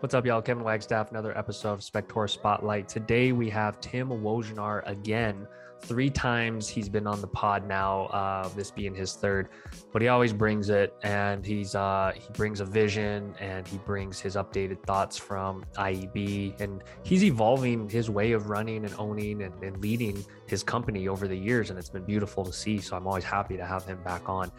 What's 0.00 0.14
up, 0.14 0.24
y'all? 0.24 0.40
Kevin 0.40 0.64
Wagstaff, 0.64 1.10
another 1.10 1.36
episode 1.36 1.74
of 1.74 1.80
Spector 1.80 2.26
Spotlight. 2.30 2.88
Today 2.88 3.32
we 3.32 3.50
have 3.50 3.82
Tim 3.82 4.08
Wojnar 4.08 4.80
again. 4.88 5.46
Three 5.82 6.08
times 6.08 6.70
he's 6.70 6.88
been 6.88 7.06
on 7.06 7.20
the 7.20 7.26
pod 7.26 7.68
now, 7.68 8.04
uh, 8.06 8.48
this 8.56 8.70
being 8.70 8.94
his 8.94 9.12
third, 9.12 9.50
but 9.92 10.00
he 10.00 10.08
always 10.08 10.32
brings 10.32 10.70
it 10.70 10.94
and 11.02 11.44
he's 11.44 11.74
uh, 11.74 12.12
he 12.14 12.26
brings 12.32 12.60
a 12.60 12.64
vision 12.64 13.34
and 13.40 13.68
he 13.68 13.76
brings 13.76 14.18
his 14.18 14.36
updated 14.36 14.82
thoughts 14.84 15.18
from 15.18 15.66
IEB 15.74 16.58
and 16.62 16.82
he's 17.02 17.22
evolving 17.22 17.86
his 17.86 18.08
way 18.08 18.32
of 18.32 18.48
running 18.48 18.86
and 18.86 18.94
owning 18.96 19.42
and, 19.42 19.62
and 19.62 19.82
leading 19.82 20.24
his 20.46 20.62
company 20.62 21.08
over 21.08 21.28
the 21.28 21.36
years 21.36 21.68
and 21.68 21.78
it's 21.78 21.90
been 21.90 22.06
beautiful 22.06 22.42
to 22.42 22.54
see. 22.54 22.78
So 22.78 22.96
I'm 22.96 23.06
always 23.06 23.24
happy 23.24 23.58
to 23.58 23.66
have 23.66 23.84
him 23.84 24.02
back 24.02 24.30
on. 24.30 24.50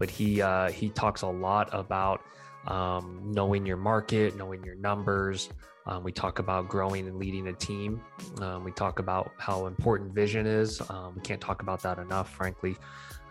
But 0.00 0.10
he 0.10 0.42
uh, 0.42 0.70
he 0.72 0.90
talks 0.90 1.22
a 1.22 1.28
lot 1.28 1.68
about 1.72 2.20
um, 2.66 3.20
knowing 3.24 3.64
your 3.64 3.76
market, 3.76 4.36
knowing 4.36 4.62
your 4.64 4.74
numbers. 4.76 5.48
Um, 5.86 6.04
we 6.04 6.12
talk 6.12 6.38
about 6.38 6.68
growing 6.68 7.08
and 7.08 7.18
leading 7.18 7.48
a 7.48 7.52
team. 7.54 8.02
Um, 8.42 8.62
we 8.62 8.72
talk 8.72 8.98
about 8.98 9.32
how 9.38 9.66
important 9.66 10.12
vision 10.12 10.46
is. 10.46 10.82
Um, 10.90 11.14
we 11.16 11.22
can't 11.22 11.40
talk 11.40 11.62
about 11.62 11.80
that 11.82 11.98
enough, 11.98 12.30
frankly. 12.30 12.76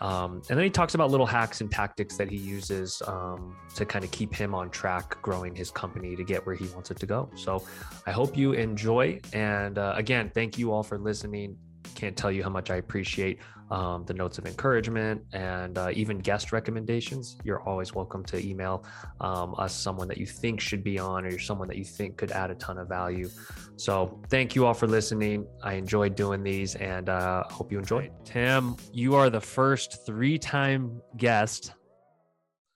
Um, 0.02 0.42
and 0.50 0.58
then 0.58 0.64
he 0.64 0.70
talks 0.70 0.96
about 0.96 1.12
little 1.12 1.26
hacks 1.26 1.62
and 1.62 1.72
tactics 1.72 2.18
that 2.18 2.30
he 2.30 2.38
uses 2.38 3.02
um, 3.08 3.56
to 3.76 3.86
kind 3.86 4.04
of 4.04 4.12
keep 4.12 4.34
him 4.34 4.56
on 4.56 4.70
track, 4.72 5.22
growing 5.22 5.56
his 5.56 5.70
company 5.70 6.16
to 6.16 6.24
get 6.24 6.46
where 6.46 6.56
he 6.56 6.66
wants 6.68 6.90
it 6.90 7.00
to 7.00 7.06
go. 7.06 7.30
So 7.36 7.64
I 8.08 8.12
hope 8.12 8.36
you 8.36 8.54
enjoy. 8.54 9.20
And 9.34 9.78
uh, 9.78 9.94
again, 9.96 10.32
thank 10.34 10.58
you 10.58 10.72
all 10.72 10.84
for 10.84 10.98
listening 10.98 11.58
can't 11.96 12.16
tell 12.16 12.32
you 12.32 12.44
how 12.44 12.50
much 12.50 12.70
I 12.72 12.76
appreciate 12.78 13.40
um, 13.70 14.06
the 14.06 14.14
notes 14.14 14.38
of 14.38 14.46
encouragement 14.46 15.22
and 15.34 15.78
uh, 15.78 15.90
even 15.94 16.20
guest 16.20 16.52
recommendations. 16.52 17.38
You're 17.44 17.62
always 17.62 17.94
welcome 17.94 18.24
to 18.26 18.46
email 18.46 18.86
um, 19.20 19.56
us 19.58 19.74
someone 19.74 20.08
that 20.08 20.18
you 20.18 20.26
think 20.26 20.62
should 20.62 20.84
be 20.84 20.98
on 21.00 21.26
or 21.26 21.38
someone 21.38 21.68
that 21.68 21.78
you 21.78 21.84
think 21.84 22.18
could 22.18 22.32
add 22.32 22.50
a 22.50 22.56
ton 22.56 22.78
of 22.78 22.88
value. 22.88 23.30
So 23.76 24.22
thank 24.30 24.56
you 24.56 24.66
all 24.66 24.74
for 24.74 24.88
listening. 24.88 25.46
I 25.64 25.74
enjoyed 25.74 26.16
doing 26.16 26.44
these 26.44 26.76
and 26.76 27.10
uh, 27.10 27.44
hope 27.50 27.72
you 27.72 27.80
enjoyed. 27.80 28.12
Tim, 28.24 28.76
you 28.94 29.16
are 29.16 29.30
the 29.30 29.42
first 29.42 30.06
three 30.06 30.38
time 30.38 31.02
guest 31.18 31.74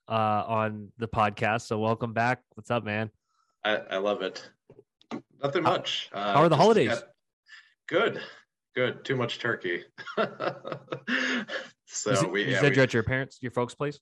uh, 0.08 0.44
on 0.46 0.88
the 0.98 1.08
podcast. 1.08 1.62
So 1.62 1.78
welcome 1.78 2.12
back. 2.12 2.42
What's 2.54 2.70
up, 2.70 2.84
man? 2.84 3.10
I, 3.64 3.76
I 3.76 3.96
love 3.96 4.22
it. 4.22 4.46
Nothing 5.42 5.62
much. 5.62 6.10
Uh, 6.12 6.34
how 6.34 6.42
are 6.42 6.48
the 6.48 6.56
holidays? 6.56 6.88
Got, 6.88 7.02
good. 7.88 8.20
Good. 8.74 9.04
Too 9.04 9.16
much 9.16 9.38
turkey. 9.38 9.84
so 11.86 12.12
it, 12.12 12.30
we 12.30 12.44
you 12.44 12.52
yeah, 12.52 12.60
said 12.60 12.70
we, 12.70 12.76
you're 12.76 12.84
at 12.84 12.94
your 12.94 13.02
parents, 13.02 13.38
your 13.42 13.52
folks' 13.52 13.74
place. 13.74 14.00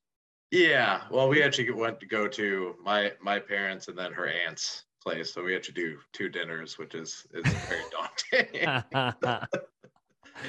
Yeah. 0.50 1.02
Well, 1.10 1.28
we 1.28 1.42
actually 1.42 1.70
went 1.70 2.00
to 2.00 2.06
go 2.06 2.28
to 2.28 2.74
my 2.82 3.12
my 3.20 3.38
parents 3.38 3.88
and 3.88 3.98
then 3.98 4.12
her 4.12 4.28
aunt's 4.28 4.84
place. 5.02 5.32
So 5.34 5.42
we 5.42 5.52
had 5.52 5.62
to 5.64 5.72
do 5.72 5.98
two 6.12 6.28
dinners, 6.28 6.78
which 6.78 6.94
is 6.94 7.26
is 7.34 7.56
very 7.68 7.84
daunting. 7.90 9.48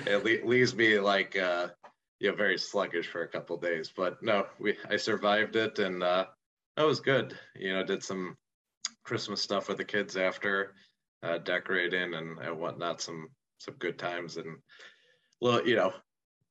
it 0.05 0.23
le- 0.23 0.47
leaves 0.47 0.75
me 0.75 0.99
like 0.99 1.37
uh, 1.37 1.69
you 2.19 2.29
know 2.29 2.35
very 2.35 2.57
sluggish 2.57 3.07
for 3.07 3.23
a 3.23 3.27
couple 3.27 3.57
days. 3.57 3.91
But 3.95 4.21
no, 4.21 4.45
we 4.59 4.77
I 4.89 4.97
survived 4.97 5.55
it 5.55 5.79
and 5.79 6.03
uh, 6.03 6.25
that 6.77 6.85
was 6.85 6.99
good. 6.99 7.37
You 7.55 7.73
know, 7.73 7.83
did 7.83 8.03
some 8.03 8.37
Christmas 9.03 9.41
stuff 9.41 9.67
with 9.67 9.77
the 9.77 9.85
kids 9.85 10.15
after 10.15 10.73
uh, 11.23 11.37
decorating 11.39 12.13
and, 12.13 12.39
and 12.39 12.59
whatnot. 12.59 13.01
Some 13.01 13.29
some 13.61 13.75
good 13.75 13.97
times 13.99 14.37
and 14.37 14.47
a 14.47 15.45
little, 15.45 15.67
you 15.67 15.75
know, 15.75 15.93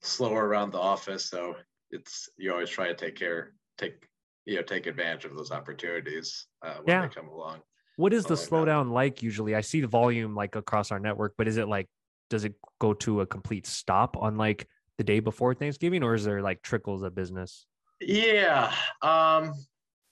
slower 0.02 0.46
around 0.46 0.72
the 0.72 0.78
office. 0.78 1.28
So 1.28 1.56
it's 1.90 2.28
you 2.36 2.52
always 2.52 2.70
try 2.70 2.88
to 2.88 2.94
take 2.94 3.16
care, 3.16 3.52
take 3.78 4.06
you 4.46 4.56
know, 4.56 4.62
take 4.62 4.86
advantage 4.86 5.24
of 5.24 5.36
those 5.36 5.50
opportunities 5.50 6.46
uh, 6.64 6.74
when 6.82 6.96
yeah. 6.96 7.06
they 7.06 7.14
come 7.14 7.28
along. 7.28 7.58
What 7.96 8.14
is 8.14 8.24
the 8.24 8.34
like 8.34 8.48
slowdown 8.48 8.86
that. 8.86 8.92
like 8.92 9.22
usually? 9.22 9.54
I 9.54 9.60
see 9.60 9.80
the 9.80 9.86
volume 9.86 10.34
like 10.34 10.56
across 10.56 10.90
our 10.90 11.00
network, 11.00 11.34
but 11.36 11.48
is 11.48 11.56
it 11.56 11.68
like 11.68 11.88
does 12.30 12.44
it 12.44 12.54
go 12.78 12.94
to 12.94 13.20
a 13.20 13.26
complete 13.26 13.66
stop 13.66 14.16
on 14.16 14.36
like 14.36 14.66
the 14.96 15.04
day 15.04 15.20
before 15.20 15.54
Thanksgiving, 15.54 16.02
or 16.02 16.14
is 16.14 16.24
there 16.24 16.40
like 16.40 16.62
trickles 16.62 17.02
of 17.02 17.14
business? 17.14 17.66
Yeah, 18.00 18.72
um, 19.02 19.52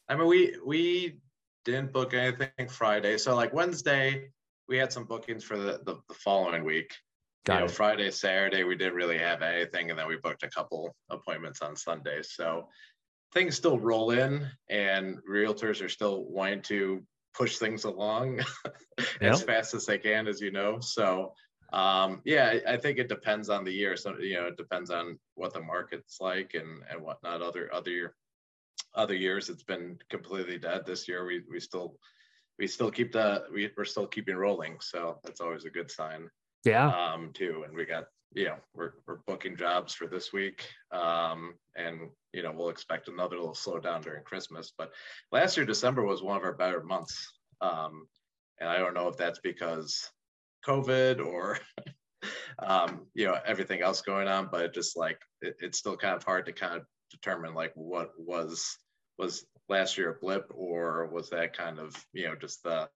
I 0.08 0.16
mean 0.16 0.26
we 0.26 0.56
we 0.66 1.20
didn't 1.64 1.92
book 1.92 2.12
anything 2.12 2.68
Friday, 2.68 3.16
so 3.16 3.34
like 3.34 3.54
Wednesday 3.54 4.28
we 4.68 4.76
had 4.76 4.92
some 4.92 5.04
bookings 5.04 5.44
for 5.44 5.56
the, 5.56 5.80
the, 5.84 5.96
the 6.08 6.14
following 6.14 6.64
week. 6.64 6.94
Got 7.44 7.54
you 7.54 7.60
know, 7.60 7.68
Friday, 7.68 8.10
Saturday, 8.10 8.64
we 8.64 8.76
didn't 8.76 8.94
really 8.94 9.18
have 9.18 9.42
anything, 9.42 9.90
and 9.90 9.98
then 9.98 10.08
we 10.08 10.16
booked 10.16 10.42
a 10.42 10.50
couple 10.50 10.94
appointments 11.08 11.62
on 11.62 11.76
Sunday. 11.76 12.20
So 12.22 12.68
things 13.32 13.56
still 13.56 13.78
roll 13.78 14.10
in, 14.10 14.46
and 14.68 15.18
realtors 15.28 15.82
are 15.82 15.88
still 15.88 16.24
wanting 16.24 16.62
to 16.62 17.02
push 17.34 17.56
things 17.56 17.84
along 17.84 18.40
as 19.20 19.42
fast 19.42 19.74
as 19.74 19.86
they 19.86 19.98
can, 19.98 20.26
as 20.26 20.40
you 20.40 20.50
know. 20.50 20.78
So 20.80 21.32
um, 21.72 22.20
yeah, 22.24 22.58
I 22.66 22.76
think 22.76 22.98
it 22.98 23.08
depends 23.08 23.48
on 23.48 23.64
the 23.64 23.72
year. 23.72 23.96
So 23.96 24.18
you 24.18 24.34
know, 24.34 24.46
it 24.46 24.56
depends 24.56 24.90
on 24.90 25.18
what 25.34 25.54
the 25.54 25.60
market's 25.60 26.20
like 26.20 26.52
and 26.54 26.82
and 26.90 27.00
whatnot. 27.00 27.40
Other 27.42 27.72
other 27.72 28.14
other 28.94 29.14
years, 29.14 29.48
it's 29.48 29.62
been 29.62 29.98
completely 30.10 30.58
dead. 30.58 30.84
This 30.84 31.08
year, 31.08 31.24
we 31.24 31.42
we 31.50 31.60
still 31.60 31.96
we 32.58 32.66
still 32.66 32.90
keep 32.90 33.12
the 33.12 33.44
we, 33.52 33.70
we're 33.76 33.84
still 33.84 34.06
keeping 34.06 34.36
rolling 34.36 34.76
so 34.80 35.18
that's 35.24 35.40
always 35.40 35.64
a 35.64 35.70
good 35.70 35.90
sign. 35.90 36.28
Yeah. 36.64 36.88
Um 36.88 37.30
too 37.32 37.64
and 37.66 37.74
we 37.74 37.84
got 37.84 38.06
you 38.34 38.46
know 38.46 38.56
we're, 38.74 38.92
we're 39.06 39.18
booking 39.26 39.56
jobs 39.56 39.94
for 39.94 40.06
this 40.06 40.32
week 40.32 40.68
um 40.92 41.54
and 41.76 42.10
you 42.32 42.42
know 42.42 42.52
we'll 42.54 42.68
expect 42.68 43.08
another 43.08 43.36
little 43.36 43.54
slowdown 43.54 44.02
during 44.02 44.22
christmas 44.22 44.72
but 44.76 44.92
last 45.32 45.56
year 45.56 45.64
december 45.64 46.04
was 46.04 46.22
one 46.22 46.36
of 46.36 46.44
our 46.44 46.52
better 46.52 46.82
months. 46.82 47.32
Um 47.60 48.06
and 48.60 48.68
i 48.68 48.76
don't 48.76 48.94
know 48.94 49.08
if 49.08 49.16
that's 49.16 49.38
because 49.38 50.10
covid 50.66 51.24
or 51.24 51.58
um 52.58 53.06
you 53.14 53.26
know 53.26 53.38
everything 53.46 53.80
else 53.80 54.02
going 54.02 54.28
on 54.28 54.48
but 54.50 54.74
just 54.74 54.96
like 54.96 55.18
it, 55.40 55.56
it's 55.60 55.78
still 55.78 55.96
kind 55.96 56.14
of 56.14 56.22
hard 56.22 56.44
to 56.46 56.52
kind 56.52 56.76
of 56.76 56.82
determine 57.10 57.54
like 57.54 57.72
what 57.74 58.10
was 58.18 58.76
was 59.18 59.46
last 59.68 59.98
year 59.98 60.18
blip 60.20 60.50
or 60.54 61.06
was 61.12 61.30
that 61.30 61.56
kind 61.56 61.78
of 61.78 61.94
you 62.12 62.26
know 62.26 62.34
just 62.34 62.62
the 62.62 62.88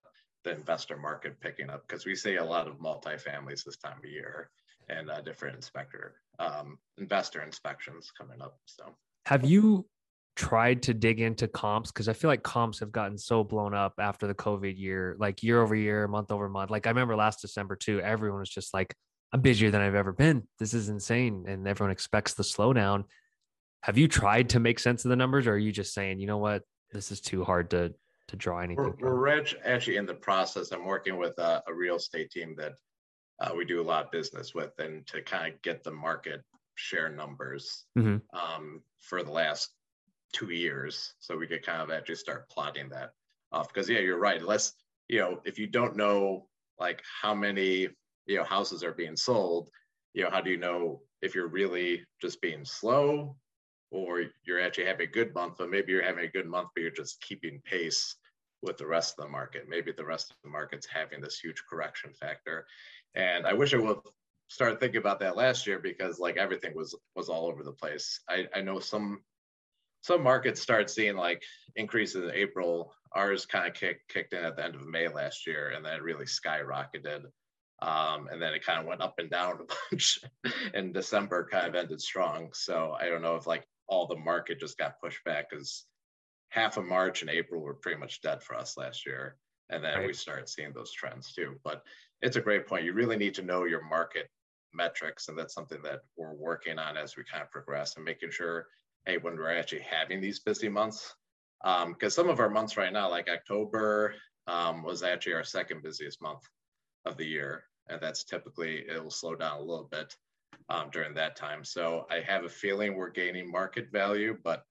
the 0.45 0.51
investor 0.51 0.97
market 0.97 1.41
picking 1.41 1.71
up? 1.71 1.87
Because 1.87 2.05
we 2.05 2.15
see 2.15 2.37
a 2.37 2.45
lot 2.45 2.67
of 2.67 2.79
multifamilies 2.79 3.65
this 3.65 3.77
time 3.77 3.99
of 4.03 4.11
year 4.11 4.51
and 4.89 5.09
uh, 5.09 5.21
different 5.21 5.55
inspector 5.55 6.15
um, 6.39 6.79
investor 6.99 7.43
inspections 7.43 8.11
coming 8.17 8.41
up 8.41 8.59
so. 8.67 8.85
Have 9.27 9.45
you 9.45 9.87
tried 10.35 10.83
to 10.83 10.95
dig 10.95 11.21
into 11.21 11.47
comps? 11.47 11.93
Because 11.93 12.09
i 12.09 12.13
feel 12.13 12.29
like 12.29 12.43
comps 12.43 12.81
have 12.81 12.91
gotten 12.91 13.19
so 13.19 13.45
blown 13.45 13.75
up 13.75 13.95
after 13.99 14.27
the 14.27 14.35
covid 14.35 14.79
year 14.79 15.17
like 15.19 15.43
year 15.43 15.61
over 15.63 15.75
year 15.75 16.09
month 16.09 16.33
over 16.33 16.49
month. 16.49 16.71
Like 16.71 16.87
i 16.87 16.91
remember 16.91 17.15
last 17.15 17.41
december 17.41 17.77
too 17.77 18.01
everyone 18.01 18.41
was 18.41 18.49
just 18.49 18.75
like 18.75 18.95
i'm 19.33 19.41
busier 19.41 19.71
than 19.71 19.83
i've 19.83 19.95
ever 19.95 20.13
been. 20.13 20.49
This 20.59 20.75
is 20.75 20.89
insane. 20.89 21.45
And 21.47 21.69
everyone 21.69 21.93
expects 21.93 22.35
the 22.35 22.43
slowdown 22.43 23.05
have 23.83 23.99
you 23.99 24.09
tried 24.09 24.49
to 24.51 24.61
make 24.61 24.79
sense 24.79 25.05
of 25.05 25.09
the 25.09 25.17
numbers 25.17 25.47
or 25.47 25.53
are 25.53 25.59
you 25.59 25.73
just 25.73 25.95
saying 25.95 26.21
you 26.21 26.27
know 26.27 26.39
what? 26.39 26.63
This 26.93 27.11
is 27.11 27.21
too 27.21 27.45
hard 27.45 27.71
to 27.71 27.95
to 28.29 28.37
draw 28.37 28.61
anything 28.61 28.95
we're, 29.01 29.17
we're 29.17 29.45
actually 29.65 29.97
in 29.97 30.07
the 30.07 30.15
process 30.15 30.71
i'm 30.71 30.87
working 30.87 31.19
with 31.19 31.37
a, 31.39 31.63
a 31.67 31.75
real 31.75 31.97
estate 31.97 32.31
team 32.31 32.55
that 32.57 32.73
uh, 33.43 33.53
we 33.55 33.65
do 33.65 33.81
a 33.81 33.83
lot 33.83 34.05
of 34.05 34.11
business 34.13 34.55
with 34.55 34.71
and 34.79 35.07
to 35.07 35.21
kind 35.23 35.53
of 35.53 35.61
get 35.63 35.83
the 35.83 35.91
market 35.91 36.43
share 36.77 37.09
numbers 37.09 37.85
mm-hmm. 37.99 38.17
um, 38.39 38.83
for 39.01 39.23
the 39.23 39.31
last 39.31 39.71
two 40.33 40.51
years. 40.51 41.15
So 41.21 41.37
we 41.37 41.47
could 41.47 41.65
kind 41.65 41.83
of 41.83 41.91
actually 41.91 42.17
start 42.17 42.49
plotting 42.49 42.89
that 42.91 43.11
off. 43.51 43.69
Because 43.69 43.89
yeah 43.89 43.99
you're 43.99 44.19
right. 44.19 44.41
Unless 44.41 44.75
you 45.09 45.19
know 45.19 45.41
if 45.45 45.59
you 45.59 45.67
don't 45.67 45.97
know 45.97 46.47
like 46.79 47.03
how 47.21 47.35
many 47.35 47.89
you 48.27 48.37
know 48.37 48.45
houses 48.45 48.83
are 48.83 48.93
being 48.93 49.17
sold 49.17 49.69
you 50.15 50.23
know 50.23 50.31
how 50.31 50.41
do 50.41 50.51
you 50.51 50.57
know 50.57 51.01
if 51.21 51.35
you're 51.35 51.49
really 51.49 52.03
just 52.21 52.41
being 52.41 52.65
slow 52.65 53.37
or 53.93 54.25
you're 54.45 54.61
actually 54.61 54.87
having 54.87 55.07
a 55.07 55.11
good 55.11 55.35
month, 55.35 55.55
but 55.59 55.71
maybe 55.71 55.93
you're 55.93 56.03
having 56.03 56.25
a 56.25 56.31
good 56.31 56.49
month, 56.49 56.69
but 56.75 56.81
you're 56.81 56.91
just 56.91 57.21
keeping 57.21 57.61
pace 57.65 58.17
with 58.63 58.79
the 58.79 58.87
rest 58.87 59.17
of 59.19 59.25
the 59.25 59.31
market. 59.31 59.67
Maybe 59.69 59.93
the 59.93 60.05
rest 60.05 60.31
of 60.31 60.37
the 60.43 60.51
market's 60.51 60.87
having 60.87 61.21
this 61.21 61.39
huge 61.39 61.63
correction 61.69 62.13
factor. 62.19 62.67
And 63.15 63.47
I 63.47 63.53
wish 63.53 63.75
I 63.75 63.79
would 63.79 63.99
start 64.49 64.81
thinking 64.81 64.99
about 64.99 65.21
that 65.21 65.37
last 65.37 65.67
year 65.67 65.79
because 65.79 66.19
like 66.19 66.37
everything 66.37 66.75
was 66.75 66.97
was 67.15 67.29
all 67.29 67.47
over 67.47 67.63
the 67.63 67.73
place. 67.73 68.21
I, 68.29 68.47
I 68.55 68.63
know 68.63 68.81
some 68.81 69.21
some 70.03 70.23
markets 70.23 70.61
start 70.61 70.91
seeing 70.91 71.17
like 71.17 71.43
increases 71.77 72.25
in 72.25 72.35
April. 72.35 72.95
Ours 73.13 73.45
kind 73.45 73.69
of 73.69 73.75
kicked 73.75 74.09
kicked 74.09 74.33
in 74.33 74.45
at 74.45 74.57
the 74.57 74.65
end 74.65 74.75
of 74.75 74.87
May 74.87 75.09
last 75.09 75.47
year, 75.47 75.73
and 75.77 75.85
then 75.85 75.95
it 75.95 76.03
really 76.03 76.25
skyrocketed. 76.25 77.25
Um, 77.83 78.29
and 78.31 78.41
then 78.41 78.55
it 78.55 78.65
kind 78.65 78.79
of 78.79 78.87
went 78.87 79.03
up 79.03 79.15
and 79.19 79.29
down 79.29 79.59
a 79.61 79.65
bunch. 79.91 80.21
and 80.73 80.95
December 80.95 81.49
kind 81.51 81.67
of 81.67 81.75
ended 81.75 82.01
strong. 82.01 82.51
So 82.53 82.97
I 82.99 83.09
don't 83.09 83.23
know 83.23 83.35
if 83.35 83.47
like 83.47 83.67
all 83.93 84.07
the 84.07 84.17
market 84.17 84.59
just 84.59 84.79
got 84.79 84.99
pushed 85.01 85.23
back 85.25 85.51
because 85.51 85.85
half 86.49 86.79
of 86.79 86.87
March 86.87 87.21
and 87.21 87.31
April 87.31 87.61
were 87.61 87.75
pretty 87.75 88.01
much 88.01 88.23
dead 88.23 88.43
for 88.43 88.55
us 88.55 88.79
last 88.79 89.05
year. 89.05 89.37
And 89.69 89.85
then 89.85 89.99
right. 89.99 90.07
we 90.07 90.15
started 90.15 90.49
seeing 90.49 90.73
those 90.73 90.93
trends 90.93 91.35
too. 91.35 91.57
But 91.63 91.83
it's 92.23 92.37
a 92.37 92.41
great 92.41 92.67
point. 92.67 92.87
You 92.87 92.95
really 92.95 93.19
need 93.19 93.35
to 93.35 93.43
know 93.43 93.65
your 93.65 93.85
market 93.85 94.29
metrics. 94.73 95.29
And 95.29 95.39
that's 95.39 95.53
something 95.53 95.83
that 95.83 96.01
we're 96.17 96.33
working 96.33 96.79
on 96.79 96.97
as 96.97 97.17
we 97.17 97.25
kind 97.31 97.43
of 97.43 97.51
progress 97.51 97.97
and 97.97 98.05
making 98.05 98.31
sure, 98.31 98.67
hey, 99.05 99.19
when 99.19 99.37
we're 99.37 99.59
actually 99.59 99.83
having 99.83 100.23
these 100.23 100.41
busy 100.41 100.71
months, 100.71 101.15
because 101.63 102.19
um, 102.19 102.25
some 102.25 102.31
of 102.31 102.41
our 102.41 102.49
months 102.49 102.79
right 102.79 102.93
now, 102.93 103.11
like 103.11 103.29
October, 103.29 104.15
um, 104.47 104.83
was 104.83 105.03
actually 105.03 105.35
our 105.35 105.45
second 105.45 105.83
busiest 105.83 106.23
month 106.23 106.49
of 107.05 107.19
the 107.19 107.27
year. 107.27 107.65
And 107.91 108.01
that's 108.01 108.25
typically, 108.25 108.87
it 108.89 109.03
will 109.03 109.11
slow 109.11 109.35
down 109.35 109.59
a 109.59 109.65
little 109.65 109.89
bit 109.91 110.17
um, 110.69 110.89
during 110.91 111.15
that 111.15 111.37
time. 111.37 111.65
So 111.65 112.07
I 112.11 112.21
have 112.21 112.45
a 112.45 112.49
feeling 112.49 112.95
we're 112.95 113.11
gaining 113.11 113.51
market 113.51 113.91
value, 113.93 114.37
but 114.43 114.65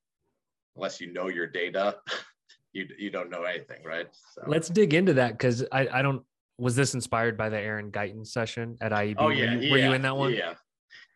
unless 0.76 1.02
you 1.02 1.12
know 1.12 1.28
your 1.28 1.48
data, 1.48 1.98
you, 2.74 2.88
you 2.98 3.10
don't 3.10 3.30
know 3.30 3.44
anything, 3.44 3.84
right? 3.84 4.08
So. 4.34 4.44
Let's 4.48 4.70
dig 4.70 4.94
into 4.94 5.14
that 5.14 5.34
because 5.34 5.64
I, 5.72 5.88
I 5.92 6.02
don't, 6.02 6.24
was 6.58 6.76
this 6.76 6.94
inspired 6.94 7.38
by 7.38 7.50
the 7.50 7.60
Aaron 7.60 7.92
Guyton 7.92 8.26
session 8.26 8.78
at 8.82 8.92
IEB? 8.92 9.16
Oh, 9.18 9.30
yeah. 9.30 9.56
Were 9.56 9.62
you, 9.62 9.76
yeah, 9.78 9.88
you 9.88 9.94
in 9.94 10.02
that 10.04 10.16
one? 10.16 10.34
Yeah. 10.34 10.54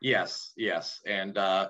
Yes. 0.02 0.52
Yes. 0.58 1.02
And 1.06 1.38
uh, 1.38 1.70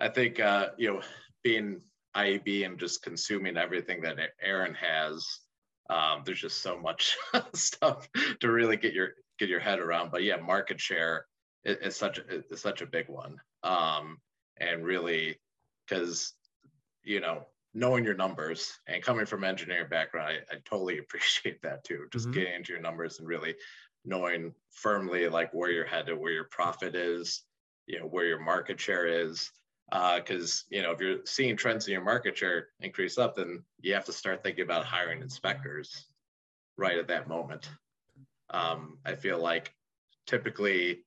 I 0.00 0.08
think, 0.08 0.40
uh, 0.40 0.68
you 0.76 0.92
know, 0.92 1.00
being 1.42 1.80
IEB 2.16 2.66
and 2.66 2.78
just 2.78 3.02
consuming 3.02 3.56
everything 3.56 4.02
that 4.02 4.18
Aaron 4.42 4.74
has, 4.74 5.26
um, 5.90 6.22
there's 6.24 6.40
just 6.40 6.62
so 6.62 6.78
much 6.78 7.16
stuff 7.54 8.08
to 8.40 8.50
really 8.50 8.76
get 8.76 8.94
your 8.94 9.10
get 9.38 9.48
your 9.48 9.60
head 9.60 9.80
around. 9.80 10.10
But 10.10 10.22
yeah, 10.22 10.36
market 10.36 10.80
share 10.80 11.26
is, 11.64 11.76
is 11.78 11.96
such 11.96 12.18
a, 12.18 12.44
is 12.50 12.60
such 12.60 12.82
a 12.82 12.86
big 12.86 13.08
one, 13.08 13.40
um, 13.62 14.18
and 14.58 14.84
really 14.84 15.38
because 15.86 16.34
you 17.02 17.20
know 17.20 17.46
knowing 17.74 18.04
your 18.04 18.14
numbers 18.14 18.78
and 18.86 19.02
coming 19.02 19.24
from 19.24 19.44
engineering 19.44 19.88
background, 19.88 20.28
I, 20.28 20.54
I 20.54 20.58
totally 20.64 20.98
appreciate 20.98 21.62
that 21.62 21.84
too. 21.84 22.06
Just 22.12 22.26
mm-hmm. 22.26 22.34
getting 22.34 22.54
into 22.54 22.72
your 22.72 22.82
numbers 22.82 23.18
and 23.18 23.28
really 23.28 23.54
knowing 24.04 24.52
firmly 24.72 25.28
like 25.28 25.52
where 25.54 25.70
you're 25.70 25.86
headed, 25.86 26.18
where 26.18 26.32
your 26.32 26.48
profit 26.50 26.94
is, 26.94 27.44
you 27.86 27.98
know, 27.98 28.06
where 28.06 28.26
your 28.26 28.40
market 28.40 28.80
share 28.80 29.06
is 29.06 29.50
because 30.16 30.64
uh, 30.72 30.76
you 30.76 30.82
know 30.82 30.90
if 30.90 31.00
you're 31.00 31.18
seeing 31.24 31.56
trends 31.56 31.86
in 31.86 31.92
your 31.92 32.04
market 32.04 32.36
share 32.36 32.68
increase 32.80 33.18
up 33.18 33.36
then 33.36 33.62
you 33.80 33.92
have 33.92 34.04
to 34.06 34.12
start 34.12 34.42
thinking 34.42 34.64
about 34.64 34.84
hiring 34.84 35.20
inspectors 35.20 36.06
right 36.78 36.98
at 36.98 37.08
that 37.08 37.28
moment 37.28 37.68
um, 38.50 38.96
i 39.04 39.14
feel 39.14 39.38
like 39.38 39.74
typically 40.26 41.04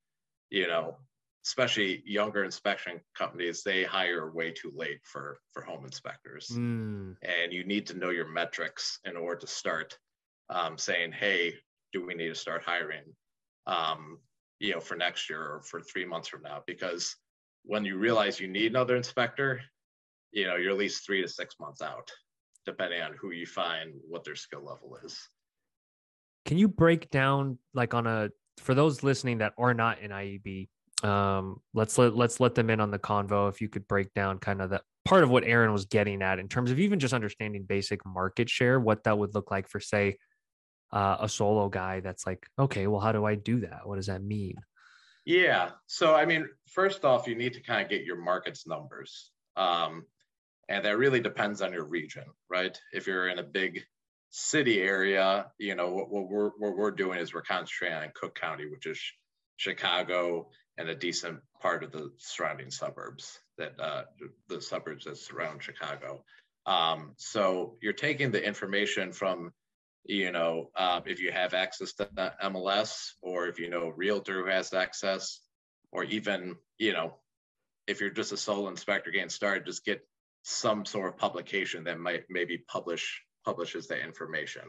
you 0.50 0.68
know 0.68 0.97
especially 1.45 2.01
younger 2.06 2.44
inspection 2.44 3.00
companies 3.15 3.62
they 3.63 3.83
hire 3.83 4.31
way 4.31 4.51
too 4.51 4.71
late 4.75 5.00
for 5.03 5.38
for 5.51 5.62
home 5.63 5.86
inspectors 5.86 6.50
mm. 6.53 7.15
and 7.21 7.53
you 7.53 7.63
need 7.63 7.86
to 7.86 7.97
know 7.97 8.09
your 8.09 8.27
metrics 8.27 9.00
in 9.06 9.15
order 9.15 9.42
to 9.42 9.47
start 9.47 9.97
um, 10.50 10.77
saying 10.77 11.12
hey 11.12 11.53
do 11.94 12.06
we 12.06 12.13
need 12.13 12.30
to 12.30 12.36
start 12.36 12.63
hiring 12.65 13.03
um, 13.68 14.18
you 14.59 14.74
know 14.74 14.80
for 14.80 14.95
next 14.95 15.30
year 15.30 15.42
or 15.42 15.62
for 15.63 15.81
three 15.81 16.06
months 16.06 16.27
from 16.27 16.42
now 16.42 16.62
because 16.65 17.15
when 17.65 17.83
you 17.83 17.98
realize 17.98 18.39
you 18.39 18.48
need 18.48 18.68
another 18.68 18.95
inspector, 18.95 19.62
you 20.31 20.45
know, 20.45 20.56
you're 20.56 20.71
at 20.71 20.77
least 20.77 21.06
three 21.06 21.21
to 21.21 21.27
six 21.27 21.56
months 21.59 21.81
out, 21.81 22.09
depending 22.65 23.01
on 23.01 23.13
who 23.19 23.31
you 23.31 23.45
find, 23.45 23.94
what 24.07 24.24
their 24.24 24.36
skill 24.36 24.63
level 24.63 24.98
is. 25.03 25.18
Can 26.45 26.57
you 26.57 26.68
break 26.68 27.09
down 27.09 27.57
like 27.74 27.94
on 27.94 28.06
a 28.06 28.30
for 28.57 28.74
those 28.74 29.04
listening 29.04 29.40
that 29.40 29.54
are 29.57 29.74
not 29.74 30.00
in 30.00 30.12
IEB, 30.12 30.69
um, 31.04 31.60
let's 31.74 31.98
let 31.98 32.16
let's 32.16 32.40
let 32.40 32.56
them 32.56 32.69
in 32.69 32.80
on 32.80 32.92
the 32.92 33.00
convo. 33.00 33.50
If 33.50 33.62
you 33.62 33.69
could 33.69 33.88
break 33.88 34.13
down 34.13 34.40
kind 34.40 34.62
of 34.62 34.69
the 34.69 34.81
part 35.04 35.24
of 35.24 35.30
what 35.30 35.44
Aaron 35.44 35.72
was 35.72 35.86
getting 35.86 36.22
at 36.22 36.40
in 36.40 36.48
terms 36.48 36.72
of 36.72 36.80
even 36.80 37.00
just 37.00 37.13
understanding 37.13 37.63
basic 37.63 38.06
market 38.06 38.50
share, 38.50 38.80
what 38.80 39.04
that 39.04 39.18
would 39.18 39.36
look 39.36 39.52
like 39.52 39.68
for 39.68 39.80
say 39.80 40.18
uh, 40.92 41.18
a 41.19 41.30
solo 41.30 41.69
guy 41.69 42.00
that's 42.00 42.25
like, 42.25 42.48
okay, 42.57 42.88
well, 42.88 43.00
how 43.00 43.12
do 43.12 43.25
I 43.25 43.36
do 43.36 43.60
that? 43.62 43.81
What 43.86 43.98
does 43.98 44.07
that 44.07 44.24
mean? 44.24 44.56
Yeah. 45.25 45.72
So, 45.88 46.16
I 46.16 46.25
mean, 46.25 46.48
first 46.68 47.04
off, 47.04 47.28
you 47.28 47.36
need 47.36 47.54
to 47.54 47.62
kind 47.62 47.81
of 47.81 47.90
get 47.90 48.04
your 48.04 48.18
markets 48.18 48.66
numbers. 48.68 49.31
Um, 49.56 50.06
and 50.69 50.86
that 50.86 50.98
really 50.98 51.19
depends 51.19 51.62
on 51.62 51.74
your 51.74 51.86
region, 51.86 52.25
right? 52.50 52.80
If 52.94 53.08
you're 53.08 53.28
in 53.30 53.40
a 53.40 53.44
big 53.44 53.84
city 54.38 54.82
area, 54.82 55.46
you 55.58 55.76
know, 55.76 55.92
what, 55.92 56.10
what, 56.10 56.30
we're, 56.30 56.50
what 56.58 56.76
we're 56.76 56.92
doing 56.92 57.20
is 57.20 57.34
we're 57.34 57.42
concentrating 57.42 57.98
on 57.98 58.12
Cook 58.14 58.38
County, 58.38 58.66
which 58.70 58.86
is 58.86 59.00
Chicago 59.56 60.50
and 60.78 60.90
a 60.90 60.96
decent 60.96 61.40
part 61.62 61.86
of 61.86 61.94
the 61.94 62.12
surrounding 62.18 62.70
suburbs 62.70 63.40
that 63.58 63.80
uh, 63.80 64.04
the 64.50 64.60
suburbs 64.60 65.06
that 65.06 65.18
surround 65.18 65.64
Chicago. 65.64 66.26
Um, 66.66 67.14
so 67.16 67.78
you're 67.82 67.94
taking 67.94 68.32
the 68.32 68.46
information 68.46 69.14
from 69.14 69.52
you 70.08 70.32
know, 70.32 70.70
um, 70.78 71.04
if 71.08 71.20
you 71.20 71.32
have 71.32 71.54
access 71.56 71.94
to 71.94 72.06
MLS 72.44 73.14
or 73.22 73.48
if 73.48 73.58
you 73.58 73.70
know 73.70 73.88
realtor 73.96 74.44
who 74.44 74.50
has 74.50 74.74
access, 74.74 75.40
or 75.92 76.04
even, 76.04 76.58
you 76.78 76.94
know, 76.94 77.16
if 77.88 78.02
you're 78.02 78.10
just 78.10 78.34
a 78.34 78.38
sole 78.38 78.68
inspector 78.68 79.12
getting 79.12 79.30
started, 79.30 79.66
just 79.66 79.86
get 79.86 80.06
some 80.44 80.86
sort 80.86 81.14
of 81.14 81.18
publication 81.18 81.86
that 81.86 82.00
might 82.00 82.26
maybe 82.30 82.58
publish 82.68 83.24
publishes 83.45 83.88
that 83.88 84.03
information 84.03 84.63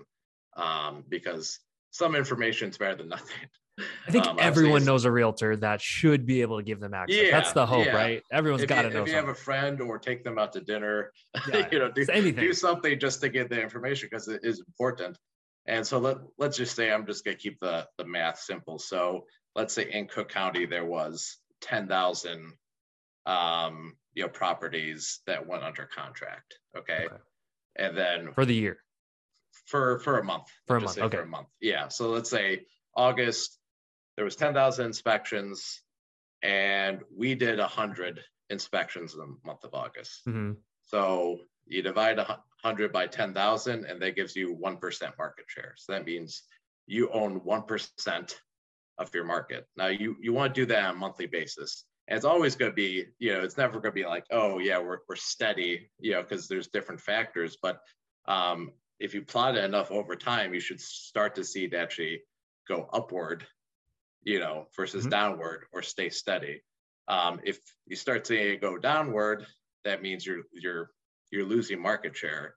um, 0.56 1.04
because 1.08 1.58
some 1.90 2.14
information 2.14 2.68
is 2.68 2.78
better 2.78 2.96
than 2.96 3.08
nothing. 3.08 3.48
I 3.78 4.10
think 4.10 4.26
um, 4.26 4.38
everyone 4.40 4.84
knows 4.84 5.04
a 5.04 5.10
realtor 5.10 5.56
that 5.56 5.82
should 5.82 6.24
be 6.24 6.40
able 6.40 6.58
to 6.58 6.62
give 6.62 6.80
them 6.80 6.94
access. 6.94 7.16
Yeah, 7.16 7.30
That's 7.30 7.52
the 7.52 7.66
hope, 7.66 7.86
yeah. 7.86 7.94
right? 7.94 8.22
Everyone's 8.32 8.64
got 8.64 8.82
to 8.82 8.88
know. 8.88 8.88
If 8.88 8.92
you 8.94 8.98
something. 8.98 9.14
have 9.14 9.28
a 9.28 9.34
friend 9.34 9.80
or 9.80 9.98
take 9.98 10.24
them 10.24 10.38
out 10.38 10.52
to 10.54 10.60
dinner, 10.60 11.12
yeah, 11.52 11.68
you 11.70 11.78
know, 11.78 11.90
do, 11.90 12.32
do 12.32 12.52
something 12.52 12.98
just 12.98 13.20
to 13.20 13.28
get 13.28 13.50
the 13.50 13.60
information 13.60 14.08
because 14.10 14.28
it 14.28 14.40
is 14.44 14.60
important. 14.66 15.18
And 15.66 15.86
so 15.86 15.98
let, 15.98 16.18
let's 16.38 16.56
just 16.56 16.74
say 16.74 16.90
I'm 16.90 17.06
just 17.06 17.24
going 17.24 17.36
to 17.36 17.42
keep 17.42 17.58
the, 17.60 17.86
the 17.98 18.04
math 18.06 18.38
simple. 18.40 18.78
So 18.78 19.26
let's 19.54 19.74
say 19.74 19.90
in 19.90 20.06
Cook 20.06 20.30
County, 20.30 20.64
there 20.64 20.84
was 20.84 21.36
10,000 21.62 22.52
um, 23.26 23.94
you 24.14 24.22
know, 24.22 24.28
properties 24.28 25.20
that 25.26 25.46
went 25.46 25.64
under 25.64 25.86
contract. 25.86 26.54
Okay? 26.76 27.06
okay. 27.06 27.16
And 27.78 27.96
then 27.96 28.32
for 28.32 28.44
the 28.44 28.54
year, 28.54 28.78
for, 29.66 29.98
for 30.00 30.18
a 30.18 30.24
month, 30.24 30.46
for 30.66 30.76
a 30.76 30.80
month. 30.80 30.98
Okay. 30.98 31.16
For 31.16 31.22
a 31.22 31.26
month. 31.26 31.48
Yeah. 31.60 31.88
So 31.88 32.10
let's 32.10 32.30
say 32.30 32.66
August, 32.96 33.58
there 34.16 34.24
was 34.24 34.36
10,000 34.36 34.86
inspections 34.86 35.82
and 36.42 37.00
we 37.14 37.34
did 37.34 37.58
a 37.58 37.66
hundred 37.66 38.20
inspections 38.50 39.14
in 39.14 39.20
the 39.20 39.36
month 39.44 39.64
of 39.64 39.74
August. 39.74 40.26
Mm-hmm. 40.26 40.52
So 40.82 41.40
you 41.66 41.82
divide 41.82 42.16
100 42.16 42.92
by 42.92 43.06
10,000 43.06 43.84
and 43.84 44.00
that 44.00 44.16
gives 44.16 44.36
you 44.36 44.56
1% 44.56 45.18
market 45.18 45.44
share. 45.48 45.74
So 45.76 45.92
that 45.92 46.06
means 46.06 46.42
you 46.86 47.10
own 47.10 47.40
1% 47.40 48.34
of 48.98 49.14
your 49.14 49.24
market. 49.24 49.66
Now 49.76 49.88
you, 49.88 50.16
you 50.20 50.32
want 50.32 50.54
to 50.54 50.60
do 50.60 50.66
that 50.66 50.84
on 50.84 50.94
a 50.94 50.98
monthly 50.98 51.26
basis. 51.26 51.84
And 52.08 52.16
it's 52.16 52.24
always 52.24 52.54
going 52.54 52.70
to 52.70 52.74
be, 52.74 53.06
you 53.18 53.32
know, 53.32 53.40
it's 53.40 53.56
never 53.56 53.80
going 53.80 53.92
to 53.92 54.00
be 54.00 54.06
like, 54.06 54.26
oh 54.30 54.58
yeah, 54.58 54.78
we're, 54.78 54.98
we're 55.08 55.16
steady, 55.16 55.90
you 55.98 56.12
know, 56.12 56.22
because 56.22 56.46
there's 56.46 56.68
different 56.68 57.00
factors. 57.00 57.56
But 57.60 57.80
um, 58.26 58.72
if 59.00 59.14
you 59.14 59.22
plot 59.22 59.56
it 59.56 59.64
enough 59.64 59.90
over 59.90 60.14
time, 60.16 60.54
you 60.54 60.60
should 60.60 60.80
start 60.80 61.34
to 61.34 61.44
see 61.44 61.64
it 61.64 61.74
actually 61.74 62.22
go 62.68 62.88
upward, 62.92 63.44
you 64.22 64.38
know, 64.38 64.68
versus 64.76 65.02
mm-hmm. 65.02 65.10
downward 65.10 65.64
or 65.72 65.82
stay 65.82 66.08
steady. 66.08 66.62
Um, 67.08 67.40
if 67.44 67.58
you 67.86 67.96
start 67.96 68.26
seeing 68.26 68.54
it 68.54 68.60
go 68.60 68.78
downward, 68.78 69.46
that 69.84 70.02
means 70.02 70.26
you're 70.26 70.42
you're 70.52 70.90
you're 71.30 71.44
losing 71.44 71.80
market 71.80 72.16
share. 72.16 72.54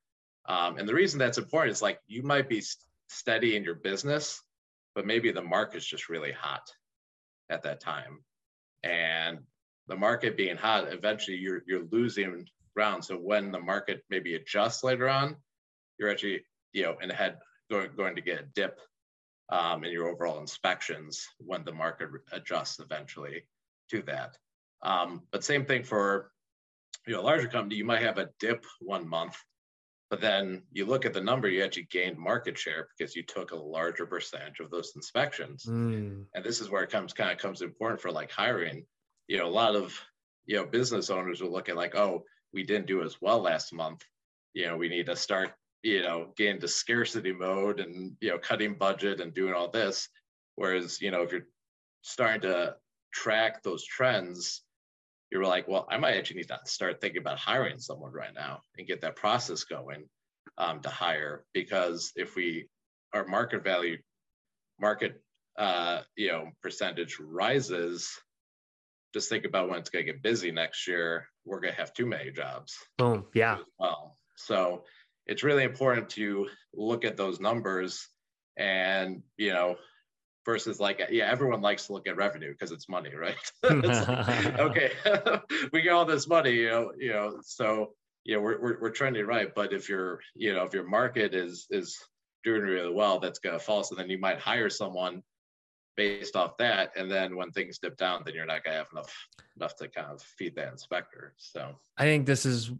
Um, 0.47 0.77
and 0.77 0.87
the 0.87 0.93
reason 0.93 1.19
that's 1.19 1.37
important 1.37 1.71
is 1.71 1.81
like 1.81 1.99
you 2.07 2.23
might 2.23 2.49
be 2.49 2.63
steady 3.07 3.55
in 3.55 3.63
your 3.63 3.75
business, 3.75 4.41
but 4.95 5.05
maybe 5.05 5.31
the 5.31 5.41
market's 5.41 5.85
just 5.85 6.09
really 6.09 6.31
hot 6.31 6.71
at 7.49 7.63
that 7.63 7.81
time. 7.81 8.23
And 8.83 9.39
the 9.87 9.95
market 9.95 10.37
being 10.37 10.57
hot, 10.57 10.91
eventually 10.91 11.37
you're 11.37 11.63
you're 11.67 11.87
losing 11.91 12.47
ground. 12.75 13.03
So 13.03 13.15
when 13.15 13.51
the 13.51 13.59
market 13.59 14.03
maybe 14.09 14.35
adjusts 14.35 14.83
later 14.83 15.09
on, 15.09 15.35
you're 15.97 16.09
actually 16.09 16.43
you 16.73 16.83
know 16.83 16.95
in 17.01 17.09
head 17.09 17.37
going 17.69 17.89
going 17.95 18.15
to 18.15 18.21
get 18.21 18.39
a 18.39 18.45
dip 18.55 18.79
um, 19.49 19.83
in 19.83 19.91
your 19.91 20.07
overall 20.07 20.39
inspections 20.39 21.27
when 21.39 21.63
the 21.65 21.73
market 21.73 22.09
adjusts 22.31 22.79
eventually 22.79 23.43
to 23.91 24.01
that. 24.03 24.37
Um, 24.81 25.23
but 25.31 25.43
same 25.43 25.65
thing 25.65 25.83
for 25.83 26.31
you 27.07 27.13
know, 27.13 27.21
a 27.21 27.23
larger 27.23 27.47
company, 27.47 27.75
you 27.75 27.85
might 27.85 28.03
have 28.03 28.17
a 28.17 28.29
dip 28.39 28.65
one 28.79 29.07
month, 29.07 29.35
but 30.09 30.21
then 30.21 30.63
you 30.71 30.85
look 30.85 31.05
at 31.05 31.13
the 31.13 31.21
number, 31.21 31.47
you 31.47 31.63
actually 31.63 31.87
gained 31.91 32.17
market 32.17 32.57
share 32.57 32.87
because 32.97 33.15
you 33.15 33.23
took 33.23 33.51
a 33.51 33.55
larger 33.55 34.07
percentage 34.07 34.59
of 34.59 34.71
those 34.71 34.93
inspections. 34.95 35.65
Mm. 35.67 36.25
And 36.33 36.43
this 36.43 36.61
is 36.61 36.69
where 36.69 36.83
it 36.83 36.89
comes 36.89 37.13
kind 37.13 37.31
of 37.31 37.37
comes 37.37 37.61
important 37.61 38.01
for 38.01 38.11
like 38.11 38.31
hiring. 38.31 38.85
You 39.27 39.37
know, 39.37 39.47
a 39.47 39.49
lot 39.49 39.75
of 39.75 39.99
you 40.45 40.55
know 40.55 40.65
business 40.65 41.11
owners 41.11 41.41
will 41.41 41.51
look 41.51 41.69
at 41.69 41.75
like, 41.75 41.95
oh, 41.95 42.23
we 42.53 42.63
didn't 42.63 42.87
do 42.87 43.03
as 43.03 43.21
well 43.21 43.39
last 43.39 43.71
month. 43.71 44.03
You 44.53 44.67
know, 44.67 44.77
we 44.77 44.89
need 44.89 45.05
to 45.05 45.15
start, 45.15 45.51
you 45.83 46.01
know, 46.01 46.33
get 46.35 46.55
into 46.55 46.67
scarcity 46.67 47.31
mode 47.31 47.79
and 47.79 48.15
you 48.19 48.29
know, 48.29 48.39
cutting 48.39 48.75
budget 48.75 49.21
and 49.21 49.33
doing 49.33 49.53
all 49.53 49.69
this. 49.69 50.09
Whereas, 50.55 51.01
you 51.01 51.11
know, 51.11 51.21
if 51.21 51.31
you're 51.31 51.47
starting 52.01 52.41
to 52.41 52.75
track 53.13 53.61
those 53.61 53.85
trends 53.85 54.63
you're 55.31 55.45
like, 55.45 55.67
well, 55.67 55.87
I 55.89 55.97
might 55.97 56.17
actually 56.17 56.37
need 56.37 56.47
to 56.47 56.59
start 56.65 57.01
thinking 57.01 57.21
about 57.21 57.39
hiring 57.39 57.79
someone 57.79 58.11
right 58.11 58.33
now 58.33 58.61
and 58.77 58.87
get 58.87 59.01
that 59.01 59.15
process 59.15 59.63
going 59.63 60.05
um, 60.57 60.81
to 60.81 60.89
hire. 60.89 61.45
Because 61.53 62.11
if 62.15 62.35
we, 62.35 62.67
our 63.13 63.25
market 63.25 63.63
value, 63.63 63.97
market, 64.79 65.21
uh, 65.57 66.01
you 66.15 66.29
know, 66.29 66.49
percentage 66.61 67.17
rises, 67.19 68.11
just 69.13 69.29
think 69.29 69.45
about 69.45 69.69
when 69.69 69.79
it's 69.79 69.89
going 69.89 70.05
to 70.05 70.11
get 70.11 70.23
busy 70.23 70.51
next 70.51 70.87
year. 70.87 71.27
We're 71.45 71.59
going 71.59 71.73
to 71.73 71.79
have 71.79 71.93
too 71.93 72.05
many 72.05 72.31
jobs. 72.31 72.77
Boom. 72.97 73.25
Yeah. 73.33 73.57
Well, 73.79 74.17
so 74.35 74.83
it's 75.25 75.43
really 75.43 75.63
important 75.63 76.09
to 76.11 76.47
look 76.73 77.05
at 77.05 77.17
those 77.17 77.39
numbers 77.39 78.07
and 78.57 79.21
you 79.37 79.53
know 79.53 79.75
versus 80.49 80.79
like 80.79 80.99
yeah 81.11 81.29
everyone 81.29 81.61
likes 81.61 81.85
to 81.85 81.93
look 81.93 82.07
at 82.07 82.15
revenue 82.15 82.51
because 82.53 82.71
it's 82.71 82.89
money 82.89 83.13
right? 83.13 83.35
It's 83.63 84.07
like, 84.07 84.59
okay 84.59 84.91
we 85.73 85.83
get 85.83 85.93
all 85.93 86.05
this 86.05 86.27
money 86.27 86.53
you 86.53 86.69
know 86.69 86.91
you 86.97 87.13
know 87.13 87.37
so 87.43 87.93
you 88.25 88.35
know 88.35 88.41
we're, 88.41 88.59
we're, 88.59 88.81
we're 88.81 88.89
trending 88.89 89.27
right? 89.27 89.53
But 89.53 89.73
if 89.73 89.87
your 89.87 90.19
you 90.35 90.53
know 90.55 90.63
if 90.63 90.73
your 90.73 90.87
market 90.87 91.35
is 91.35 91.67
is 91.69 91.97
doing 92.43 92.63
really 92.63 92.91
well 92.91 93.19
that's 93.19 93.37
going 93.37 93.57
to 93.57 93.63
fall. 93.63 93.83
So 93.83 93.93
then 93.95 94.09
you 94.09 94.17
might 94.17 94.39
hire 94.39 94.69
someone 94.69 95.21
based 95.97 96.35
off 96.35 96.57
that. 96.57 96.91
And 96.95 97.11
then 97.11 97.35
when 97.35 97.51
things 97.51 97.77
dip 97.77 97.95
down 97.97 98.23
then 98.25 98.33
you're 98.33 98.47
not 98.47 98.63
going 98.63 98.73
to 98.73 98.79
have 98.79 98.91
enough 98.91 99.13
enough 99.55 99.75
to 99.75 99.87
kind 99.87 100.07
of 100.07 100.21
feed 100.37 100.55
that 100.55 100.71
inspector 100.71 101.35
so. 101.37 101.75
I 101.95 102.05
think 102.05 102.25
this 102.25 102.43
is 102.43 102.71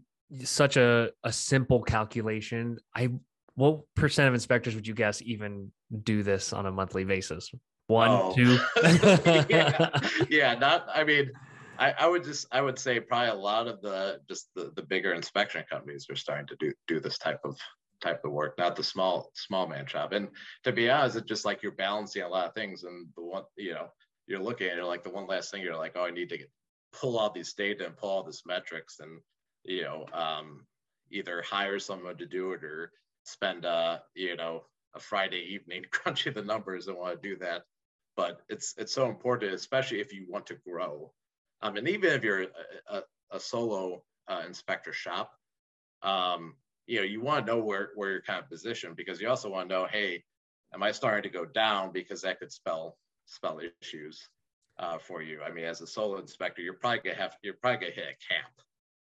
such 0.42 0.76
a, 0.76 1.12
a 1.22 1.32
simple 1.32 1.82
calculation. 1.82 2.78
I 2.96 3.10
what 3.54 3.82
percent 3.94 4.26
of 4.26 4.34
inspectors 4.34 4.74
would 4.74 4.88
you 4.88 4.94
guess 4.94 5.22
even 5.22 5.70
do 6.02 6.22
this 6.22 6.52
on 6.52 6.66
a 6.66 6.72
monthly 6.72 7.04
basis 7.04 7.50
one 7.86 8.10
oh. 8.10 8.34
two 8.34 8.58
yeah. 9.48 9.90
yeah 10.28 10.54
not 10.54 10.86
i 10.94 11.04
mean 11.04 11.30
I, 11.78 11.94
I, 11.98 12.08
would 12.08 12.24
just 12.24 12.46
I 12.52 12.60
would 12.60 12.78
say 12.78 13.00
probably 13.00 13.30
a 13.30 13.34
lot 13.34 13.66
of 13.66 13.80
the 13.80 14.20
just 14.28 14.50
the, 14.54 14.70
the 14.76 14.82
bigger 14.82 15.14
inspection 15.14 15.64
companies 15.68 16.06
are 16.10 16.14
starting 16.14 16.46
to 16.48 16.56
do 16.60 16.74
do 16.86 17.00
this 17.00 17.16
type 17.16 17.40
of 17.42 17.56
type 18.00 18.24
of 18.24 18.32
work, 18.32 18.58
not 18.58 18.76
the 18.76 18.84
small 18.84 19.30
small 19.34 19.66
man 19.66 19.86
shop. 19.86 20.12
And 20.12 20.28
to 20.64 20.72
be 20.72 20.90
honest, 20.90 21.16
it's 21.16 21.28
just 21.28 21.44
like 21.44 21.62
you're 21.62 21.72
balancing 21.72 22.22
a 22.22 22.28
lot 22.28 22.46
of 22.46 22.54
things. 22.54 22.84
And 22.84 23.08
the 23.16 23.22
one, 23.22 23.44
you 23.56 23.72
know, 23.74 23.88
you're 24.26 24.42
looking 24.42 24.68
at 24.68 24.78
it 24.78 24.84
like 24.84 25.04
the 25.04 25.10
one 25.10 25.26
last 25.26 25.50
thing 25.50 25.62
you're 25.62 25.76
like, 25.76 25.92
oh, 25.96 26.04
I 26.04 26.10
need 26.10 26.28
to 26.30 26.38
get, 26.38 26.50
pull 26.92 27.18
all 27.18 27.30
these 27.30 27.52
data 27.54 27.86
and 27.86 27.96
pull 27.96 28.10
all 28.10 28.22
this 28.22 28.42
metrics 28.46 28.98
and 29.00 29.20
you 29.64 29.82
know, 29.82 30.06
um, 30.12 30.66
either 31.10 31.42
hire 31.42 31.78
someone 31.78 32.16
to 32.16 32.26
do 32.26 32.52
it 32.52 32.64
or 32.64 32.92
spend 33.24 33.64
uh, 33.64 33.98
you 34.14 34.36
know, 34.36 34.64
a 34.94 35.00
Friday 35.00 35.54
evening 35.54 35.84
crunching 35.90 36.34
the 36.34 36.42
numbers 36.42 36.88
and 36.88 36.96
want 36.96 37.20
to 37.20 37.28
do 37.28 37.36
that. 37.38 37.62
But 38.16 38.40
it's 38.48 38.74
it's 38.76 38.92
so 38.92 39.08
important, 39.08 39.54
especially 39.54 40.00
if 40.00 40.12
you 40.12 40.26
want 40.28 40.46
to 40.46 40.58
grow. 40.66 41.12
Um, 41.62 41.76
and 41.76 41.88
even 41.88 42.12
if 42.12 42.24
you're 42.24 42.42
a, 42.42 42.46
a, 42.88 43.02
a 43.32 43.40
solo 43.40 44.02
uh, 44.28 44.42
inspector 44.46 44.92
shop, 44.92 45.32
um, 46.02 46.54
you 46.90 46.98
know 46.98 47.04
you 47.04 47.20
want 47.20 47.46
to 47.46 47.52
know 47.52 47.60
where 47.60 47.90
where 47.94 48.10
you're 48.10 48.20
kind 48.20 48.42
of 48.42 48.50
positioned 48.50 48.96
because 48.96 49.20
you 49.20 49.28
also 49.28 49.48
want 49.48 49.68
to 49.68 49.74
know 49.74 49.86
hey 49.90 50.22
am 50.74 50.82
i 50.82 50.90
starting 50.90 51.22
to 51.22 51.28
go 51.38 51.44
down 51.44 51.92
because 51.92 52.20
that 52.22 52.40
could 52.40 52.52
spell 52.52 52.98
spell 53.26 53.60
issues 53.80 54.28
uh, 54.80 54.98
for 54.98 55.22
you 55.22 55.40
i 55.42 55.50
mean 55.52 55.64
as 55.64 55.80
a 55.80 55.86
solo 55.86 56.18
inspector 56.18 56.62
you're 56.62 56.74
probably 56.74 56.98
gonna 56.98 57.14
have 57.14 57.36
you're 57.42 57.54
probably 57.54 57.78
gonna 57.78 57.92
hit 57.92 58.04
a 58.04 58.32
cap 58.32 58.50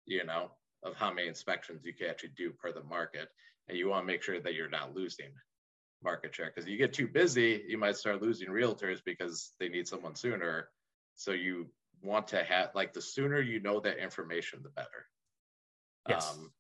you 0.06 0.24
know 0.24 0.50
of 0.82 0.94
how 0.96 1.12
many 1.12 1.28
inspections 1.28 1.84
you 1.84 1.92
can 1.92 2.08
actually 2.08 2.32
do 2.36 2.50
per 2.52 2.72
the 2.72 2.82
market 2.84 3.28
and 3.68 3.76
you 3.76 3.88
want 3.88 4.02
to 4.02 4.06
make 4.06 4.22
sure 4.22 4.40
that 4.40 4.54
you're 4.54 4.68
not 4.70 4.94
losing 4.94 5.30
market 6.04 6.34
share 6.34 6.52
because 6.54 6.68
you 6.68 6.76
get 6.76 6.92
too 6.92 7.08
busy 7.08 7.62
you 7.66 7.78
might 7.78 7.96
start 7.96 8.22
losing 8.22 8.48
realtors 8.48 9.00
because 9.04 9.52
they 9.58 9.68
need 9.68 9.88
someone 9.88 10.14
sooner 10.14 10.68
so 11.14 11.32
you 11.32 11.66
want 12.02 12.28
to 12.28 12.44
have 12.44 12.70
like 12.74 12.92
the 12.92 13.00
sooner 13.00 13.40
you 13.40 13.60
know 13.60 13.80
that 13.80 13.98
information 13.98 14.60
the 14.62 14.70
better 14.70 15.06
yes. 16.08 16.34
Um, 16.36 16.50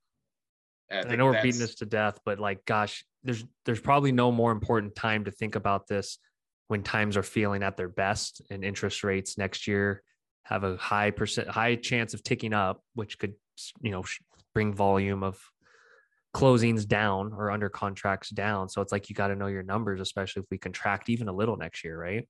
I, 0.90 0.98
I 1.12 1.16
know 1.16 1.26
we're 1.26 1.42
beating 1.42 1.60
this 1.60 1.76
to 1.76 1.86
death, 1.86 2.18
but 2.26 2.38
like, 2.38 2.64
gosh, 2.66 3.04
there's 3.22 3.42
there's 3.64 3.80
probably 3.80 4.12
no 4.12 4.30
more 4.30 4.52
important 4.52 4.94
time 4.94 5.24
to 5.24 5.30
think 5.30 5.54
about 5.54 5.86
this 5.86 6.18
when 6.68 6.82
times 6.82 7.16
are 7.16 7.22
feeling 7.22 7.62
at 7.62 7.76
their 7.76 7.88
best 7.88 8.42
and 8.50 8.64
interest 8.64 9.04
rates 9.04 9.38
next 9.38 9.66
year 9.66 10.02
have 10.44 10.62
a 10.62 10.76
high 10.76 11.10
percent 11.10 11.48
high 11.48 11.74
chance 11.74 12.14
of 12.14 12.22
ticking 12.22 12.52
up, 12.52 12.82
which 12.94 13.18
could 13.18 13.34
you 13.80 13.90
know 13.90 14.04
bring 14.54 14.74
volume 14.74 15.22
of 15.22 15.38
closings 16.34 16.86
down 16.86 17.32
or 17.32 17.50
under 17.50 17.68
contracts 17.68 18.30
down. 18.30 18.68
So 18.68 18.80
it's 18.80 18.92
like 18.92 19.08
you 19.08 19.14
got 19.14 19.28
to 19.28 19.36
know 19.36 19.46
your 19.46 19.62
numbers, 19.62 20.00
especially 20.00 20.42
if 20.42 20.46
we 20.50 20.58
contract 20.58 21.08
even 21.08 21.28
a 21.28 21.32
little 21.32 21.56
next 21.56 21.84
year, 21.84 21.98
right? 21.98 22.28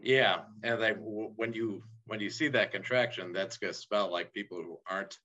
Yeah, 0.00 0.40
and 0.62 0.80
like 0.80 0.96
when 1.00 1.52
you 1.52 1.82
when 2.06 2.20
you 2.20 2.30
see 2.30 2.48
that 2.48 2.72
contraction, 2.72 3.32
that's 3.32 3.58
going 3.58 3.72
to 3.72 3.78
spell 3.78 4.10
like 4.10 4.32
people 4.32 4.58
who 4.58 4.78
aren't 4.90 5.16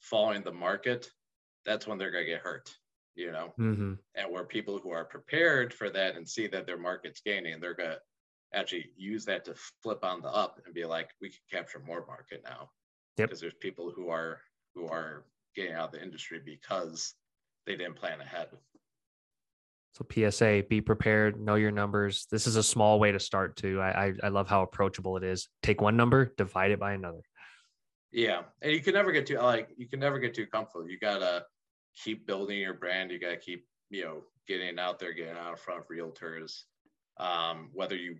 following 0.00 0.42
the 0.42 0.52
market 0.52 1.10
that's 1.64 1.86
when 1.86 1.98
they're 1.98 2.10
going 2.10 2.24
to 2.24 2.30
get 2.30 2.40
hurt 2.40 2.70
you 3.14 3.30
know 3.30 3.52
mm-hmm. 3.58 3.94
and 4.14 4.32
where 4.32 4.44
people 4.44 4.78
who 4.78 4.90
are 4.90 5.04
prepared 5.04 5.72
for 5.74 5.90
that 5.90 6.16
and 6.16 6.28
see 6.28 6.46
that 6.46 6.66
their 6.66 6.78
market's 6.78 7.20
gaining 7.20 7.60
they're 7.60 7.74
going 7.74 7.90
to 7.90 7.98
actually 8.54 8.86
use 8.96 9.24
that 9.24 9.44
to 9.44 9.54
flip 9.82 10.02
on 10.02 10.20
the 10.22 10.28
up 10.28 10.60
and 10.64 10.74
be 10.74 10.84
like 10.84 11.10
we 11.20 11.28
can 11.28 11.38
capture 11.50 11.80
more 11.80 12.04
market 12.06 12.42
now 12.44 12.68
because 13.16 13.42
yep. 13.42 13.50
there's 13.50 13.60
people 13.60 13.92
who 13.94 14.08
are 14.08 14.40
who 14.74 14.86
are 14.86 15.24
getting 15.54 15.74
out 15.74 15.88
of 15.88 15.92
the 15.92 16.02
industry 16.02 16.40
because 16.44 17.14
they 17.70 17.76
didn't 17.76 17.96
plan 17.96 18.20
ahead 18.20 18.48
so 19.92 20.06
PSA, 20.30 20.64
be 20.68 20.80
prepared, 20.80 21.40
know 21.40 21.56
your 21.56 21.72
numbers. 21.72 22.26
This 22.30 22.46
is 22.46 22.56
a 22.56 22.62
small 22.62 23.00
way 23.00 23.10
to 23.12 23.18
start 23.18 23.56
too. 23.56 23.80
I, 23.80 24.06
I, 24.06 24.12
I 24.24 24.28
love 24.28 24.48
how 24.48 24.62
approachable 24.62 25.16
it 25.16 25.24
is. 25.24 25.48
Take 25.62 25.80
one 25.80 25.96
number, 25.96 26.32
divide 26.36 26.70
it 26.70 26.78
by 26.78 26.92
another. 26.92 27.22
Yeah, 28.12 28.42
and 28.62 28.72
you 28.72 28.80
can 28.80 28.94
never 28.94 29.12
get 29.12 29.26
too 29.26 29.38
like 29.38 29.68
you 29.76 29.88
can 29.88 30.00
never 30.00 30.18
get 30.18 30.34
too 30.34 30.46
comfortable. 30.46 30.88
You 30.88 30.98
gotta 30.98 31.44
keep 31.96 32.26
building 32.26 32.58
your 32.58 32.74
brand. 32.74 33.10
You 33.10 33.20
gotta 33.20 33.36
keep 33.36 33.66
you 33.88 34.04
know 34.04 34.22
getting 34.48 34.78
out 34.78 34.98
there, 34.98 35.12
getting 35.12 35.36
out 35.36 35.52
in 35.52 35.56
front 35.56 35.80
of 35.80 35.88
realtors. 35.88 36.62
Um, 37.18 37.70
whether 37.72 37.94
you 37.94 38.16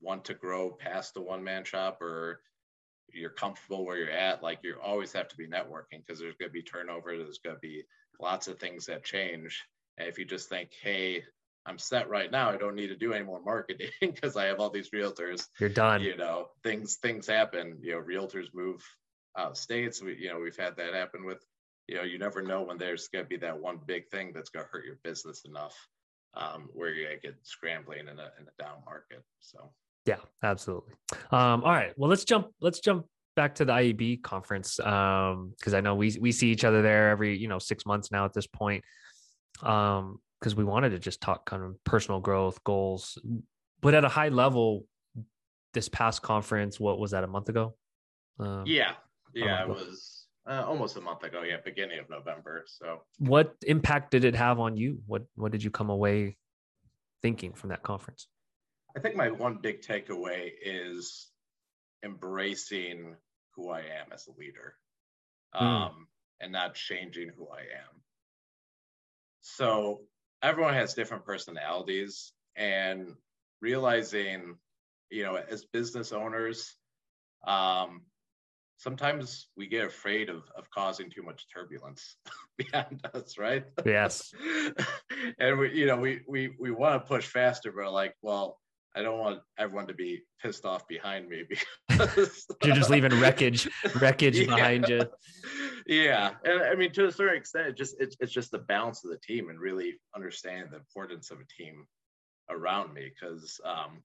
want 0.00 0.24
to 0.26 0.34
grow 0.34 0.70
past 0.70 1.14
the 1.14 1.20
one 1.20 1.42
man 1.42 1.64
shop 1.64 2.00
or 2.00 2.40
you're 3.12 3.30
comfortable 3.30 3.84
where 3.84 3.98
you're 3.98 4.10
at, 4.10 4.42
like 4.42 4.60
you 4.62 4.76
always 4.82 5.12
have 5.12 5.28
to 5.28 5.36
be 5.36 5.46
networking 5.46 6.04
because 6.06 6.18
there's 6.18 6.36
going 6.36 6.48
to 6.48 6.52
be 6.52 6.62
turnover. 6.62 7.16
There's 7.16 7.40
going 7.44 7.56
to 7.56 7.60
be 7.60 7.82
lots 8.20 8.48
of 8.48 8.58
things 8.58 8.86
that 8.86 9.04
change. 9.04 9.64
And 9.98 10.08
if 10.08 10.18
you 10.18 10.24
just 10.24 10.48
think, 10.48 10.70
hey, 10.82 11.24
I'm 11.64 11.78
set 11.78 12.08
right 12.08 12.30
now, 12.30 12.50
I 12.50 12.56
don't 12.56 12.76
need 12.76 12.88
to 12.88 12.96
do 12.96 13.12
any 13.12 13.24
more 13.24 13.42
marketing 13.42 13.90
because 14.00 14.36
I 14.36 14.44
have 14.46 14.60
all 14.60 14.70
these 14.70 14.90
realtors. 14.90 15.46
You're 15.58 15.68
done. 15.68 16.02
You 16.02 16.16
know, 16.16 16.48
things 16.62 16.96
things 16.96 17.26
happen. 17.26 17.78
You 17.80 17.94
know, 17.94 18.02
realtors 18.02 18.46
move 18.54 18.82
out 19.36 19.50
of 19.50 19.56
states. 19.56 20.02
We, 20.02 20.16
you 20.16 20.28
know, 20.28 20.40
we've 20.40 20.56
had 20.56 20.76
that 20.76 20.94
happen 20.94 21.24
with, 21.24 21.44
you 21.88 21.96
know, 21.96 22.02
you 22.02 22.18
never 22.18 22.42
know 22.42 22.62
when 22.62 22.78
there's 22.78 23.08
going 23.08 23.24
to 23.24 23.28
be 23.28 23.36
that 23.38 23.58
one 23.58 23.80
big 23.84 24.08
thing 24.10 24.32
that's 24.34 24.50
going 24.50 24.64
to 24.64 24.70
hurt 24.70 24.84
your 24.84 24.98
business 25.02 25.42
enough 25.44 25.76
um, 26.34 26.68
where 26.72 26.94
to 26.94 27.16
get 27.22 27.34
scrambling 27.42 28.00
in 28.00 28.18
a, 28.18 28.30
in 28.38 28.46
a 28.46 28.62
down 28.62 28.78
market. 28.84 29.22
So, 29.40 29.70
yeah, 30.04 30.18
absolutely. 30.42 30.94
Um, 31.32 31.64
all 31.64 31.72
right. 31.72 31.92
Well, 31.96 32.08
let's 32.08 32.24
jump, 32.24 32.48
let's 32.60 32.80
jump 32.80 33.06
back 33.36 33.54
to 33.56 33.64
the 33.64 33.72
IEB 33.72 34.22
conference. 34.22 34.80
Um, 34.80 35.52
cause 35.62 35.74
I 35.74 35.80
know 35.80 35.94
we, 35.94 36.16
we 36.20 36.32
see 36.32 36.48
each 36.48 36.64
other 36.64 36.82
there 36.82 37.10
every, 37.10 37.38
you 37.38 37.48
know, 37.48 37.58
six 37.58 37.86
months 37.86 38.10
now 38.10 38.24
at 38.24 38.32
this 38.32 38.46
point. 38.46 38.82
Um, 39.62 40.18
cause 40.40 40.54
we 40.54 40.64
wanted 40.64 40.90
to 40.90 40.98
just 40.98 41.20
talk 41.20 41.46
kind 41.46 41.62
of 41.62 41.82
personal 41.84 42.20
growth 42.20 42.64
goals, 42.64 43.18
but 43.80 43.94
at 43.94 44.04
a 44.04 44.08
high 44.08 44.30
level, 44.30 44.84
this 45.74 45.88
past 45.90 46.22
conference, 46.22 46.80
what 46.80 46.98
was 46.98 47.10
that 47.10 47.22
a 47.22 47.26
month 47.26 47.50
ago? 47.50 47.76
Um, 48.40 48.64
yeah, 48.66 48.92
yeah, 49.34 49.62
it 49.62 49.68
was 49.68 50.26
uh, 50.48 50.64
almost 50.66 50.96
a 50.96 51.00
month 51.00 51.22
ago. 51.22 51.42
Yeah, 51.42 51.58
beginning 51.64 51.98
of 51.98 52.08
November. 52.08 52.64
So, 52.66 53.02
what 53.18 53.54
impact 53.66 54.10
did 54.10 54.24
it 54.24 54.34
have 54.34 54.58
on 54.58 54.76
you? 54.76 55.00
What 55.06 55.24
What 55.34 55.52
did 55.52 55.62
you 55.62 55.70
come 55.70 55.90
away 55.90 56.36
thinking 57.22 57.52
from 57.52 57.70
that 57.70 57.82
conference? 57.82 58.28
I 58.96 59.00
think 59.00 59.16
my 59.16 59.30
one 59.30 59.58
big 59.60 59.82
takeaway 59.82 60.50
is 60.64 61.28
embracing 62.02 63.16
who 63.56 63.70
I 63.70 63.80
am 63.80 64.12
as 64.12 64.26
a 64.26 64.38
leader, 64.38 64.74
hmm. 65.54 65.64
um, 65.64 65.82
mm. 65.82 65.94
and 66.40 66.52
not 66.52 66.74
changing 66.74 67.30
who 67.36 67.48
I 67.48 67.60
am. 67.60 68.02
So 69.40 70.02
everyone 70.42 70.74
has 70.74 70.94
different 70.94 71.24
personalities, 71.24 72.32
and 72.56 73.14
realizing, 73.60 74.56
you 75.10 75.24
know, 75.24 75.36
as 75.36 75.64
business 75.64 76.12
owners, 76.12 76.74
um, 77.46 78.02
sometimes 78.78 79.48
we 79.56 79.66
get 79.66 79.86
afraid 79.86 80.28
of, 80.28 80.42
of 80.56 80.70
causing 80.70 81.10
too 81.10 81.22
much 81.22 81.46
turbulence 81.52 82.16
behind 82.58 83.00
us 83.14 83.38
right 83.38 83.64
yes 83.84 84.32
and 85.38 85.58
we 85.58 85.72
you 85.72 85.86
know 85.86 85.96
we 85.96 86.20
we 86.28 86.54
we 86.58 86.70
want 86.70 86.94
to 86.94 87.08
push 87.08 87.26
faster 87.26 87.72
but 87.72 87.92
like 87.92 88.14
well 88.22 88.58
i 88.96 89.02
don't 89.02 89.18
want 89.18 89.40
everyone 89.58 89.86
to 89.86 89.94
be 89.94 90.22
pissed 90.42 90.64
off 90.64 90.86
behind 90.88 91.28
me 91.28 91.44
because 91.88 92.46
you're 92.64 92.74
just 92.74 92.90
leaving 92.90 93.12
wreckage 93.20 93.68
wreckage 94.00 94.38
yeah. 94.38 94.46
behind 94.46 94.88
you 94.88 95.02
yeah 95.86 96.32
and 96.44 96.62
i 96.62 96.74
mean 96.74 96.90
to 96.90 97.06
a 97.06 97.12
certain 97.12 97.36
extent 97.36 97.68
it 97.68 97.76
just 97.76 97.96
it's, 98.00 98.16
it's 98.20 98.32
just 98.32 98.50
the 98.50 98.58
balance 98.58 99.04
of 99.04 99.10
the 99.10 99.18
team 99.18 99.50
and 99.50 99.60
really 99.60 99.94
understanding 100.14 100.68
the 100.70 100.76
importance 100.76 101.30
of 101.30 101.38
a 101.38 101.62
team 101.62 101.86
around 102.50 102.92
me 102.94 103.10
because 103.10 103.60
um, 103.64 104.02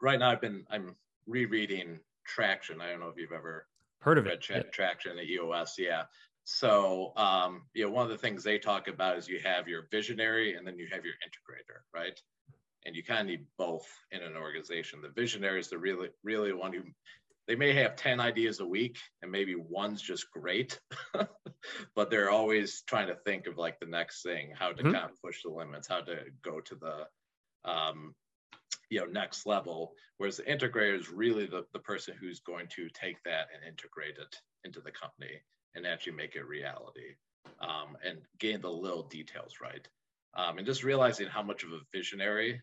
right 0.00 0.18
now 0.18 0.30
i've 0.30 0.40
been 0.40 0.64
i'm 0.70 0.94
rereading 1.26 1.98
traction 2.26 2.80
i 2.80 2.90
don't 2.90 3.00
know 3.00 3.08
if 3.08 3.16
you've 3.16 3.32
ever 3.32 3.66
Heard 4.00 4.18
of 4.18 4.26
it? 4.26 4.40
Tra- 4.40 4.62
traction 4.64 5.18
at 5.18 5.24
EOS, 5.24 5.74
yeah. 5.78 6.04
So, 6.44 7.12
um, 7.16 7.62
you 7.74 7.84
know, 7.84 7.90
one 7.90 8.04
of 8.04 8.10
the 8.10 8.18
things 8.18 8.42
they 8.42 8.58
talk 8.58 8.88
about 8.88 9.18
is 9.18 9.28
you 9.28 9.40
have 9.44 9.68
your 9.68 9.86
visionary 9.90 10.54
and 10.54 10.66
then 10.66 10.78
you 10.78 10.86
have 10.90 11.04
your 11.04 11.14
integrator, 11.14 11.80
right? 11.92 12.18
And 12.86 12.94
you 12.96 13.02
kind 13.02 13.20
of 13.20 13.26
need 13.26 13.44
both 13.58 13.86
in 14.12 14.22
an 14.22 14.36
organization. 14.36 15.00
The 15.02 15.08
visionary 15.08 15.60
is 15.60 15.68
the 15.68 15.78
really, 15.78 16.08
really 16.22 16.52
one 16.52 16.72
who 16.72 16.82
they 17.48 17.56
may 17.56 17.72
have 17.72 17.96
10 17.96 18.20
ideas 18.20 18.60
a 18.60 18.66
week 18.66 18.98
and 19.22 19.32
maybe 19.32 19.56
one's 19.56 20.02
just 20.02 20.30
great 20.30 20.78
but 21.96 22.10
they're 22.10 22.30
always 22.30 22.82
trying 22.86 23.08
to 23.08 23.16
think 23.16 23.46
of 23.46 23.56
like 23.56 23.80
the 23.80 23.86
next 23.86 24.22
thing 24.22 24.52
how 24.56 24.68
to 24.68 24.82
mm-hmm. 24.82 24.92
kind 24.92 25.04
of 25.06 25.20
push 25.22 25.42
the 25.42 25.50
limits 25.50 25.88
how 25.88 26.00
to 26.00 26.16
go 26.42 26.60
to 26.60 26.76
the 26.76 27.70
um, 27.70 28.14
you 28.90 29.00
know 29.00 29.06
next 29.06 29.46
level 29.46 29.92
whereas 30.18 30.36
the 30.36 30.42
integrator 30.44 30.96
is 30.98 31.10
really 31.10 31.46
the, 31.46 31.64
the 31.72 31.78
person 31.78 32.14
who's 32.20 32.40
going 32.40 32.68
to 32.68 32.88
take 32.90 33.22
that 33.24 33.48
and 33.54 33.66
integrate 33.66 34.18
it 34.18 34.36
into 34.64 34.80
the 34.80 34.92
company 34.92 35.40
and 35.74 35.86
actually 35.86 36.12
make 36.12 36.36
it 36.36 36.46
reality 36.46 37.14
um, 37.60 37.96
and 38.06 38.18
gain 38.38 38.60
the 38.60 38.70
little 38.70 39.04
details 39.04 39.54
right 39.60 39.88
um, 40.36 40.58
and 40.58 40.66
just 40.66 40.84
realizing 40.84 41.26
how 41.26 41.42
much 41.42 41.64
of 41.64 41.72
a 41.72 41.80
visionary 41.92 42.60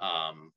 um, 0.00 0.52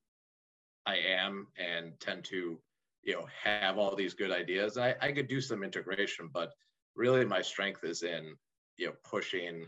i 0.85 0.95
am 0.95 1.47
and 1.57 1.93
tend 1.99 2.23
to 2.23 2.59
you 3.03 3.13
know 3.13 3.25
have 3.43 3.77
all 3.77 3.95
these 3.95 4.13
good 4.13 4.31
ideas. 4.31 4.77
I, 4.77 4.95
I 5.01 5.11
could 5.11 5.27
do 5.27 5.41
some 5.41 5.63
integration 5.63 6.29
but 6.31 6.51
really 6.95 7.25
my 7.25 7.41
strength 7.41 7.83
is 7.83 8.03
in 8.03 8.35
you 8.77 8.87
know 8.87 8.93
pushing 9.03 9.65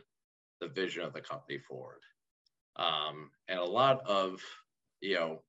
the 0.62 0.68
vision 0.68 1.04
of 1.04 1.14
the 1.14 1.22
company 1.22 1.60
forward. 1.60 2.02
Um, 2.76 3.30
and 3.48 3.60
a 3.60 3.66
lot 3.66 4.02
of 4.06 4.42
you 5.02 5.16
know 5.16 5.42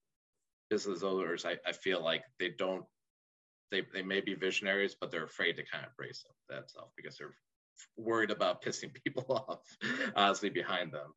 business 0.71 1.03
owners 1.03 1.45
I, 1.45 1.57
I 1.67 1.73
feel 1.73 2.03
like 2.03 2.23
they 2.39 2.51
don't 2.59 2.85
they, 3.71 3.83
they 3.93 4.03
may 4.03 4.21
be 4.21 4.35
visionaries 4.35 4.97
but 4.99 5.11
they're 5.11 5.25
afraid 5.25 5.57
to 5.57 5.65
kind 5.65 5.85
of 5.85 5.97
brace 5.97 6.25
up 6.29 6.37
that 6.49 6.71
stuff 6.71 6.89
because 6.97 7.17
they're 7.17 7.35
worried 7.97 8.31
about 8.31 8.63
pissing 8.63 8.93
people 9.05 9.25
off 9.29 9.77
honestly 10.17 10.51
behind 10.51 10.93
them 10.93 11.13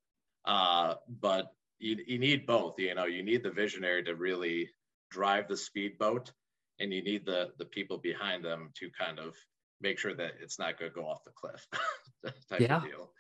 uh, 0.46 0.96
but 1.08 1.52
you, 1.80 1.98
you 2.06 2.20
need 2.20 2.46
both 2.46 2.80
you 2.80 2.94
know 2.96 3.06
you 3.06 3.24
need 3.24 3.44
the 3.44 3.52
visionary 3.52 4.04
to 4.04 4.16
really 4.16 4.70
drive 5.12 5.48
the 5.48 5.58
speedboat 5.58 6.32
and 6.80 6.94
you 6.94 7.04
need 7.04 7.26
the 7.26 7.50
the 7.58 7.66
people 7.66 7.98
behind 7.98 8.44
them 8.44 8.70
to 8.76 8.90
kind 8.98 9.20
of 9.20 9.36
make 9.82 10.00
sure 10.00 10.14
that 10.14 10.34
it's 10.42 10.58
not 10.58 10.80
going 10.80 10.92
to 10.92 10.96
go 10.96 11.08
off 11.08 11.24
the 11.24 11.32
cliff 11.32 11.68
type 12.50 12.60
yeah. 12.60 12.78
of 12.78 12.84
deal 12.84 13.12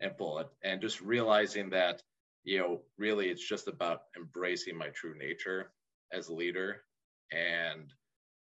and 0.00 0.16
pull 0.16 0.38
it 0.38 0.48
and 0.62 0.80
just 0.80 1.00
realizing 1.00 1.70
that 1.70 2.02
you 2.44 2.58
know 2.58 2.80
really 2.98 3.28
it's 3.28 3.46
just 3.46 3.68
about 3.68 4.02
embracing 4.16 4.76
my 4.76 4.88
true 4.88 5.14
nature 5.18 5.72
as 6.12 6.28
a 6.28 6.34
leader 6.34 6.82
and 7.32 7.92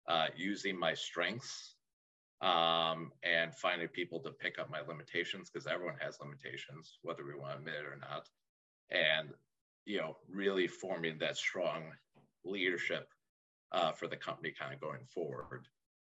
uh, 0.07 0.27
using 0.35 0.77
my 0.77 0.93
strengths 0.93 1.70
um, 2.41 3.11
and 3.23 3.53
finding 3.55 3.87
people 3.87 4.19
to 4.19 4.31
pick 4.31 4.57
up 4.59 4.69
my 4.69 4.81
limitations 4.87 5.49
because 5.49 5.67
everyone 5.67 5.95
has 5.99 6.19
limitations 6.19 6.97
whether 7.03 7.25
we 7.25 7.35
want 7.35 7.53
to 7.53 7.57
admit 7.59 7.75
it 7.75 7.85
or 7.85 7.97
not 7.99 8.27
and 8.89 9.29
you 9.85 9.97
know 9.97 10.17
really 10.29 10.67
forming 10.67 11.17
that 11.19 11.37
strong 11.37 11.83
leadership 12.43 13.09
uh, 13.71 13.91
for 13.91 14.07
the 14.07 14.17
company 14.17 14.53
kind 14.57 14.73
of 14.73 14.81
going 14.81 15.05
forward 15.13 15.67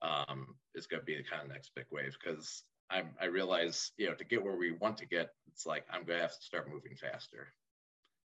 um, 0.02 0.54
is 0.75 0.87
going 0.87 1.00
to 1.00 1.06
be 1.06 1.16
the 1.16 1.23
kind 1.23 1.42
of 1.42 1.49
next 1.49 1.71
big 1.75 1.87
wave 1.90 2.16
because 2.23 2.64
I'm, 2.90 3.11
I 3.21 3.26
realize, 3.26 3.92
you 3.97 4.09
know, 4.09 4.14
to 4.14 4.25
get 4.25 4.42
where 4.42 4.56
we 4.56 4.73
want 4.73 4.97
to 4.99 5.06
get, 5.06 5.30
it's 5.49 5.66
like 5.66 5.85
I'm 5.90 6.04
going 6.04 6.18
to 6.18 6.23
have 6.23 6.38
to 6.38 6.45
start 6.45 6.71
moving 6.71 6.95
faster. 6.95 7.52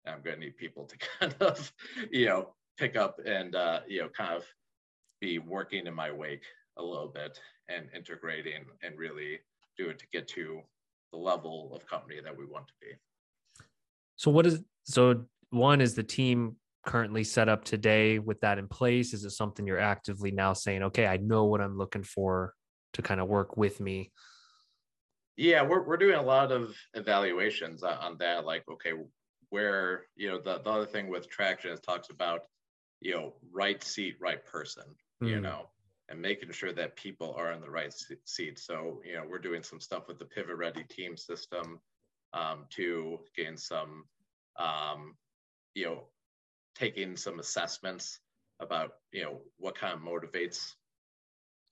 I'm 0.06 0.22
going 0.22 0.36
to 0.40 0.46
need 0.46 0.56
people 0.56 0.86
to 0.86 0.96
kind 1.20 1.34
of, 1.40 1.72
you 2.10 2.26
know, 2.26 2.54
pick 2.78 2.96
up 2.96 3.20
and, 3.24 3.54
uh, 3.54 3.80
you 3.86 4.00
know, 4.00 4.08
kind 4.08 4.34
of 4.34 4.44
be 5.20 5.38
working 5.38 5.86
in 5.86 5.94
my 5.94 6.10
wake 6.10 6.44
a 6.78 6.82
little 6.82 7.08
bit 7.08 7.38
and 7.68 7.86
integrating 7.94 8.64
and 8.82 8.98
really 8.98 9.38
do 9.76 9.88
it 9.90 9.98
to 9.98 10.06
get 10.12 10.28
to 10.28 10.60
the 11.12 11.18
level 11.18 11.72
of 11.74 11.86
company 11.86 12.20
that 12.22 12.36
we 12.36 12.44
want 12.44 12.66
to 12.68 12.74
be. 12.80 12.88
So, 14.16 14.30
what 14.30 14.46
is 14.46 14.60
so 14.84 15.24
one 15.50 15.80
is 15.80 15.94
the 15.94 16.02
team 16.02 16.56
currently 16.86 17.24
set 17.24 17.48
up 17.48 17.64
today 17.64 18.18
with 18.18 18.40
that 18.40 18.58
in 18.58 18.68
place? 18.68 19.12
Is 19.12 19.24
it 19.24 19.30
something 19.30 19.66
you're 19.66 19.78
actively 19.78 20.30
now 20.30 20.52
saying, 20.52 20.82
okay, 20.84 21.06
I 21.06 21.18
know 21.18 21.44
what 21.44 21.60
I'm 21.60 21.76
looking 21.76 22.02
for 22.02 22.54
to 22.94 23.02
kind 23.02 23.20
of 23.20 23.28
work 23.28 23.56
with 23.56 23.80
me? 23.80 24.12
Yeah, 25.36 25.62
we're, 25.62 25.86
we're 25.86 25.98
doing 25.98 26.16
a 26.16 26.22
lot 26.22 26.50
of 26.50 26.74
evaluations 26.94 27.82
on 27.82 28.16
that. 28.18 28.44
Like, 28.44 28.64
okay, 28.70 28.92
where, 29.50 30.06
you 30.16 30.28
know, 30.30 30.40
the, 30.40 30.60
the 30.62 30.70
other 30.70 30.86
thing 30.86 31.08
with 31.08 31.28
traction 31.28 31.70
is 31.70 31.80
talks 31.80 32.10
about, 32.10 32.40
you 33.00 33.14
know, 33.14 33.34
right 33.52 33.82
seat, 33.82 34.16
right 34.20 34.44
person, 34.44 34.84
mm. 35.22 35.28
you 35.28 35.40
know, 35.40 35.68
and 36.08 36.20
making 36.20 36.52
sure 36.52 36.72
that 36.72 36.96
people 36.96 37.34
are 37.36 37.52
in 37.52 37.60
the 37.60 37.70
right 37.70 37.92
seat. 38.24 38.58
So, 38.58 39.00
you 39.04 39.14
know, 39.14 39.24
we're 39.28 39.38
doing 39.38 39.62
some 39.62 39.80
stuff 39.80 40.08
with 40.08 40.18
the 40.18 40.24
pivot 40.24 40.56
ready 40.56 40.84
team 40.84 41.16
system 41.16 41.80
um, 42.32 42.64
to 42.70 43.20
gain 43.36 43.56
some, 43.56 44.04
um, 44.58 45.14
you 45.74 45.86
know, 45.86 46.04
taking 46.74 47.16
some 47.16 47.38
assessments 47.40 48.20
about 48.60 48.94
you 49.12 49.22
know 49.22 49.38
what 49.58 49.76
kind 49.76 49.94
of 49.94 50.00
motivates 50.00 50.72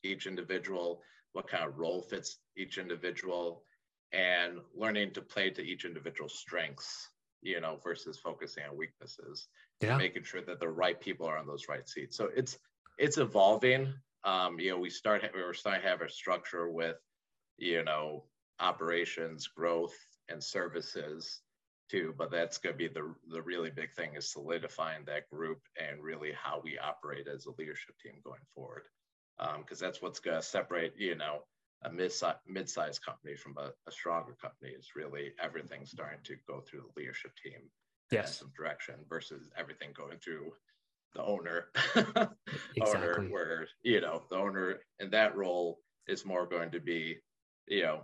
each 0.05 0.27
individual 0.29 1.03
what 1.33 1.49
kind 1.49 1.65
of 1.65 1.77
role 1.79 2.01
fits 2.01 2.39
each 2.57 2.79
individual 2.79 3.65
and 4.13 4.59
learning 4.73 5.11
to 5.13 5.21
play 5.21 5.51
to 5.51 5.63
each 5.63 5.85
individual's 5.85 6.39
strengths 6.39 7.09
you 7.43 7.61
know 7.61 7.79
versus 7.83 8.19
focusing 8.19 8.65
on 8.69 8.77
weaknesses. 8.77 9.49
Yeah. 9.83 9.99
making 9.99 10.25
sure 10.25 10.41
that 10.41 10.59
the 10.59 10.69
right 10.69 10.99
people 10.99 11.27
are 11.27 11.37
on 11.37 11.47
those 11.47 11.69
right 11.69 11.87
seats. 11.89 12.17
So 12.17 12.31
it's 12.35 12.59
it's 12.99 13.19
evolving 13.19 13.93
um 14.27 14.61
you 14.61 14.71
know 14.71 14.79
we 14.79 14.91
start 14.91 15.23
we're 15.35 15.55
starting 15.55 15.83
to 15.83 15.89
have 15.89 16.03
a 16.03 16.11
structure 16.11 16.71
with 16.71 16.97
you 17.57 17.83
know 17.83 18.25
operations 18.61 19.47
growth 19.47 19.95
and 20.29 20.43
services 20.43 21.41
too 21.91 22.15
but 22.19 22.31
that's 22.31 22.59
going 22.59 22.75
to 22.75 22.79
be 22.79 22.89
the 22.89 23.15
the 23.31 23.43
really 23.43 23.71
big 23.71 23.93
thing 23.95 24.15
is 24.17 24.31
solidifying 24.31 25.05
that 25.07 25.29
group 25.31 25.61
and 25.81 26.03
really 26.03 26.33
how 26.33 26.61
we 26.63 26.79
operate 26.79 27.27
as 27.29 27.47
a 27.47 27.51
leadership 27.59 27.95
team 28.03 28.15
going 28.25 28.41
forward. 28.55 28.83
Because 29.39 29.83
um, 29.83 29.87
that's 29.87 30.03
what's 30.03 30.21
going 30.21 30.37
to 30.37 30.43
separate 30.43 30.95
you 30.97 31.15
know 31.15 31.41
a 31.85 31.91
mid-sized 31.91 32.39
mid-sized 32.47 33.05
company 33.05 33.37
from 33.37 33.55
a, 33.59 33.71
a, 33.87 33.93
stronger 33.93 34.35
company 34.41 34.73
is 34.73 34.97
really 34.97 35.33
everything 35.41 35.85
starting 35.85 36.19
to 36.25 36.37
go 36.49 36.61
through 36.61 36.81
the 36.81 37.01
leadership 37.01 37.33
team 37.45 37.61
yes. 38.11 38.39
some 38.39 38.51
direction 38.57 38.95
versus 39.09 39.51
everything 39.59 39.91
going 39.95 40.19
through 40.19 40.53
the 41.17 41.25
owner. 41.25 41.67
Exactly. 42.77 43.25
owner 43.25 43.29
where 43.31 43.67
you 43.83 44.01
know 44.03 44.23
the 44.31 44.37
owner 44.37 44.81
in 45.01 45.11
that 45.11 45.35
role 45.35 45.81
is 46.07 46.27
more 46.27 46.47
going 46.47 46.71
to 46.71 46.81
be 46.81 47.17
you 47.67 47.83
know 47.83 48.03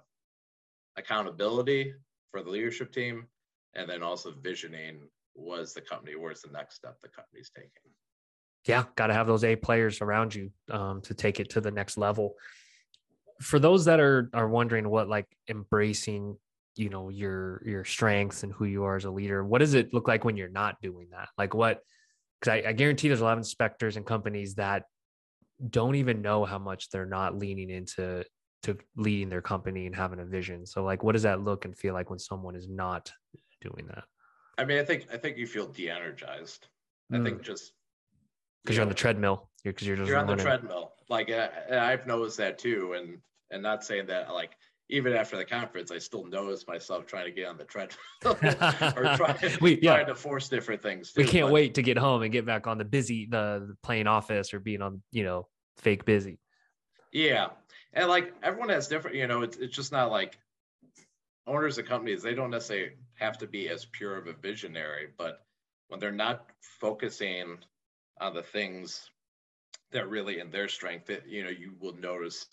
accountability 0.96 1.92
for 2.31 2.42
the 2.42 2.51
leadership 2.51 2.90
team 2.90 3.27
and 3.75 3.88
then 3.88 4.03
also 4.03 4.33
visioning 4.42 5.01
was 5.35 5.75
the 5.75 5.81
company 5.81 6.16
where's 6.16 6.40
the 6.40 6.51
next 6.51 6.77
step 6.77 6.96
the 7.03 7.09
company's 7.09 7.51
taking. 7.55 7.70
Yeah 8.66 8.85
got 8.96 9.09
to 9.09 9.14
have 9.14 9.27
those 9.27 9.44
a 9.44 9.57
players 9.57 10.01
around 10.01 10.35
you 10.35 10.51
um, 10.70 11.03
to 11.03 11.12
take 11.14 11.38
it 11.38 11.51
to 11.51 11.61
the 11.61 11.70
next 11.70 11.98
level. 11.98 12.35
For 13.42 13.59
those 13.59 13.85
that 13.85 14.01
are 14.01 14.31
are 14.33 14.48
wondering 14.48 14.88
what 14.88 15.09
like 15.09 15.27
embracing 15.48 16.37
you 16.77 16.88
know 16.88 17.11
your 17.11 17.62
your 17.66 17.85
strengths 17.85 18.42
and 18.42 18.53
who 18.53 18.64
you 18.64 18.85
are 18.85 18.96
as 18.96 19.05
a 19.05 19.11
leader 19.11 19.44
what 19.44 19.59
does 19.59 19.75
it 19.75 19.92
look 19.92 20.09
like 20.09 20.25
when 20.25 20.38
you're 20.38 20.48
not 20.48 20.81
doing 20.81 21.09
that? 21.11 21.29
Like 21.37 21.53
what 21.55 21.83
because 22.42 22.64
I, 22.64 22.70
I 22.70 22.72
guarantee 22.72 23.09
there's 23.09 23.20
a 23.20 23.24
lot 23.24 23.35
of 23.35 23.38
inspectors 23.38 23.96
and 23.96 24.05
companies 24.05 24.57
that 24.57 24.85
don't 25.70 25.94
even 25.94 26.22
know 26.22 26.44
how 26.44 26.59
much 26.59 26.90
they're 26.90 27.07
not 27.07 27.38
leaning 27.38 27.70
into 27.70 28.24
to 28.64 28.76
leading 28.96 29.28
their 29.28 29.42
company 29.42 29.87
and 29.87 29.94
having 29.94 30.20
a 30.20 30.24
vision 30.24 30.66
so 30.66 30.85
like 30.85 31.02
what 31.02 31.12
does 31.12 31.22
that 31.22 31.40
look 31.40 31.64
and 31.64 31.76
feel 31.76 31.94
like 31.94 32.11
when 32.11 32.18
someone 32.18 32.57
is 32.57 32.68
not 32.68 33.12
doing 33.62 33.87
that? 33.88 34.05
I 34.59 34.64
mean, 34.64 34.78
I 34.78 34.85
think 34.85 35.07
I 35.12 35.16
think 35.16 35.38
you 35.38 35.46
feel 35.46 35.66
de-energized. 35.66 36.68
Mm. 37.12 37.20
I 37.20 37.24
think 37.24 37.38
mm. 37.40 37.44
just 37.44 37.72
because 38.64 38.76
you 38.76 38.83
are 38.83 38.85
on 38.85 38.88
the 38.88 38.94
treadmill. 38.94 39.48
You're 39.64 39.72
because 39.72 39.87
you're 39.87 39.96
just 39.96 40.09
you're 40.09 40.16
running. 40.16 40.33
on 40.33 40.37
the 40.37 40.42
treadmill. 40.42 40.92
Like 41.09 41.31
I've 41.31 42.07
noticed 42.07 42.37
that 42.38 42.59
too, 42.59 42.94
and 42.94 43.18
and 43.50 43.62
not 43.62 43.85
saying 43.85 44.07
that 44.07 44.33
like 44.33 44.52
even 44.88 45.14
after 45.14 45.36
the 45.36 45.44
conference, 45.44 45.90
I 45.90 45.98
still 45.98 46.24
notice 46.24 46.66
myself 46.66 47.06
trying 47.06 47.24
to 47.26 47.30
get 47.30 47.46
on 47.46 47.56
the 47.56 47.64
treadmill 47.64 47.98
or 48.24 49.16
trying, 49.16 49.36
we, 49.60 49.80
yeah. 49.80 49.94
trying 49.94 50.06
to 50.06 50.14
force 50.14 50.48
different 50.48 50.82
things. 50.82 51.12
Too, 51.12 51.22
we 51.22 51.28
can't 51.28 51.46
but, 51.46 51.52
wait 51.52 51.74
to 51.74 51.82
get 51.82 51.96
home 51.96 52.22
and 52.22 52.32
get 52.32 52.44
back 52.44 52.66
on 52.66 52.78
the 52.78 52.84
busy, 52.84 53.26
the, 53.26 53.66
the 53.68 53.76
playing 53.82 54.06
office 54.06 54.52
or 54.52 54.60
being 54.60 54.82
on, 54.82 55.02
you 55.10 55.24
know, 55.24 55.48
fake 55.78 56.04
busy. 56.04 56.38
Yeah. 57.12 57.48
And 57.94 58.08
like 58.08 58.34
everyone 58.42 58.70
has 58.70 58.88
different, 58.88 59.16
you 59.16 59.26
know, 59.26 59.42
it's, 59.42 59.56
it's 59.56 59.74
just 59.74 59.92
not 59.92 60.10
like 60.10 60.38
owners 61.46 61.78
of 61.78 61.86
companies, 61.86 62.22
they 62.22 62.34
don't 62.34 62.50
necessarily 62.50 62.92
have 63.14 63.38
to 63.38 63.46
be 63.46 63.68
as 63.68 63.84
pure 63.84 64.16
of 64.16 64.26
a 64.26 64.32
visionary, 64.32 65.08
but 65.18 65.44
when 65.88 66.00
they're 66.00 66.12
not 66.12 66.46
focusing 66.60 67.58
on 68.20 68.34
the 68.34 68.42
things 68.42 69.10
that 69.90 70.08
really 70.08 70.40
in 70.40 70.50
their 70.50 70.68
strength, 70.68 71.06
that 71.06 71.28
you 71.28 71.44
know, 71.44 71.50
you 71.50 71.74
will 71.80 71.94
notice 71.96 72.46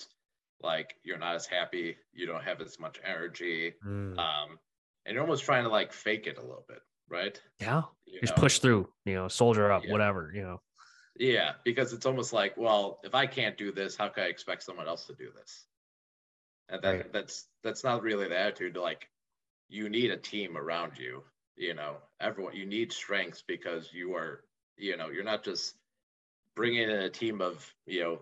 like 0.62 0.95
you're 1.04 1.17
not 1.17 1.36
as 1.36 1.45
happy, 1.45 1.98
you 2.13 2.26
don't 2.26 2.43
have 2.43 2.62
as 2.62 2.80
much 2.80 3.00
energy, 3.04 3.74
mm. 3.86 4.17
um, 4.17 4.60
and 5.06 5.13
you're 5.13 5.24
almost 5.24 5.43
trying 5.43 5.63
to 5.63 5.69
like 5.69 5.93
fake 5.93 6.28
it 6.28 6.38
a 6.38 6.41
little 6.41 6.65
bit, 6.67 6.82
right? 7.10 7.39
Yeah, 7.60 7.84
you 8.06 8.19
just 8.22 8.36
know? 8.36 8.41
push 8.41 8.60
through, 8.60 8.89
you 9.06 9.15
know, 9.15 9.28
soldier 9.28 9.72
up, 9.72 9.86
yeah. 9.86 9.91
whatever, 9.91 10.32
you 10.34 10.43
know. 10.43 10.62
Yeah, 11.15 11.54
because 11.65 11.91
it's 11.91 12.06
almost 12.06 12.32
like, 12.32 12.56
well, 12.56 13.00
if 13.04 13.13
I 13.13 13.26
can't 13.26 13.58
do 13.58 13.72
this, 13.72 13.95
how 13.95 14.08
can 14.10 14.24
I 14.24 14.28
expect 14.28 14.63
someone 14.63 14.88
else 14.88 15.06
to 15.08 15.13
do 15.13 15.30
this? 15.36 15.65
And 16.69 16.82
that 16.84 16.91
right. 16.91 17.13
that's 17.13 17.45
that's 17.63 17.84
not 17.84 18.04
really 18.04 18.28
the 18.28 18.39
attitude. 18.39 18.78
Like 18.78 19.10
you 19.69 19.89
need 19.89 20.12
a 20.12 20.17
team 20.17 20.58
around 20.58 20.93
you 20.98 21.24
you 21.60 21.74
know 21.74 21.98
everyone 22.19 22.56
you 22.56 22.65
need 22.65 22.91
strengths 22.91 23.43
because 23.45 23.89
you 23.93 24.15
are 24.15 24.43
you 24.78 24.98
know 24.98 25.10
you're 25.10 25.24
not 25.24 25.43
just 25.43 25.76
bringing 26.56 26.84
in 26.84 26.89
a 26.89 27.10
team 27.10 27.41
of 27.41 27.72
you 27.86 28.02
know 28.02 28.19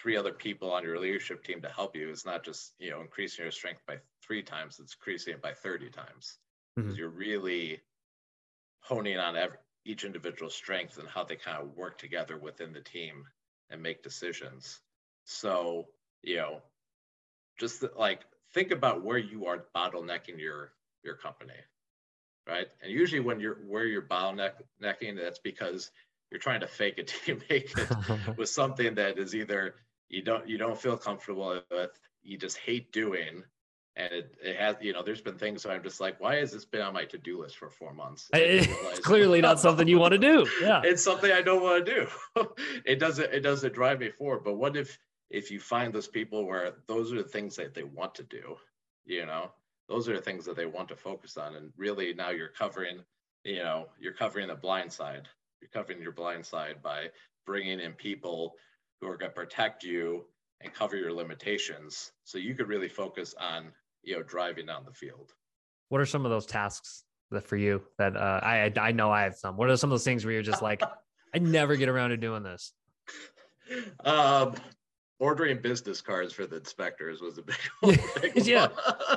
three 0.00 0.16
other 0.16 0.32
people 0.32 0.72
on 0.72 0.82
your 0.82 0.98
leadership 0.98 1.44
team 1.44 1.60
to 1.62 1.68
help 1.68 1.96
you. 1.96 2.10
Is 2.10 2.24
not 2.24 2.44
just 2.44 2.72
you 2.78 2.90
know 2.90 3.00
increasing 3.00 3.44
your 3.44 3.52
strength 3.52 3.82
by 3.86 3.98
three 4.26 4.42
times 4.42 4.78
it's 4.80 4.94
increasing 4.94 5.34
it 5.34 5.42
by 5.42 5.52
30 5.52 5.90
times. 5.90 6.38
Because 6.76 6.92
mm-hmm. 6.92 6.98
you're 6.98 7.08
really 7.08 7.80
honing 8.80 9.18
on 9.18 9.36
every, 9.36 9.58
each 9.84 10.04
individual 10.04 10.50
strength 10.50 10.98
and 10.98 11.08
how 11.08 11.24
they 11.24 11.36
kind 11.36 11.62
of 11.62 11.76
work 11.76 11.98
together 11.98 12.38
within 12.38 12.72
the 12.72 12.80
team 12.80 13.24
and 13.70 13.82
make 13.82 14.02
decisions. 14.02 14.80
So 15.24 15.88
you 16.22 16.36
know 16.36 16.62
just 17.58 17.80
the, 17.80 17.90
like 17.96 18.20
think 18.54 18.70
about 18.70 19.04
where 19.04 19.18
you 19.18 19.46
are 19.46 19.64
bottlenecking 19.74 20.38
your 20.38 20.72
your 21.02 21.16
company 21.16 21.54
right? 22.48 22.66
And 22.82 22.90
usually 22.90 23.20
when 23.20 23.40
you're 23.40 23.58
where 23.66 23.84
you're 23.84 24.02
bottlenecking 24.02 25.16
that's 25.16 25.38
because 25.38 25.90
you're 26.30 26.40
trying 26.40 26.60
to 26.60 26.66
fake 26.66 26.94
it 26.98 27.08
till 27.08 27.36
you 27.36 27.42
make 27.50 27.72
it 27.76 27.88
with 28.36 28.48
something 28.48 28.96
that 28.96 29.18
is 29.18 29.34
either 29.34 29.74
you 30.10 30.22
don't 30.22 30.48
you 30.48 30.58
don't 30.58 30.78
feel 30.78 30.96
comfortable 30.96 31.60
with, 31.70 31.98
you 32.22 32.36
just 32.36 32.58
hate 32.58 32.92
doing, 32.92 33.42
and 33.96 34.12
it, 34.12 34.34
it 34.42 34.56
has 34.56 34.76
you 34.80 34.92
know 34.92 35.02
there's 35.02 35.20
been 35.20 35.38
things 35.38 35.64
where 35.64 35.74
I'm 35.74 35.82
just 35.82 36.00
like, 36.00 36.20
why 36.20 36.36
has 36.36 36.52
this 36.52 36.64
been 36.64 36.82
on 36.82 36.94
my 36.94 37.04
to 37.06 37.18
do 37.18 37.40
list 37.40 37.56
for 37.56 37.70
four 37.70 37.94
months? 37.94 38.28
Eh, 38.32 38.66
it's 38.68 39.00
clearly 39.00 39.40
not 39.40 39.60
something 39.60 39.88
you 39.88 39.98
want 39.98 40.12
to 40.12 40.18
do. 40.18 40.46
Yeah, 40.60 40.82
it's 40.84 41.02
something 41.02 41.32
I 41.32 41.42
don't 41.42 41.62
want 41.62 41.86
to 41.86 41.94
do. 41.94 42.52
it 42.84 42.98
doesn't 42.98 43.32
it 43.32 43.40
doesn't 43.40 43.72
drive 43.72 44.00
me 44.00 44.10
forward. 44.10 44.44
But 44.44 44.54
what 44.54 44.76
if 44.76 44.98
if 45.30 45.50
you 45.50 45.60
find 45.60 45.94
those 45.94 46.08
people 46.08 46.44
where 46.44 46.72
those 46.86 47.12
are 47.12 47.22
the 47.22 47.28
things 47.28 47.56
that 47.56 47.74
they 47.74 47.84
want 47.84 48.14
to 48.16 48.24
do, 48.24 48.56
you 49.06 49.24
know, 49.24 49.52
those 49.88 50.08
are 50.08 50.16
the 50.16 50.22
things 50.22 50.44
that 50.44 50.56
they 50.56 50.66
want 50.66 50.88
to 50.88 50.96
focus 50.96 51.36
on, 51.36 51.54
and 51.54 51.72
really 51.76 52.12
now 52.12 52.30
you're 52.30 52.48
covering, 52.48 52.98
you 53.44 53.58
know, 53.58 53.86
you're 53.98 54.12
covering 54.12 54.48
the 54.48 54.54
blind 54.54 54.92
side 54.92 55.28
you're 55.60 55.70
covering 55.70 56.02
your 56.02 56.12
blind 56.12 56.44
side 56.44 56.82
by 56.82 57.08
bringing 57.46 57.80
in 57.80 57.92
people 57.92 58.54
who 59.00 59.08
are 59.08 59.16
going 59.16 59.30
to 59.30 59.34
protect 59.34 59.82
you 59.82 60.24
and 60.60 60.72
cover 60.74 60.96
your 60.96 61.12
limitations 61.12 62.12
so 62.24 62.38
you 62.38 62.54
could 62.54 62.68
really 62.68 62.88
focus 62.88 63.34
on 63.40 63.72
you 64.02 64.16
know 64.16 64.22
driving 64.22 64.66
down 64.66 64.84
the 64.84 64.92
field 64.92 65.32
what 65.88 66.00
are 66.00 66.06
some 66.06 66.24
of 66.24 66.30
those 66.30 66.46
tasks 66.46 67.04
that 67.30 67.46
for 67.46 67.56
you 67.56 67.82
that 67.98 68.16
uh, 68.16 68.40
I 68.42 68.72
I 68.80 68.92
know 68.92 69.10
I 69.10 69.22
have 69.22 69.36
some. 69.36 69.56
What 69.56 69.70
are 69.70 69.76
some 69.76 69.90
of 69.90 69.92
those 69.92 70.04
things 70.04 70.24
where 70.24 70.32
you're 70.32 70.42
just 70.42 70.62
like, 70.62 70.82
I 71.34 71.38
never 71.38 71.76
get 71.76 71.88
around 71.88 72.10
to 72.10 72.16
doing 72.16 72.42
this? 72.42 72.72
Um, 74.04 74.54
ordering 75.20 75.60
business 75.60 76.00
cards 76.00 76.32
for 76.32 76.46
the 76.46 76.56
inspectors 76.56 77.20
was 77.20 77.38
a 77.38 77.42
big, 77.42 77.56
big 78.22 78.46
yeah 78.46 78.68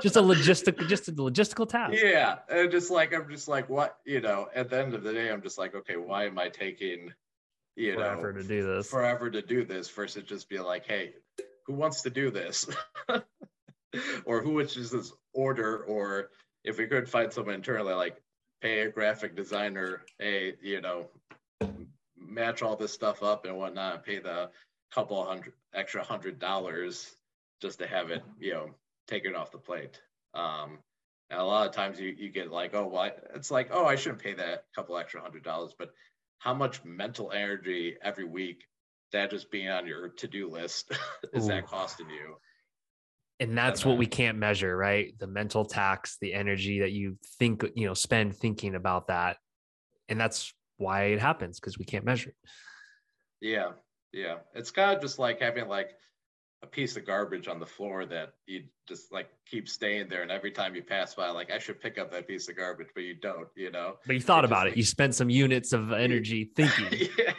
just 0.01 0.17
a 0.17 0.21
logistic 0.21 0.87
just 0.89 1.07
a 1.07 1.13
logistical 1.13 1.67
task 1.67 1.95
yeah 1.97 2.39
and 2.49 2.69
just 2.69 2.91
like 2.91 3.13
i'm 3.15 3.27
just 3.29 3.47
like 3.47 3.69
what 3.69 3.97
you 4.05 4.19
know 4.19 4.49
at 4.53 4.69
the 4.69 4.77
end 4.77 4.93
of 4.93 5.01
the 5.01 5.13
day 5.13 5.31
i'm 5.31 5.41
just 5.41 5.57
like 5.57 5.73
okay 5.73 5.95
why 5.95 6.25
am 6.25 6.37
i 6.37 6.49
taking 6.49 7.09
you 7.75 7.93
forever 7.95 8.33
know 8.33 8.41
to 8.41 8.47
do 8.47 8.75
this. 8.75 8.89
forever 8.89 9.29
to 9.29 9.41
do 9.41 9.65
this 9.65 9.89
versus 9.89 10.23
just 10.23 10.49
be 10.49 10.59
like 10.59 10.85
hey 10.85 11.13
who 11.65 11.73
wants 11.73 12.01
to 12.03 12.09
do 12.09 12.29
this? 12.31 12.67
Or 14.25 14.41
who 14.41 14.53
would 14.53 14.69
this 14.69 15.13
order? 15.33 15.83
Or 15.83 16.31
if 16.63 16.79
we 16.79 16.87
could 16.87 17.07
find 17.07 17.31
someone 17.31 17.53
internally 17.53 17.93
like 17.93 18.19
pay 18.59 18.79
a 18.79 18.89
graphic 18.89 19.35
designer 19.35 20.01
hey 20.17 20.55
you 20.63 20.81
know 20.81 21.09
match 22.17 22.63
all 22.63 22.75
this 22.75 22.91
stuff 22.91 23.21
up 23.21 23.45
and 23.45 23.55
whatnot 23.55 24.03
pay 24.03 24.17
the 24.17 24.49
couple 24.91 25.23
hundred 25.23 25.53
extra 25.73 26.03
hundred 26.03 26.39
dollars 26.39 27.15
just 27.61 27.79
to 27.79 27.87
have 27.87 28.11
it, 28.11 28.23
you 28.39 28.53
know, 28.53 28.69
taken 29.07 29.35
off 29.35 29.51
the 29.51 29.57
plate. 29.57 29.99
Um, 30.33 30.79
and 31.29 31.39
a 31.39 31.43
lot 31.45 31.67
of 31.67 31.73
times 31.73 31.99
you, 31.99 32.13
you 32.17 32.29
get 32.29 32.51
like, 32.51 32.75
oh, 32.75 32.87
well, 32.87 33.11
it's 33.33 33.49
like, 33.49 33.69
oh, 33.71 33.85
I 33.85 33.95
shouldn't 33.95 34.21
pay 34.21 34.33
that 34.33 34.65
couple 34.75 34.97
extra 34.97 35.21
hundred 35.21 35.43
dollars, 35.43 35.73
but 35.77 35.93
how 36.39 36.53
much 36.53 36.83
mental 36.83 37.31
energy 37.31 37.95
every 38.03 38.25
week 38.25 38.63
that 39.11 39.29
just 39.29 39.51
being 39.51 39.69
on 39.69 39.87
your 39.87 40.09
to-do 40.09 40.49
list 40.49 40.91
is 41.33 41.45
Ooh. 41.45 41.47
that 41.49 41.67
costing 41.67 42.09
you? 42.09 42.35
And 43.39 43.57
that's 43.57 43.85
what 43.85 43.97
we 43.97 44.05
can't 44.05 44.37
measure, 44.37 44.75
right? 44.77 45.13
The 45.19 45.27
mental 45.27 45.65
tax, 45.65 46.17
the 46.21 46.33
energy 46.33 46.81
that 46.81 46.91
you 46.91 47.17
think, 47.39 47.65
you 47.75 47.87
know, 47.87 47.93
spend 47.93 48.35
thinking 48.35 48.75
about 48.75 49.07
that. 49.07 49.37
And 50.07 50.19
that's 50.19 50.53
why 50.77 51.05
it 51.05 51.19
happens 51.19 51.59
because 51.59 51.77
we 51.77 51.85
can't 51.85 52.05
measure 52.05 52.29
it. 52.29 52.35
Yeah. 53.41 53.71
Yeah, 54.13 54.37
it's 54.53 54.69
kind 54.69 54.95
of 54.95 55.01
just 55.01 55.17
like 55.17 55.41
having 55.41 55.67
like 55.67 55.89
a 56.63 56.67
piece 56.67 56.95
of 56.95 57.05
garbage 57.05 57.49
on 57.49 57.59
the 57.59 57.65
floor 57.65 58.05
that 58.05 58.33
you 58.47 58.63
just 58.87 59.11
like 59.11 59.29
keep 59.45 59.67
staying 59.67 60.07
there, 60.07 60.21
and 60.21 60.31
every 60.31 60.49
time 60.49 60.73
you 60.75 60.81
pass 60.81 61.13
by, 61.13 61.29
like 61.29 61.51
I 61.51 61.59
should 61.59 61.79
pick 61.79 61.97
up 61.97 62.09
that 62.11 62.25
piece 62.25 62.47
of 62.47 62.55
garbage, 62.55 62.87
but 62.95 63.03
you 63.03 63.13
don't, 63.13 63.49
you 63.55 63.69
know. 63.69 63.97
But 64.07 64.15
you 64.15 64.21
thought 64.21 64.45
about 64.45 64.67
it. 64.67 64.77
You 64.77 64.83
spent 64.83 65.13
some 65.13 65.29
units 65.29 65.73
of 65.73 65.91
energy 65.91 66.51
thinking. 66.55 67.09
yeah, 67.17 67.33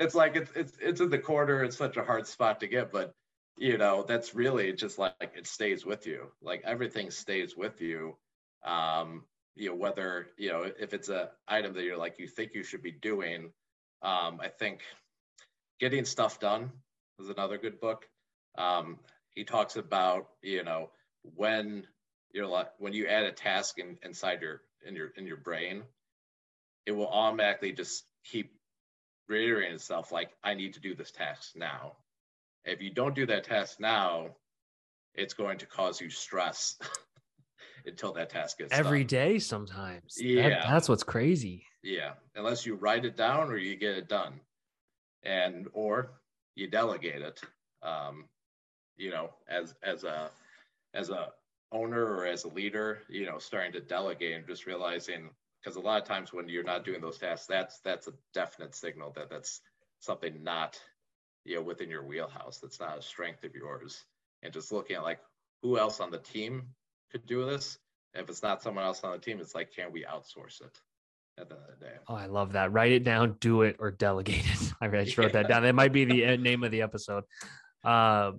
it's 0.00 0.14
like 0.14 0.34
it's 0.34 0.50
it's 0.56 0.72
it's 0.80 1.00
in 1.00 1.10
the 1.10 1.18
corner. 1.18 1.62
It's 1.62 1.76
such 1.76 1.98
a 1.98 2.02
hard 2.02 2.26
spot 2.26 2.58
to 2.60 2.66
get, 2.66 2.90
but 2.90 3.12
you 3.58 3.76
know 3.76 4.02
that's 4.08 4.34
really 4.34 4.72
just 4.72 4.98
like 4.98 5.34
it 5.36 5.46
stays 5.46 5.84
with 5.84 6.06
you. 6.06 6.28
Like 6.42 6.62
everything 6.64 7.10
stays 7.10 7.54
with 7.54 7.82
you. 7.82 8.16
Um, 8.64 9.24
you 9.56 9.68
know 9.68 9.76
whether 9.76 10.28
you 10.38 10.50
know 10.50 10.70
if 10.80 10.94
it's 10.94 11.10
a 11.10 11.30
item 11.46 11.74
that 11.74 11.84
you're 11.84 11.98
like 11.98 12.18
you 12.18 12.26
think 12.26 12.54
you 12.54 12.64
should 12.64 12.82
be 12.82 12.92
doing. 12.92 13.52
Um, 14.00 14.40
I 14.40 14.48
think 14.48 14.80
Getting 15.80 16.06
Stuff 16.06 16.40
Done 16.40 16.70
is 17.18 17.28
another 17.28 17.58
good 17.58 17.78
book. 17.78 18.06
Um, 18.58 18.98
he 19.30 19.44
talks 19.44 19.76
about, 19.76 20.28
you 20.42 20.64
know, 20.64 20.90
when 21.22 21.86
you're 22.32 22.46
like 22.46 22.68
when 22.78 22.92
you 22.92 23.06
add 23.06 23.24
a 23.24 23.32
task 23.32 23.78
in, 23.78 23.96
inside 24.02 24.42
your 24.42 24.60
in 24.86 24.94
your 24.94 25.08
in 25.16 25.26
your 25.26 25.36
brain, 25.36 25.84
it 26.84 26.92
will 26.92 27.08
automatically 27.08 27.72
just 27.72 28.04
keep 28.24 28.52
reiterating 29.28 29.74
itself 29.74 30.10
like, 30.10 30.30
I 30.42 30.54
need 30.54 30.74
to 30.74 30.80
do 30.80 30.94
this 30.94 31.10
task 31.10 31.52
now. 31.54 31.96
If 32.64 32.82
you 32.82 32.90
don't 32.90 33.14
do 33.14 33.26
that 33.26 33.44
task 33.44 33.78
now, 33.78 34.36
it's 35.14 35.34
going 35.34 35.58
to 35.58 35.66
cause 35.66 36.00
you 36.00 36.10
stress 36.10 36.76
until 37.86 38.12
that 38.14 38.30
task 38.30 38.60
is 38.60 38.68
every 38.72 39.04
done. 39.04 39.20
day 39.20 39.38
sometimes. 39.38 40.16
Yeah. 40.18 40.48
That, 40.48 40.62
that's 40.68 40.88
what's 40.88 41.02
crazy. 41.02 41.64
Yeah. 41.82 42.12
Unless 42.34 42.66
you 42.66 42.74
write 42.74 43.04
it 43.04 43.16
down 43.16 43.50
or 43.50 43.56
you 43.56 43.76
get 43.76 43.96
it 43.96 44.08
done 44.08 44.40
and 45.22 45.68
or 45.72 46.12
you 46.54 46.68
delegate 46.68 47.22
it 47.22 47.40
um, 47.82 48.24
you 48.98 49.10
know 49.10 49.30
as 49.48 49.74
as 49.82 50.04
a 50.04 50.30
as 50.94 51.08
a 51.08 51.28
owner 51.72 52.04
or 52.04 52.26
as 52.26 52.44
a 52.44 52.48
leader 52.48 52.98
you 53.08 53.24
know 53.24 53.38
starting 53.38 53.72
to 53.72 53.80
delegate 53.80 54.34
and 54.34 54.46
just 54.46 54.66
realizing 54.66 55.30
because 55.62 55.76
a 55.76 55.80
lot 55.80 56.00
of 56.00 56.06
times 56.06 56.32
when 56.32 56.48
you're 56.48 56.64
not 56.64 56.84
doing 56.84 57.00
those 57.00 57.18
tasks 57.18 57.46
that's 57.46 57.78
that's 57.80 58.08
a 58.08 58.12
definite 58.34 58.74
signal 58.74 59.12
that 59.14 59.30
that's 59.30 59.60
something 60.00 60.42
not 60.42 60.78
you 61.44 61.56
know 61.56 61.62
within 61.62 61.88
your 61.88 62.04
wheelhouse 62.04 62.58
that's 62.58 62.80
not 62.80 62.98
a 62.98 63.02
strength 63.02 63.44
of 63.44 63.54
yours 63.54 64.04
and 64.42 64.52
just 64.52 64.72
looking 64.72 64.96
at 64.96 65.02
like 65.02 65.20
who 65.62 65.78
else 65.78 66.00
on 66.00 66.10
the 66.10 66.18
team 66.18 66.62
could 67.10 67.26
do 67.26 67.44
this 67.44 67.78
if 68.14 68.28
it's 68.28 68.42
not 68.42 68.62
someone 68.62 68.84
else 68.84 69.04
on 69.04 69.12
the 69.12 69.18
team 69.18 69.38
it's 69.40 69.54
like 69.54 69.72
can 69.74 69.92
we 69.92 70.04
outsource 70.04 70.60
it 70.60 70.80
at 71.40 71.48
the 71.48 71.54
end 71.54 71.64
of 71.68 71.78
the 71.78 71.84
day. 71.84 71.92
Oh, 72.08 72.14
I 72.14 72.26
love 72.26 72.52
that. 72.52 72.72
Write 72.72 72.92
it 72.92 73.04
down, 73.04 73.36
do 73.40 73.62
it, 73.62 73.76
or 73.78 73.90
delegate 73.90 74.44
it. 74.44 74.72
I 74.80 74.88
just 75.04 75.16
wrote 75.16 75.34
yeah. 75.34 75.42
that 75.42 75.48
down. 75.48 75.62
That 75.62 75.74
might 75.74 75.92
be 75.92 76.04
the 76.04 76.36
name 76.36 76.64
of 76.64 76.70
the 76.70 76.82
episode. 76.82 77.24
Uh, 77.84 78.32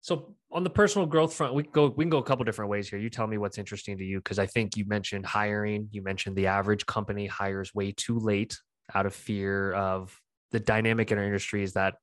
so 0.00 0.34
on 0.50 0.64
the 0.64 0.70
personal 0.70 1.06
growth 1.06 1.34
front, 1.34 1.54
we 1.54 1.62
go 1.62 1.88
we 1.88 2.04
can 2.04 2.10
go 2.10 2.18
a 2.18 2.22
couple 2.22 2.44
different 2.44 2.70
ways 2.70 2.88
here. 2.88 2.98
You 2.98 3.10
tell 3.10 3.26
me 3.26 3.38
what's 3.38 3.58
interesting 3.58 3.98
to 3.98 4.04
you 4.04 4.18
because 4.18 4.38
I 4.38 4.46
think 4.46 4.76
you 4.76 4.84
mentioned 4.86 5.26
hiring. 5.26 5.88
You 5.90 6.02
mentioned 6.02 6.36
the 6.36 6.46
average 6.46 6.86
company 6.86 7.26
hires 7.26 7.74
way 7.74 7.92
too 7.92 8.18
late 8.18 8.58
out 8.94 9.06
of 9.06 9.14
fear 9.14 9.72
of 9.72 10.18
the 10.52 10.60
dynamic 10.60 11.12
in 11.12 11.18
our 11.18 11.24
industry 11.24 11.62
is 11.62 11.74
that 11.74 11.94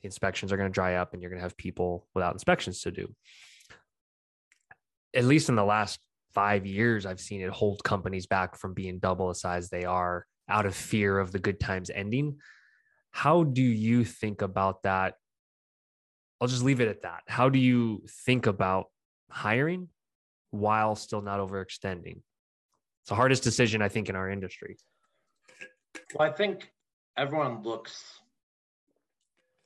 the 0.00 0.06
inspections 0.06 0.52
are 0.52 0.56
going 0.56 0.68
to 0.68 0.72
dry 0.72 0.94
up 0.94 1.12
and 1.12 1.20
you're 1.20 1.30
going 1.30 1.40
to 1.40 1.44
have 1.44 1.56
people 1.56 2.06
without 2.14 2.32
inspections 2.32 2.80
to 2.82 2.90
do. 2.90 3.12
At 5.14 5.24
least 5.24 5.48
in 5.48 5.56
the 5.56 5.64
last 5.64 5.98
five 6.32 6.64
years, 6.64 7.04
I've 7.04 7.20
seen 7.20 7.42
it 7.42 7.50
hold 7.50 7.82
companies 7.84 8.26
back 8.26 8.56
from 8.56 8.74
being 8.74 9.00
double 9.00 9.28
the 9.28 9.34
size 9.34 9.68
they 9.68 9.84
are 9.84 10.24
out 10.48 10.66
of 10.66 10.74
fear 10.74 11.18
of 11.18 11.32
the 11.32 11.38
good 11.38 11.60
times 11.60 11.90
ending. 11.90 12.38
How 13.10 13.42
do 13.42 13.62
you 13.62 14.04
think 14.04 14.40
about 14.40 14.84
that? 14.84 15.14
I'll 16.40 16.48
just 16.48 16.62
leave 16.62 16.80
it 16.80 16.88
at 16.88 17.02
that. 17.02 17.22
How 17.26 17.48
do 17.48 17.58
you 17.58 18.02
think 18.24 18.46
about 18.46 18.86
hiring 19.30 19.88
while 20.50 20.96
still 20.96 21.20
not 21.20 21.40
overextending? 21.40 22.22
It's 23.02 23.08
the 23.08 23.14
hardest 23.14 23.42
decision, 23.42 23.82
I 23.82 23.88
think, 23.88 24.08
in 24.08 24.16
our 24.16 24.30
industry. 24.30 24.76
Well, 26.14 26.28
I 26.28 26.32
think 26.32 26.70
everyone 27.16 27.62
looks, 27.62 28.20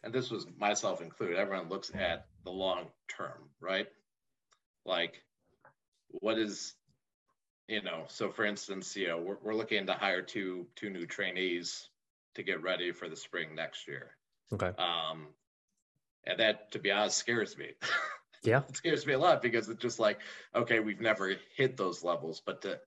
and 0.03 0.13
this 0.13 0.31
was 0.31 0.47
myself 0.59 1.01
included, 1.01 1.37
everyone 1.37 1.69
looks 1.69 1.91
at 1.95 2.27
the 2.45 2.51
long 2.51 2.87
term, 3.09 3.51
right? 3.61 3.87
Like 4.85 5.23
what 6.21 6.39
is 6.39 6.75
you 7.69 7.83
know 7.83 8.05
so 8.09 8.31
for 8.31 8.45
instance 8.45 8.95
you 8.97 9.09
know 9.09 9.19
we're, 9.19 9.39
we're 9.43 9.55
looking 9.55 9.87
to 9.87 9.93
hire 9.93 10.23
two 10.23 10.67
two 10.77 10.91
new 10.91 11.07
trainees 11.07 11.89
to 12.35 12.43
get 12.43 12.63
ready 12.63 12.93
for 12.93 13.09
the 13.09 13.17
spring 13.17 13.55
next 13.55 13.89
year 13.89 14.17
okay 14.53 14.73
um 14.79 15.29
and 16.27 16.39
that 16.39 16.71
to 16.73 16.79
be 16.79 16.91
honest 16.91 17.19
scares 17.19 17.57
me 17.57 17.71
yeah 18.43 18.63
it 18.69 18.77
scares 18.77 19.07
me 19.07 19.13
a 19.13 19.19
lot 19.19 19.43
because 19.43 19.69
it's 19.69 19.83
just 19.83 19.99
like 19.99 20.21
okay 20.55 20.81
we've 20.81 21.01
never 21.01 21.35
hit 21.57 21.77
those 21.77 22.05
levels 22.05 22.43
but 22.45 22.63
to 22.63 22.79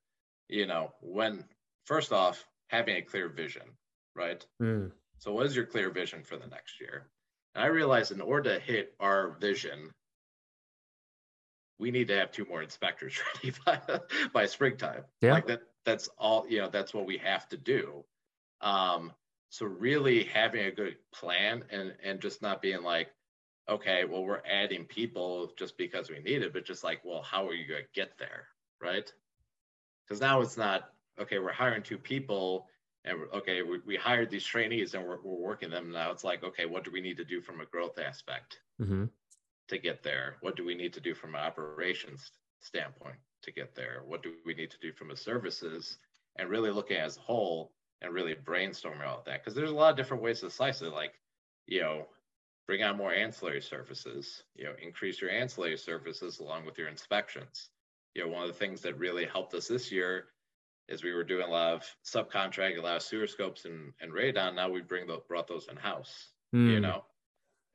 you 0.48 0.66
know 0.66 0.94
when 1.02 1.44
first 1.86 2.12
off 2.12 2.46
having 2.68 2.98
a 2.98 3.02
clear 3.02 3.30
vision 3.30 3.64
right 4.16 4.46
mm. 4.62 4.92
So 5.20 5.32
what 5.34 5.46
is 5.46 5.56
your 5.56 5.66
clear 5.66 5.90
vision 5.90 6.24
for 6.24 6.38
the 6.38 6.48
next 6.48 6.80
year? 6.80 7.08
And 7.56 7.64
I 7.64 7.68
realized 7.68 8.12
in 8.12 8.22
order 8.22 8.54
to 8.54 8.60
hit 8.60 8.94
our 9.00 9.32
vision, 9.40 9.92
we 11.80 11.92
need 11.92 12.08
to 12.10 12.18
have 12.18 12.32
two 12.32 12.46
more 12.46 12.62
inspectors 12.62 13.20
ready 13.36 13.56
by, 13.66 13.80
by 14.34 14.46
springtime. 14.46 15.04
Yeah. 15.22 15.34
Like 15.34 15.48
that, 15.48 15.62
that's 15.86 16.08
all, 16.18 16.46
you 16.48 16.60
know, 16.60 16.70
that's 16.70 16.94
what 16.94 17.06
we 17.06 17.18
have 17.18 17.48
to 17.50 17.58
do. 17.58 18.04
Um, 18.62 19.14
so 19.50 19.66
really 19.66 20.24
having 20.26 20.66
a 20.66 20.72
good 20.72 20.98
plan 21.14 21.64
and, 21.72 21.94
and 22.04 22.20
just 22.20 22.42
not 22.42 22.62
being 22.62 22.84
like, 22.84 23.10
okay, 23.70 24.06
well, 24.06 24.24
we're 24.24 24.42
adding 24.50 24.86
people 24.86 25.52
just 25.58 25.78
because 25.78 26.10
we 26.10 26.20
need 26.20 26.42
it, 26.42 26.54
but 26.54 26.66
just 26.66 26.84
like, 26.84 27.02
well, 27.04 27.22
how 27.22 27.48
are 27.48 27.54
you 27.54 27.68
going 27.68 27.82
to 27.82 28.00
get 28.00 28.18
there? 28.18 28.48
Right. 28.82 29.12
Because 30.06 30.22
now 30.22 30.42
it's 30.42 30.58
not, 30.58 30.90
okay, 31.20 31.40
we're 31.40 31.52
hiring 31.52 31.84
two 31.84 31.98
people 31.98 32.68
and 33.08 33.20
okay, 33.34 33.62
we, 33.62 33.80
we 33.86 33.96
hired 33.96 34.30
these 34.30 34.46
trainees 34.46 34.94
and 34.94 35.04
we're, 35.06 35.18
we're 35.24 35.36
working 35.36 35.70
them 35.70 35.92
now. 35.92 36.12
It's 36.12 36.24
like, 36.24 36.44
okay, 36.44 36.66
what 36.66 36.84
do 36.84 36.92
we 36.92 37.02
need 37.02 37.18
to 37.18 37.26
do 37.26 37.42
from 37.42 37.62
a 37.62 37.66
growth 37.66 38.00
aspect 38.00 38.60
mm-hmm. 38.82 39.06
to 39.70 39.78
get 39.78 40.04
there? 40.04 40.38
What 40.42 40.56
do 40.56 40.66
we 40.66 40.76
need 40.76 40.94
to 40.94 41.02
do 41.02 41.14
from 41.14 41.36
an 41.36 41.42
operations 41.42 42.32
standpoint 42.60 43.16
to 43.44 43.52
get 43.52 43.76
there? 43.76 44.04
What 44.06 44.24
do 44.24 44.34
we 44.46 44.54
need 44.54 44.72
to 44.72 44.80
do 44.82 44.92
from 44.92 45.12
a 45.12 45.16
services 45.16 45.98
and 46.38 46.50
really 46.50 46.72
looking 46.72 46.98
as 46.98 47.18
a 47.18 47.22
whole 47.22 47.72
and 48.02 48.14
really 48.14 48.36
brainstorming 48.36 49.08
all 49.08 49.24
that? 49.26 49.44
Because 49.44 49.56
there's 49.56 49.72
a 49.72 49.76
lot 49.76 49.92
of 49.92 49.98
different 49.98 50.24
ways 50.24 50.42
to 50.42 50.50
slice 50.50 50.82
it. 50.82 50.92
Like, 50.92 51.14
you 51.66 51.82
know, 51.82 52.08
bring 52.68 52.84
on 52.84 52.98
more 52.98 53.14
ancillary 53.14 53.62
services, 53.62 54.44
you 54.56 54.66
know, 54.66 54.74
increase 54.82 55.22
your 55.22 55.32
ancillary 55.32 55.78
services 55.78 56.40
along 56.40 56.66
with 56.66 56.78
your 56.78 56.90
inspections. 56.90 57.70
You 58.14 58.24
know, 58.24 58.30
one 58.30 58.44
of 58.44 58.50
the 58.50 58.60
things 58.60 58.82
that 58.82 59.00
really 59.00 59.26
helped 59.26 59.54
us 59.54 59.68
this 59.68 59.92
year 59.92 60.26
is 60.90 61.04
we 61.04 61.14
were 61.14 61.24
doing 61.24 61.48
a 61.48 61.52
lot 61.52 61.74
of 61.74 61.96
subcontract, 62.06 62.78
a 62.78 62.82
lot 62.82 62.98
of 62.98 63.02
sewer 63.02 63.28
scopes 63.28 63.66
and, 63.66 63.94
and 64.02 64.12
radon. 64.12 64.56
Now 64.56 64.70
we 64.70 64.82
bring 64.82 65.08
the, 65.08 65.20
brought 65.28 65.48
those 65.48 65.68
in 65.70 65.78
house, 65.78 66.30
mm. 66.54 66.70
you 66.70 66.76
hmm. 66.76 66.84
know, 66.84 67.06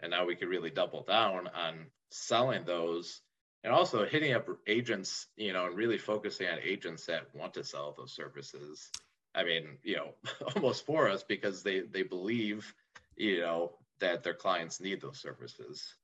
and 0.00 0.10
now 0.10 0.26
we 0.26 0.36
could 0.36 0.48
really 0.48 0.70
double 0.70 1.02
down 1.02 1.48
on 1.48 1.86
selling 2.10 2.64
those 2.64 3.20
and 3.64 3.72
also 3.72 4.04
hitting 4.04 4.34
up 4.34 4.48
agents, 4.66 5.28
you 5.36 5.52
know, 5.52 5.66
and 5.66 5.76
really 5.76 5.98
focusing 5.98 6.48
on 6.48 6.58
agents 6.62 7.06
that 7.06 7.34
want 7.34 7.54
to 7.54 7.64
sell 7.64 7.94
those 7.96 8.12
services. 8.12 8.90
I 9.34 9.44
mean, 9.44 9.78
you 9.82 9.96
know, 9.96 10.14
almost 10.56 10.84
for 10.84 11.08
us 11.08 11.22
because 11.22 11.62
they 11.62 11.80
they 11.80 12.02
believe, 12.02 12.74
you 13.16 13.40
know, 13.40 13.72
that 14.02 14.22
their 14.22 14.34
clients 14.34 14.80
need 14.80 15.00
those 15.00 15.18
services, 15.18 15.94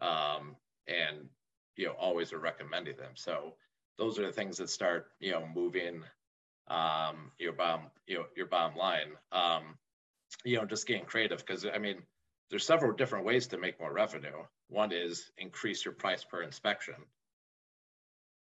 um, 0.00 0.56
and 0.86 1.28
you 1.76 1.86
know, 1.86 1.92
always 1.92 2.32
are 2.32 2.38
recommending 2.38 2.96
them. 2.96 3.12
So 3.14 3.54
those 3.98 4.18
are 4.18 4.26
the 4.26 4.32
things 4.32 4.58
that 4.58 4.70
start, 4.70 5.08
you 5.20 5.32
know, 5.32 5.46
moving 5.54 6.02
um, 6.68 7.32
your 7.38 7.52
bottom, 7.52 7.86
you 8.06 8.18
know, 8.18 8.26
your 8.36 8.46
bottom 8.46 8.76
line. 8.76 9.12
Um, 9.32 9.76
you 10.44 10.56
know, 10.56 10.64
just 10.64 10.86
getting 10.86 11.04
creative 11.04 11.38
because 11.38 11.66
I 11.66 11.78
mean, 11.78 12.02
there's 12.50 12.66
several 12.66 12.92
different 12.92 13.24
ways 13.24 13.48
to 13.48 13.58
make 13.58 13.80
more 13.80 13.92
revenue. 13.92 14.44
One 14.68 14.92
is 14.92 15.30
increase 15.38 15.84
your 15.84 15.94
price 15.94 16.24
per 16.24 16.42
inspection. 16.42 16.94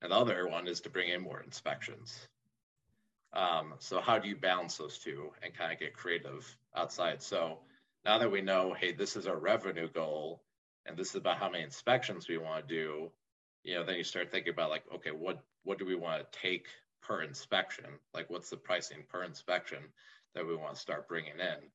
And 0.02 0.12
the 0.12 0.16
other 0.16 0.48
one 0.48 0.66
is 0.66 0.80
to 0.82 0.90
bring 0.90 1.08
in 1.08 1.22
more 1.22 1.40
inspections. 1.40 2.28
Um, 3.32 3.74
so 3.78 4.00
how 4.00 4.18
do 4.18 4.28
you 4.28 4.36
balance 4.36 4.76
those 4.76 4.98
two 4.98 5.30
and 5.42 5.54
kind 5.54 5.72
of 5.72 5.78
get 5.78 5.94
creative 5.94 6.56
outside? 6.76 7.22
So 7.22 7.58
now 8.04 8.18
that 8.18 8.30
we 8.30 8.42
know, 8.42 8.74
hey, 8.74 8.92
this 8.92 9.16
is 9.16 9.26
our 9.26 9.38
revenue 9.38 9.88
goal, 9.88 10.42
and 10.86 10.96
this 10.96 11.10
is 11.10 11.16
about 11.16 11.38
how 11.38 11.50
many 11.50 11.64
inspections 11.64 12.28
we 12.28 12.38
want 12.38 12.68
to 12.68 12.74
do, 12.74 13.10
you 13.62 13.74
know, 13.74 13.84
then 13.84 13.96
you 13.96 14.04
start 14.04 14.30
thinking 14.30 14.52
about 14.52 14.70
like, 14.70 14.84
okay, 14.94 15.10
what 15.10 15.42
what 15.62 15.78
do 15.78 15.86
we 15.86 15.96
want 15.96 16.20
to 16.20 16.38
take 16.38 16.66
per 17.02 17.22
inspection? 17.22 17.86
Like, 18.12 18.28
what's 18.28 18.50
the 18.50 18.56
pricing 18.56 19.04
per 19.10 19.24
inspection 19.24 19.78
that 20.34 20.46
we 20.46 20.54
want 20.54 20.74
to 20.74 20.80
start 20.80 21.08
bringing 21.08 21.38
in 21.38 21.70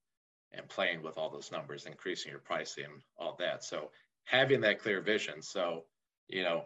and 0.52 0.68
playing 0.68 1.02
with 1.02 1.18
all 1.18 1.30
those 1.30 1.52
numbers, 1.52 1.86
increasing 1.86 2.32
your 2.32 2.40
pricing, 2.40 3.02
all 3.18 3.36
that. 3.40 3.64
So 3.64 3.92
having 4.26 4.62
that 4.62 4.80
clear 4.80 5.02
vision. 5.02 5.42
So, 5.42 5.86
you 6.28 6.44
know, 6.44 6.66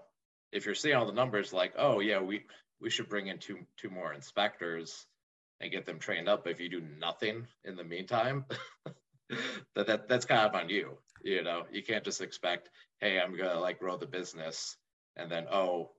if 0.52 0.66
you're 0.66 0.76
seeing 0.76 0.96
all 0.96 1.06
the 1.06 1.14
numbers 1.14 1.54
like, 1.54 1.74
oh 1.78 2.00
yeah, 2.00 2.22
we 2.22 2.46
we 2.80 2.90
should 2.90 3.10
bring 3.10 3.28
in 3.28 3.40
two 3.40 3.60
two 3.78 3.90
more 3.90 4.14
inspectors 4.14 5.06
and 5.60 5.72
get 5.72 5.86
them 5.86 6.00
trained 6.00 6.28
up. 6.28 6.48
If 6.48 6.60
you 6.60 6.70
do 6.70 6.82
nothing 7.00 7.48
in 7.64 7.76
the 7.76 7.84
meantime, 7.84 8.46
that, 9.76 9.88
that 9.88 10.08
that's 10.08 10.26
kind 10.26 10.42
of 10.42 10.56
on 10.56 10.70
you. 10.70 10.98
You 11.24 11.44
know, 11.44 11.64
you 11.72 11.84
can't 11.84 12.04
just 12.04 12.22
expect, 12.22 12.70
hey, 13.00 13.20
I'm 13.20 13.36
gonna 13.36 13.60
like 13.60 13.80
grow 13.80 13.98
the 13.98 14.06
business 14.06 14.78
and 15.16 15.32
then 15.32 15.46
oh, 15.52 15.92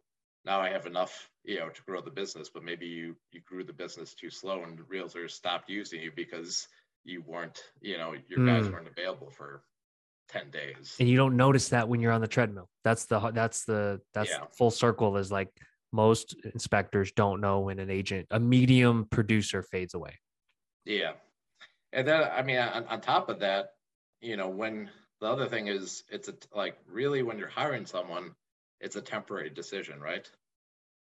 now 0.45 0.61
I 0.61 0.71
have 0.71 0.87
enough, 0.87 1.31
you 1.45 1.59
know, 1.59 1.69
to 1.69 1.83
grow 1.83 2.01
the 2.01 2.11
business, 2.11 2.51
but 2.53 2.63
maybe 2.63 2.87
you 2.87 3.17
you 3.33 3.41
grew 3.47 3.65
the 3.65 3.73
business 3.73 4.15
too 4.15 4.31
slow 4.31 4.63
and 4.63 4.79
realtors 4.81 5.31
stopped 5.31 5.71
using 5.71 6.01
you 6.01 6.13
because 6.15 6.69
you 7.05 7.23
weren't, 7.27 7.61
you 7.81 7.99
know, 7.99 8.15
your 8.29 8.41
mm. 8.41 8.47
guys 8.47 8.71
weren't 8.71 8.89
available 8.89 9.31
for 9.31 9.63
10 10.31 10.51
days. 10.51 10.97
And 10.99 11.09
you 11.09 11.17
don't 11.17 11.37
notice 11.37 11.69
that 11.69 11.89
when 11.89 12.01
you're 12.01 12.13
on 12.13 12.21
the 12.21 12.29
treadmill. 12.29 12.69
That's 12.83 13.07
the 13.07 13.31
that's 13.31 13.65
the 13.65 14.01
that's 14.13 14.31
yeah. 14.31 14.45
full 14.57 14.71
circle 14.71 15.17
is 15.17 15.31
like 15.31 15.49
most 15.93 16.35
inspectors 16.53 17.13
don't 17.13 17.41
know 17.41 17.61
when 17.61 17.79
an 17.79 17.91
agent, 17.91 18.27
a 18.31 18.41
medium 18.41 19.07
producer 19.11 19.63
fades 19.63 19.95
away. 19.95 20.19
Yeah. 20.85 21.13
And 21.95 22.07
then 22.07 22.23
I 22.23 22.43
mean 22.43 22.59
on, 22.59 22.85
on 22.87 23.01
top 23.01 23.29
of 23.29 23.41
that, 23.41 23.75
you 24.21 24.37
know, 24.37 24.49
when 24.49 24.91
the 25.21 25.27
other 25.29 25.47
thing 25.47 25.69
is 25.69 26.05
it's 26.11 26.29
a, 26.29 26.35
like 26.55 26.77
really 26.87 27.23
when 27.23 27.39
you're 27.39 27.49
hiring 27.49 27.87
someone, 27.87 28.35
it's 28.81 28.97
a 28.97 29.01
temporary 29.01 29.51
decision, 29.51 30.01
right? 30.01 30.29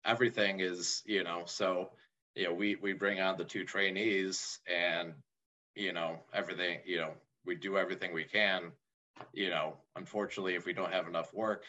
Everything 0.04 0.60
is, 0.60 1.02
you 1.06 1.24
know, 1.24 1.44
so 1.46 1.90
you 2.34 2.44
know, 2.44 2.54
we 2.54 2.76
we 2.76 2.92
bring 2.92 3.20
on 3.20 3.38
the 3.38 3.44
two 3.44 3.64
trainees 3.64 4.58
and 4.66 5.14
you 5.76 5.92
know, 5.92 6.18
everything, 6.34 6.80
you 6.84 6.98
know, 6.98 7.12
we 7.46 7.54
do 7.54 7.78
everything 7.78 8.12
we 8.12 8.24
can. 8.24 8.72
You 9.32 9.50
know, 9.50 9.76
unfortunately, 9.96 10.54
if 10.54 10.66
we 10.66 10.72
don't 10.72 10.92
have 10.92 11.06
enough 11.06 11.32
work, 11.32 11.64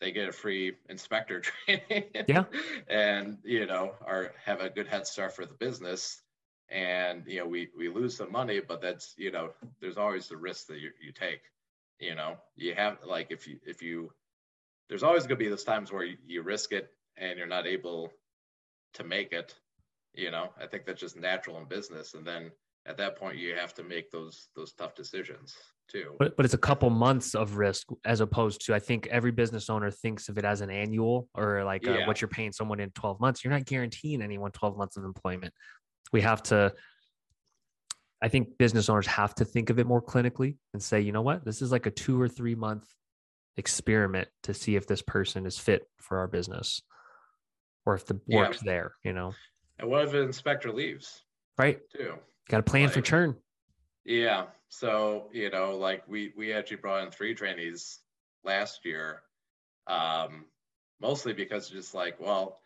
they 0.00 0.12
get 0.12 0.28
a 0.28 0.32
free 0.32 0.76
inspector 0.88 1.40
training. 1.66 2.04
yeah. 2.26 2.44
And, 2.88 3.38
you 3.44 3.66
know, 3.66 3.94
or 4.06 4.32
have 4.44 4.60
a 4.60 4.70
good 4.70 4.88
head 4.88 5.06
start 5.06 5.34
for 5.34 5.46
the 5.46 5.54
business. 5.54 6.22
And, 6.70 7.24
you 7.26 7.40
know, 7.40 7.46
we, 7.46 7.68
we 7.76 7.88
lose 7.88 8.16
some 8.16 8.30
money, 8.30 8.60
but 8.60 8.80
that's, 8.80 9.14
you 9.16 9.32
know, 9.32 9.50
there's 9.80 9.96
always 9.96 10.28
the 10.28 10.36
risk 10.36 10.66
that 10.68 10.78
you, 10.78 10.90
you 11.02 11.12
take. 11.12 11.40
You 12.00 12.14
know, 12.14 12.36
you 12.56 12.74
have 12.74 12.96
like 13.06 13.30
if 13.30 13.46
you 13.46 13.58
if 13.66 13.82
you 13.82 14.10
there's 14.88 15.02
always 15.02 15.24
gonna 15.24 15.36
be 15.36 15.48
those 15.48 15.64
times 15.64 15.92
where 15.92 16.04
you, 16.04 16.16
you 16.26 16.42
risk 16.42 16.72
it 16.72 16.90
and 17.18 17.38
you're 17.38 17.46
not 17.46 17.66
able 17.66 18.10
to 18.94 19.04
make 19.04 19.32
it. 19.32 19.54
You 20.14 20.30
know, 20.30 20.48
I 20.60 20.66
think 20.66 20.86
that's 20.86 21.00
just 21.00 21.16
natural 21.16 21.58
in 21.58 21.66
business. 21.66 22.14
And 22.14 22.26
then 22.26 22.50
at 22.86 22.96
that 22.96 23.16
point 23.16 23.36
you 23.36 23.54
have 23.54 23.74
to 23.74 23.82
make 23.82 24.10
those 24.10 24.48
those 24.56 24.72
tough 24.72 24.94
decisions 24.94 25.54
too. 25.88 26.14
But 26.18 26.38
but 26.38 26.46
it's 26.46 26.54
a 26.54 26.58
couple 26.58 26.88
months 26.88 27.34
of 27.34 27.56
risk 27.56 27.88
as 28.06 28.20
opposed 28.20 28.64
to 28.66 28.74
I 28.74 28.78
think 28.78 29.06
every 29.08 29.30
business 29.30 29.68
owner 29.68 29.90
thinks 29.90 30.30
of 30.30 30.38
it 30.38 30.44
as 30.46 30.62
an 30.62 30.70
annual 30.70 31.28
or 31.34 31.64
like 31.64 31.86
uh, 31.86 31.98
what 32.06 32.22
you're 32.22 32.28
paying 32.28 32.52
someone 32.52 32.80
in 32.80 32.90
12 32.92 33.20
months. 33.20 33.44
You're 33.44 33.52
not 33.52 33.66
guaranteeing 33.66 34.22
anyone 34.22 34.52
12 34.52 34.78
months 34.78 34.96
of 34.96 35.04
employment. 35.04 35.52
We 36.12 36.20
have 36.22 36.42
to 36.44 36.72
I 38.22 38.28
think 38.28 38.58
business 38.58 38.88
owners 38.88 39.06
have 39.06 39.34
to 39.36 39.44
think 39.44 39.70
of 39.70 39.78
it 39.78 39.86
more 39.86 40.02
clinically 40.02 40.56
and 40.74 40.82
say, 40.82 41.00
you 41.00 41.12
know 41.12 41.22
what, 41.22 41.44
this 41.44 41.62
is 41.62 41.72
like 41.72 41.86
a 41.86 41.90
two 41.90 42.20
or 42.20 42.28
three 42.28 42.54
month 42.54 42.86
experiment 43.56 44.28
to 44.42 44.54
see 44.54 44.76
if 44.76 44.86
this 44.86 45.02
person 45.02 45.46
is 45.46 45.58
fit 45.58 45.82
for 45.96 46.18
our 46.18 46.28
business 46.28 46.82
or 47.86 47.94
if 47.94 48.04
the 48.06 48.20
work's 48.28 48.60
there, 48.60 48.92
you 49.04 49.12
know. 49.12 49.32
And 49.78 49.88
what 49.88 50.04
if 50.04 50.12
an 50.12 50.22
inspector 50.22 50.70
leaves? 50.70 51.22
Right. 51.58 51.80
Too. 51.96 52.14
Got 52.48 52.60
a 52.60 52.62
plan 52.62 52.84
like, 52.84 52.92
for 52.92 53.00
churn. 53.00 53.36
Yeah. 54.04 54.46
So, 54.68 55.28
you 55.32 55.50
know, 55.50 55.76
like 55.76 56.02
we 56.06 56.32
we 56.36 56.52
actually 56.52 56.76
brought 56.76 57.04
in 57.04 57.10
three 57.10 57.34
trainees 57.34 58.00
last 58.44 58.84
year. 58.84 59.22
Um, 59.86 60.44
mostly 61.00 61.32
because 61.32 61.70
just 61.70 61.94
like, 61.94 62.20
well, 62.20 62.59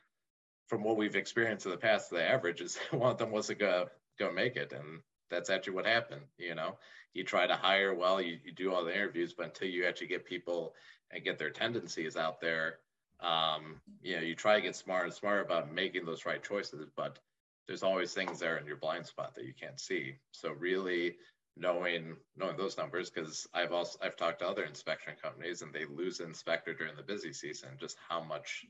from 0.68 0.82
what 0.82 0.96
we've 0.96 1.16
experienced 1.16 1.66
in 1.66 1.72
the 1.72 1.78
past, 1.78 2.10
the 2.10 2.22
average 2.22 2.60
is 2.60 2.76
one 2.90 3.10
of 3.10 3.18
them 3.18 3.30
wasn't 3.30 3.58
gonna 3.58 3.86
gonna 4.18 4.32
make 4.32 4.56
it. 4.56 4.72
And 4.72 5.00
that's 5.30 5.50
actually 5.50 5.74
what 5.74 5.86
happened. 5.86 6.22
You 6.38 6.54
know, 6.54 6.76
you 7.12 7.24
try 7.24 7.46
to 7.46 7.54
hire 7.54 7.94
well, 7.94 8.20
you, 8.20 8.38
you 8.44 8.52
do 8.52 8.72
all 8.72 8.84
the 8.84 8.94
interviews, 8.94 9.34
but 9.34 9.46
until 9.46 9.68
you 9.68 9.86
actually 9.86 10.08
get 10.08 10.24
people 10.24 10.74
and 11.10 11.24
get 11.24 11.38
their 11.38 11.50
tendencies 11.50 12.16
out 12.16 12.40
there, 12.40 12.78
um, 13.20 13.80
you 14.02 14.16
know, 14.16 14.22
you 14.22 14.34
try 14.34 14.56
to 14.56 14.62
get 14.62 14.76
smarter 14.76 15.06
and 15.06 15.14
smarter 15.14 15.42
about 15.42 15.72
making 15.72 16.04
those 16.04 16.26
right 16.26 16.42
choices. 16.42 16.88
But 16.96 17.18
there's 17.66 17.82
always 17.82 18.12
things 18.12 18.38
there 18.38 18.58
in 18.58 18.66
your 18.66 18.76
blind 18.76 19.06
spot 19.06 19.34
that 19.34 19.44
you 19.44 19.54
can't 19.58 19.80
see. 19.80 20.16
So 20.32 20.50
really 20.52 21.16
knowing 21.56 22.16
knowing 22.36 22.56
those 22.56 22.76
numbers, 22.76 23.10
because 23.10 23.46
I've 23.54 23.72
also 23.72 23.98
I've 24.02 24.16
talked 24.16 24.40
to 24.40 24.48
other 24.48 24.64
inspection 24.64 25.14
companies 25.22 25.62
and 25.62 25.72
they 25.72 25.84
lose 25.84 26.20
inspector 26.20 26.74
during 26.74 26.96
the 26.96 27.02
busy 27.02 27.32
season, 27.32 27.70
just 27.78 27.96
how 28.08 28.22
much 28.22 28.66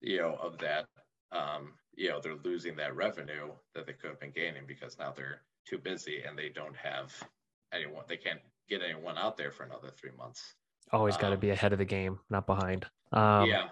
you 0.00 0.18
know 0.18 0.36
of 0.40 0.58
that 0.58 0.86
um, 1.32 1.72
you 1.94 2.08
know 2.08 2.20
they're 2.20 2.36
losing 2.44 2.76
that 2.76 2.94
revenue 2.94 3.50
that 3.74 3.86
they 3.86 3.92
could 3.92 4.10
have 4.10 4.20
been 4.20 4.32
gaining 4.32 4.62
because 4.66 4.98
now 4.98 5.12
they're 5.14 5.42
too 5.66 5.78
busy 5.78 6.22
and 6.26 6.38
they 6.38 6.48
don't 6.48 6.76
have 6.76 7.12
anyone 7.72 8.04
they 8.08 8.16
can't 8.16 8.40
get 8.68 8.80
anyone 8.82 9.16
out 9.18 9.36
there 9.36 9.50
for 9.50 9.64
another 9.64 9.90
three 9.96 10.10
months. 10.16 10.54
Always 10.92 11.14
um, 11.16 11.20
got 11.22 11.30
to 11.30 11.36
be 11.36 11.50
ahead 11.50 11.72
of 11.72 11.78
the 11.78 11.84
game 11.84 12.18
not 12.30 12.46
behind. 12.46 12.86
Um, 13.12 13.48
yeah. 13.48 13.68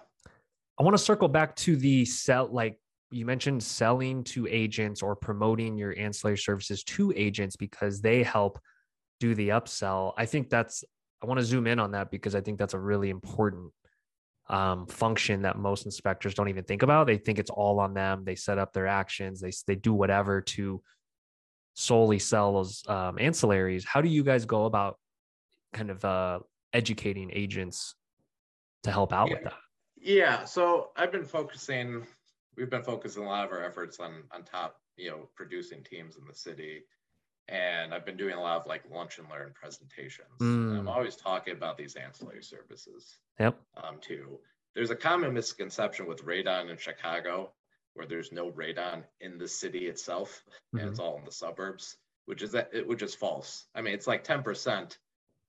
I 0.79 0.83
want 0.83 0.97
to 0.97 1.03
circle 1.03 1.29
back 1.29 1.55
to 1.57 1.77
the 1.77 2.05
sell 2.05 2.49
like 2.51 2.79
you 3.11 3.25
mentioned 3.25 3.63
selling 3.63 4.25
to 4.25 4.49
agents 4.49 5.01
or 5.03 5.15
promoting 5.15 5.77
your 5.77 5.97
ancillary 5.97 6.39
services 6.39 6.83
to 6.83 7.13
agents 7.15 7.55
because 7.55 8.01
they 8.01 8.23
help 8.25 8.59
do 9.21 9.35
the 9.35 9.51
upsell. 9.51 10.13
I 10.17 10.27
think 10.27 10.51
that's 10.51 10.83
I 11.23 11.27
want 11.27 11.39
to 11.39 11.47
zoom 11.47 11.67
in 11.67 11.79
on 11.79 11.93
that 11.93 12.11
because 12.11 12.35
I 12.35 12.41
think 12.41 12.59
that's 12.59 12.75
a 12.75 12.79
really 12.79 13.11
important 13.11 13.73
um, 14.49 14.87
function 14.87 15.43
that 15.43 15.57
most 15.57 15.87
inspectors 15.87 16.35
don't 16.35 16.49
even 16.49 16.65
think 16.65 16.83
about. 16.83 17.07
They 17.07 17.17
think 17.17 17.39
it's 17.39 17.51
all 17.51 17.81
on 17.81 17.95
them. 17.95 18.25
They 18.25 18.35
set 18.35 18.59
up 18.59 18.73
their 18.73 18.87
actions. 18.87 19.41
They 19.41 19.53
they 19.67 19.77
do 19.77 19.95
whatever 19.95 20.41
to 20.41 20.83
solely 21.75 22.19
sell 22.19 22.55
those 22.55 22.83
um, 22.89 23.17
ancillaries. 23.17 23.85
How 23.85 24.01
do 24.01 24.09
you 24.09 24.23
guys 24.23 24.45
go 24.45 24.67
about 24.67 24.99
kind 25.73 25.91
of 25.91 26.05
uh, 26.05 26.41
educating 26.73 27.31
agents 27.33 27.95
to 28.85 28.91
help 28.91 29.13
out 29.13 29.29
yeah. 29.29 29.35
with 29.35 29.45
that? 29.45 29.55
Yeah. 29.97 30.45
So 30.45 30.91
I've 30.97 31.13
been 31.13 31.25
focusing. 31.25 32.07
We've 32.57 32.71
been 32.71 32.85
focusing 32.85 33.25
a 33.25 33.29
lot 33.29 33.47
of 33.47 33.53
our 33.53 33.65
efforts 33.65 33.99
on 33.99 34.25
on 34.33 34.45
top, 34.45 34.77
you 34.97 35.11
know, 35.11 35.29
producing 35.35 35.83
teams 35.83 36.17
in 36.17 36.25
the 36.27 36.35
city 36.35 36.83
and 37.49 37.93
I've 37.93 38.07
been 38.07 38.17
doing 38.17 38.35
a 38.35 38.41
lot 38.41 38.61
of 38.61 38.67
like 38.67 38.83
lunch 38.91 39.19
and 39.19 39.29
learn 39.29 39.53
presentations. 39.55 40.29
Mm. 40.41 40.79
I'm 40.79 40.89
always 40.89 41.17
talking 41.17 41.55
about 41.55 41.77
these 41.77 41.95
ancillary 41.97 42.43
services. 42.43 43.19
Yep. 43.39 43.59
Um, 43.83 43.99
too. 44.01 44.39
There's 44.75 44.91
a 44.91 44.97
common 44.97 45.35
misconception 45.35 46.07
with 46.07 46.25
radon 46.25 46.71
in 46.71 46.77
Chicago, 46.77 47.53
where 47.95 48.07
there's 48.07 48.33
no 48.33 48.51
radon 48.51 49.05
in 49.21 49.39
the 49.39 49.47
city 49.47 49.87
itself, 49.87 50.43
mm-hmm. 50.49 50.79
and 50.79 50.89
it's 50.91 50.99
all 50.99 51.17
in 51.19 51.25
the 51.25 51.33
suburbs, 51.33 51.97
which 52.27 52.43
is 52.43 52.53
that 52.53 52.71
which 52.87 53.03
is 53.03 53.15
false. 53.15 53.67
I 53.75 53.83
mean, 53.83 53.95
it's 53.95 54.07
like 54.07 54.25
10%, 54.25 54.97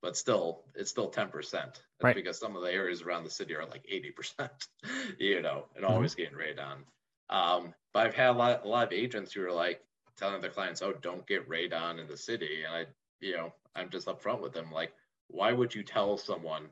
but 0.01 0.15
still, 0.15 0.63
it's 0.75 0.91
still 0.91 1.10
10%. 1.10 1.79
right. 2.03 2.15
Because 2.15 2.38
some 2.38 2.55
of 2.55 2.62
the 2.62 2.71
areas 2.71 3.01
around 3.01 3.23
the 3.23 3.29
city 3.31 3.55
are 3.55 3.65
like 3.65 3.86
80%, 3.91 4.49
you 5.19 5.41
know, 5.41 5.65
and 5.75 5.84
mm-hmm. 5.84 5.93
always 5.93 6.13
getting 6.13 6.38
radon. 6.38 6.84
Um, 7.29 7.73
but 7.93 8.05
I've 8.05 8.13
had 8.13 8.29
a 8.29 8.34
lot, 8.34 8.65
a 8.65 8.67
lot 8.67 8.88
of 8.88 8.93
agents 8.93 9.34
who 9.34 9.43
are 9.43 9.51
like, 9.51 9.81
telling 10.17 10.41
their 10.41 10.51
clients, 10.51 10.82
"Oh, 10.82 10.93
don't 10.93 11.28
get 11.28 11.49
radon 11.49 11.99
in 11.99 12.08
the 12.08 12.17
city," 12.17 12.63
and 12.63 12.73
I, 12.73 12.86
you 13.19 13.36
know, 13.36 13.54
I'm 13.75 13.89
just 13.89 14.08
upfront 14.08 14.41
with 14.41 14.54
them, 14.54 14.71
like, 14.71 14.93
why 15.28 15.51
would 15.51 15.73
you 15.73 15.84
tell 15.84 16.17
someone 16.17 16.69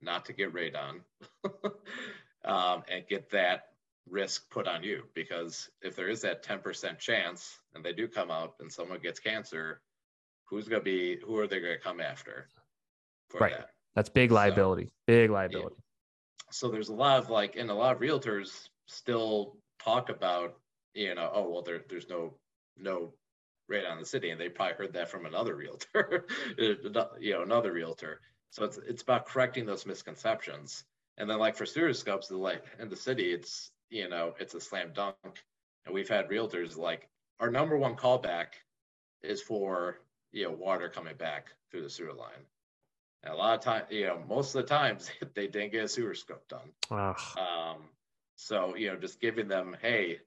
not 0.00 0.24
to 0.26 0.32
get 0.32 0.52
radon 0.52 1.00
um, 2.44 2.82
and 2.88 3.06
get 3.08 3.30
that 3.30 3.68
risk 4.08 4.50
put 4.50 4.66
on 4.66 4.82
you? 4.82 5.04
Because 5.14 5.70
if 5.82 5.94
there 5.94 6.08
is 6.08 6.22
that 6.22 6.44
10% 6.44 6.98
chance, 6.98 7.58
and 7.74 7.84
they 7.84 7.92
do 7.92 8.08
come 8.08 8.30
out, 8.30 8.54
and 8.60 8.72
someone 8.72 9.00
gets 9.00 9.20
cancer, 9.20 9.80
who's 10.46 10.68
going 10.68 10.80
to 10.80 10.84
be? 10.84 11.18
Who 11.24 11.38
are 11.38 11.46
they 11.46 11.60
going 11.60 11.76
to 11.76 11.82
come 11.82 12.00
after? 12.00 12.48
right. 13.40 13.52
That? 13.52 13.70
That's 13.94 14.08
big 14.08 14.30
liability. 14.30 14.86
So, 14.86 14.92
big 15.06 15.30
liability. 15.30 15.76
Yeah. 15.76 15.82
So 16.50 16.68
there's 16.70 16.88
a 16.88 16.94
lot 16.94 17.18
of 17.18 17.30
like, 17.30 17.56
and 17.56 17.70
a 17.70 17.74
lot 17.74 17.94
of 17.94 18.00
realtors 18.00 18.68
still 18.86 19.56
talk 19.82 20.10
about, 20.10 20.58
you 20.94 21.14
know, 21.14 21.30
oh 21.32 21.48
well, 21.50 21.62
there, 21.62 21.82
there's 21.88 22.08
no 22.08 22.34
no 22.76 23.12
on 23.90 23.98
the 23.98 24.04
city 24.04 24.30
and 24.30 24.40
they 24.40 24.50
probably 24.50 24.74
heard 24.74 24.92
that 24.92 25.08
from 25.08 25.24
another 25.24 25.54
realtor 25.54 26.26
you 26.58 27.32
know 27.32 27.42
another 27.42 27.72
realtor. 27.72 28.20
So 28.50 28.64
it's 28.64 28.78
it's 28.86 29.02
about 29.02 29.26
correcting 29.26 29.64
those 29.64 29.86
misconceptions. 29.86 30.84
And 31.16 31.28
then 31.28 31.38
like 31.38 31.56
for 31.56 31.66
sewer 31.66 31.94
scopes 31.94 32.28
the 32.28 32.36
like 32.36 32.62
in 32.78 32.90
the 32.90 32.96
city 32.96 33.32
it's 33.32 33.70
you 33.88 34.08
know 34.08 34.34
it's 34.38 34.54
a 34.54 34.60
slam 34.60 34.92
dunk. 34.94 35.16
And 35.86 35.94
we've 35.94 36.08
had 36.08 36.28
realtors 36.28 36.76
like 36.76 37.08
our 37.40 37.50
number 37.50 37.76
one 37.78 37.96
callback 37.96 38.58
is 39.22 39.40
for 39.40 39.98
you 40.32 40.44
know 40.44 40.52
water 40.52 40.88
coming 40.90 41.16
back 41.16 41.46
through 41.70 41.82
the 41.82 41.90
sewer 41.90 42.12
line. 42.12 42.44
And 43.22 43.32
a 43.32 43.36
lot 43.36 43.54
of 43.54 43.64
time 43.64 43.84
you 43.88 44.06
know 44.06 44.22
most 44.28 44.54
of 44.54 44.62
the 44.62 44.68
times 44.68 45.10
they 45.34 45.46
didn't 45.46 45.72
get 45.72 45.84
a 45.84 45.88
sewer 45.88 46.14
scope 46.14 46.46
done. 46.48 46.72
Um, 47.38 47.78
so 48.36 48.76
you 48.76 48.88
know 48.88 48.96
just 48.96 49.18
giving 49.18 49.48
them 49.48 49.76
hey 49.80 50.18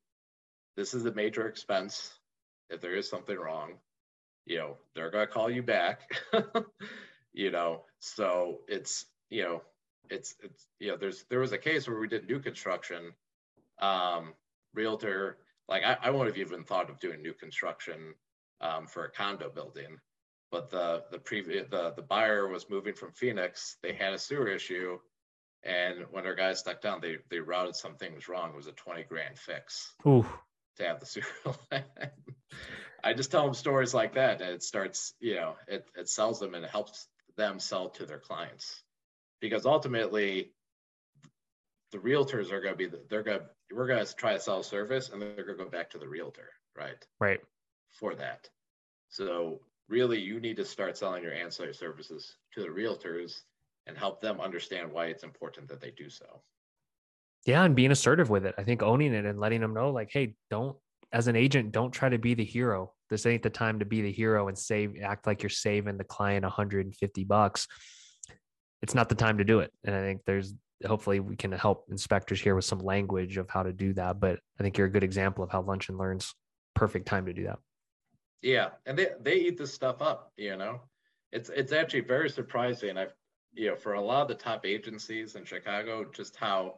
this 0.75 0.95
is 0.95 1.05
a 1.05 1.13
major 1.13 1.47
expense 1.47 2.11
if 2.69 2.81
there 2.81 2.95
is 2.95 3.09
something 3.09 3.37
wrong, 3.37 3.73
you 4.45 4.57
know, 4.57 4.77
they're 4.93 5.11
going 5.11 5.27
to 5.27 5.33
call 5.33 5.49
you 5.49 5.63
back, 5.63 6.01
you 7.33 7.51
know, 7.51 7.83
so 7.99 8.59
it's, 8.67 9.05
you 9.29 9.43
know, 9.43 9.61
it's, 10.09 10.35
it's, 10.43 10.67
you 10.79 10.89
know, 10.89 10.97
there's, 10.97 11.25
there 11.29 11.39
was 11.39 11.51
a 11.51 11.57
case 11.57 11.87
where 11.87 11.99
we 11.99 12.07
did 12.07 12.27
new 12.27 12.39
construction, 12.39 13.13
um, 13.81 14.33
realtor, 14.73 15.37
like 15.67 15.83
I, 15.83 15.97
I 16.01 16.09
wouldn't 16.11 16.35
have 16.35 16.47
even 16.47 16.63
thought 16.63 16.89
of 16.89 16.99
doing 16.99 17.21
new 17.21 17.33
construction, 17.33 18.13
um, 18.61 18.87
for 18.87 19.05
a 19.05 19.11
condo 19.11 19.49
building, 19.49 19.97
but 20.51 20.69
the, 20.69 21.03
the 21.11 21.19
previous, 21.19 21.67
the, 21.69 21.93
the 21.95 22.01
buyer 22.01 22.47
was 22.47 22.69
moving 22.69 22.93
from 22.93 23.11
Phoenix, 23.11 23.77
they 23.81 23.93
had 23.93 24.13
a 24.13 24.19
sewer 24.19 24.47
issue. 24.47 24.97
And 25.63 26.05
when 26.11 26.27
our 26.27 26.35
guys 26.35 26.59
stuck 26.59 26.79
down, 26.79 27.01
they, 27.01 27.17
they 27.31 27.39
routed 27.39 27.75
some 27.75 27.95
things 27.95 28.29
wrong. 28.29 28.51
It 28.51 28.55
was 28.55 28.67
a 28.67 28.71
20 28.73 29.01
grand 29.05 29.39
fix. 29.39 29.95
Ooh 30.05 30.23
to 30.77 30.85
have 30.85 30.99
the 30.99 31.05
Super. 31.05 31.55
I 33.03 33.13
just 33.13 33.31
tell 33.31 33.45
them 33.45 33.53
stories 33.53 33.93
like 33.93 34.15
that, 34.15 34.41
and 34.41 34.49
it 34.49 34.63
starts, 34.63 35.13
you 35.19 35.35
know, 35.35 35.55
it 35.67 35.85
it 35.95 36.09
sells 36.09 36.39
them 36.39 36.55
and 36.55 36.65
it 36.65 36.71
helps 36.71 37.07
them 37.37 37.59
sell 37.59 37.89
to 37.89 38.05
their 38.05 38.19
clients, 38.19 38.81
because 39.41 39.65
ultimately, 39.65 40.51
the 41.91 41.99
realtors 41.99 42.51
are 42.51 42.61
going 42.61 42.73
to 42.73 42.77
be 42.77 42.87
the, 42.87 43.01
they're 43.09 43.23
going 43.23 43.39
to 43.39 43.45
we're 43.75 43.87
going 43.87 44.03
to 44.03 44.15
try 44.15 44.33
to 44.33 44.39
sell 44.39 44.59
a 44.59 44.63
service, 44.63 45.09
and 45.09 45.21
they're 45.21 45.45
going 45.45 45.57
to 45.57 45.63
go 45.63 45.69
back 45.69 45.91
to 45.91 45.99
the 45.99 46.07
realtor, 46.07 46.49
right? 46.75 47.05
Right. 47.19 47.41
For 47.99 48.15
that, 48.15 48.49
so 49.09 49.61
really, 49.87 50.19
you 50.19 50.39
need 50.39 50.57
to 50.57 50.65
start 50.65 50.97
selling 50.97 51.23
your 51.23 51.33
ancillary 51.33 51.75
services 51.75 52.35
to 52.53 52.61
the 52.61 52.69
realtors 52.69 53.41
and 53.85 53.95
help 53.95 54.19
them 54.19 54.41
understand 54.41 54.91
why 54.91 55.05
it's 55.05 55.23
important 55.23 55.67
that 55.69 55.79
they 55.79 55.91
do 55.91 56.09
so 56.09 56.41
yeah 57.45 57.63
and 57.63 57.75
being 57.75 57.91
assertive 57.91 58.29
with 58.29 58.45
it. 58.45 58.55
I 58.57 58.63
think 58.63 58.81
owning 58.81 59.13
it 59.13 59.25
and 59.25 59.39
letting 59.39 59.61
them 59.61 59.73
know 59.73 59.91
like 59.91 60.09
hey 60.11 60.35
don't 60.49 60.75
as 61.11 61.27
an 61.27 61.35
agent 61.35 61.71
don't 61.71 61.91
try 61.91 62.09
to 62.09 62.17
be 62.17 62.33
the 62.33 62.43
hero. 62.43 62.91
This 63.09 63.25
ain't 63.25 63.43
the 63.43 63.49
time 63.49 63.79
to 63.79 63.85
be 63.85 64.01
the 64.01 64.11
hero 64.11 64.47
and 64.47 64.57
save 64.57 64.95
act 65.01 65.27
like 65.27 65.43
you're 65.43 65.49
saving 65.49 65.97
the 65.97 66.03
client 66.03 66.43
150 66.43 67.23
bucks. 67.23 67.67
It's 68.81 68.95
not 68.95 69.09
the 69.09 69.15
time 69.15 69.37
to 69.37 69.43
do 69.43 69.59
it. 69.59 69.71
And 69.83 69.95
i 69.95 70.01
think 70.01 70.21
there's 70.25 70.53
hopefully 70.85 71.19
we 71.19 71.35
can 71.35 71.51
help 71.51 71.85
inspectors 71.89 72.41
here 72.41 72.55
with 72.55 72.65
some 72.65 72.79
language 72.79 73.37
of 73.37 73.49
how 73.49 73.63
to 73.63 73.71
do 73.71 73.93
that 73.93 74.19
but 74.19 74.37
i 74.59 74.63
think 74.63 74.77
you're 74.77 74.87
a 74.87 74.91
good 74.91 75.05
example 75.05 75.41
of 75.41 75.49
how 75.49 75.61
lunch 75.61 75.87
and 75.87 75.97
learns 75.97 76.35
perfect 76.75 77.07
time 77.07 77.25
to 77.25 77.33
do 77.33 77.45
that. 77.45 77.59
Yeah 78.41 78.69
and 78.85 78.97
they 78.97 79.09
they 79.21 79.35
eat 79.35 79.57
this 79.57 79.73
stuff 79.73 80.01
up 80.01 80.31
you 80.37 80.57
know? 80.57 80.81
It's 81.31 81.49
it's 81.49 81.71
actually 81.71 82.01
very 82.01 82.29
surprising. 82.29 82.97
I've 82.97 83.13
you 83.53 83.69
know 83.69 83.75
for 83.75 83.93
a 83.93 84.01
lot 84.01 84.23
of 84.23 84.27
the 84.27 84.35
top 84.35 84.65
agencies 84.65 85.35
in 85.35 85.45
chicago 85.45 86.05
just 86.13 86.35
how 86.35 86.75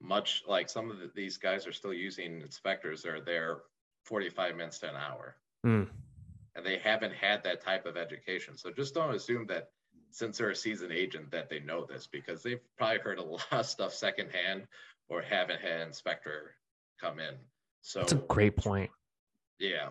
much 0.00 0.42
like 0.46 0.68
some 0.68 0.90
of 0.90 0.98
the, 0.98 1.10
these 1.14 1.36
guys 1.36 1.66
are 1.66 1.72
still 1.72 1.92
using 1.92 2.40
inspectors 2.40 3.02
that 3.02 3.10
are 3.10 3.20
there 3.20 3.58
45 4.04 4.56
minutes 4.56 4.78
to 4.80 4.90
an 4.90 4.96
hour. 4.96 5.36
Mm. 5.64 5.88
And 6.54 6.64
they 6.64 6.78
haven't 6.78 7.14
had 7.14 7.44
that 7.44 7.62
type 7.62 7.86
of 7.86 7.96
education. 7.96 8.56
So 8.56 8.70
just 8.70 8.94
don't 8.94 9.14
assume 9.14 9.46
that 9.48 9.70
since 10.10 10.38
they're 10.38 10.50
a 10.50 10.56
seasoned 10.56 10.92
agent 10.92 11.30
that 11.32 11.50
they 11.50 11.60
know 11.60 11.84
this 11.84 12.06
because 12.06 12.42
they've 12.42 12.60
probably 12.78 12.98
heard 12.98 13.18
a 13.18 13.22
lot 13.24 13.46
of 13.52 13.66
stuff 13.66 13.92
secondhand 13.92 14.66
or 15.08 15.22
haven't 15.22 15.60
had 15.60 15.80
an 15.80 15.88
inspector 15.88 16.54
come 17.00 17.20
in. 17.20 17.34
So 17.82 18.00
that's 18.00 18.12
a 18.12 18.16
great 18.16 18.56
point. 18.56 18.90
Yeah. 19.58 19.88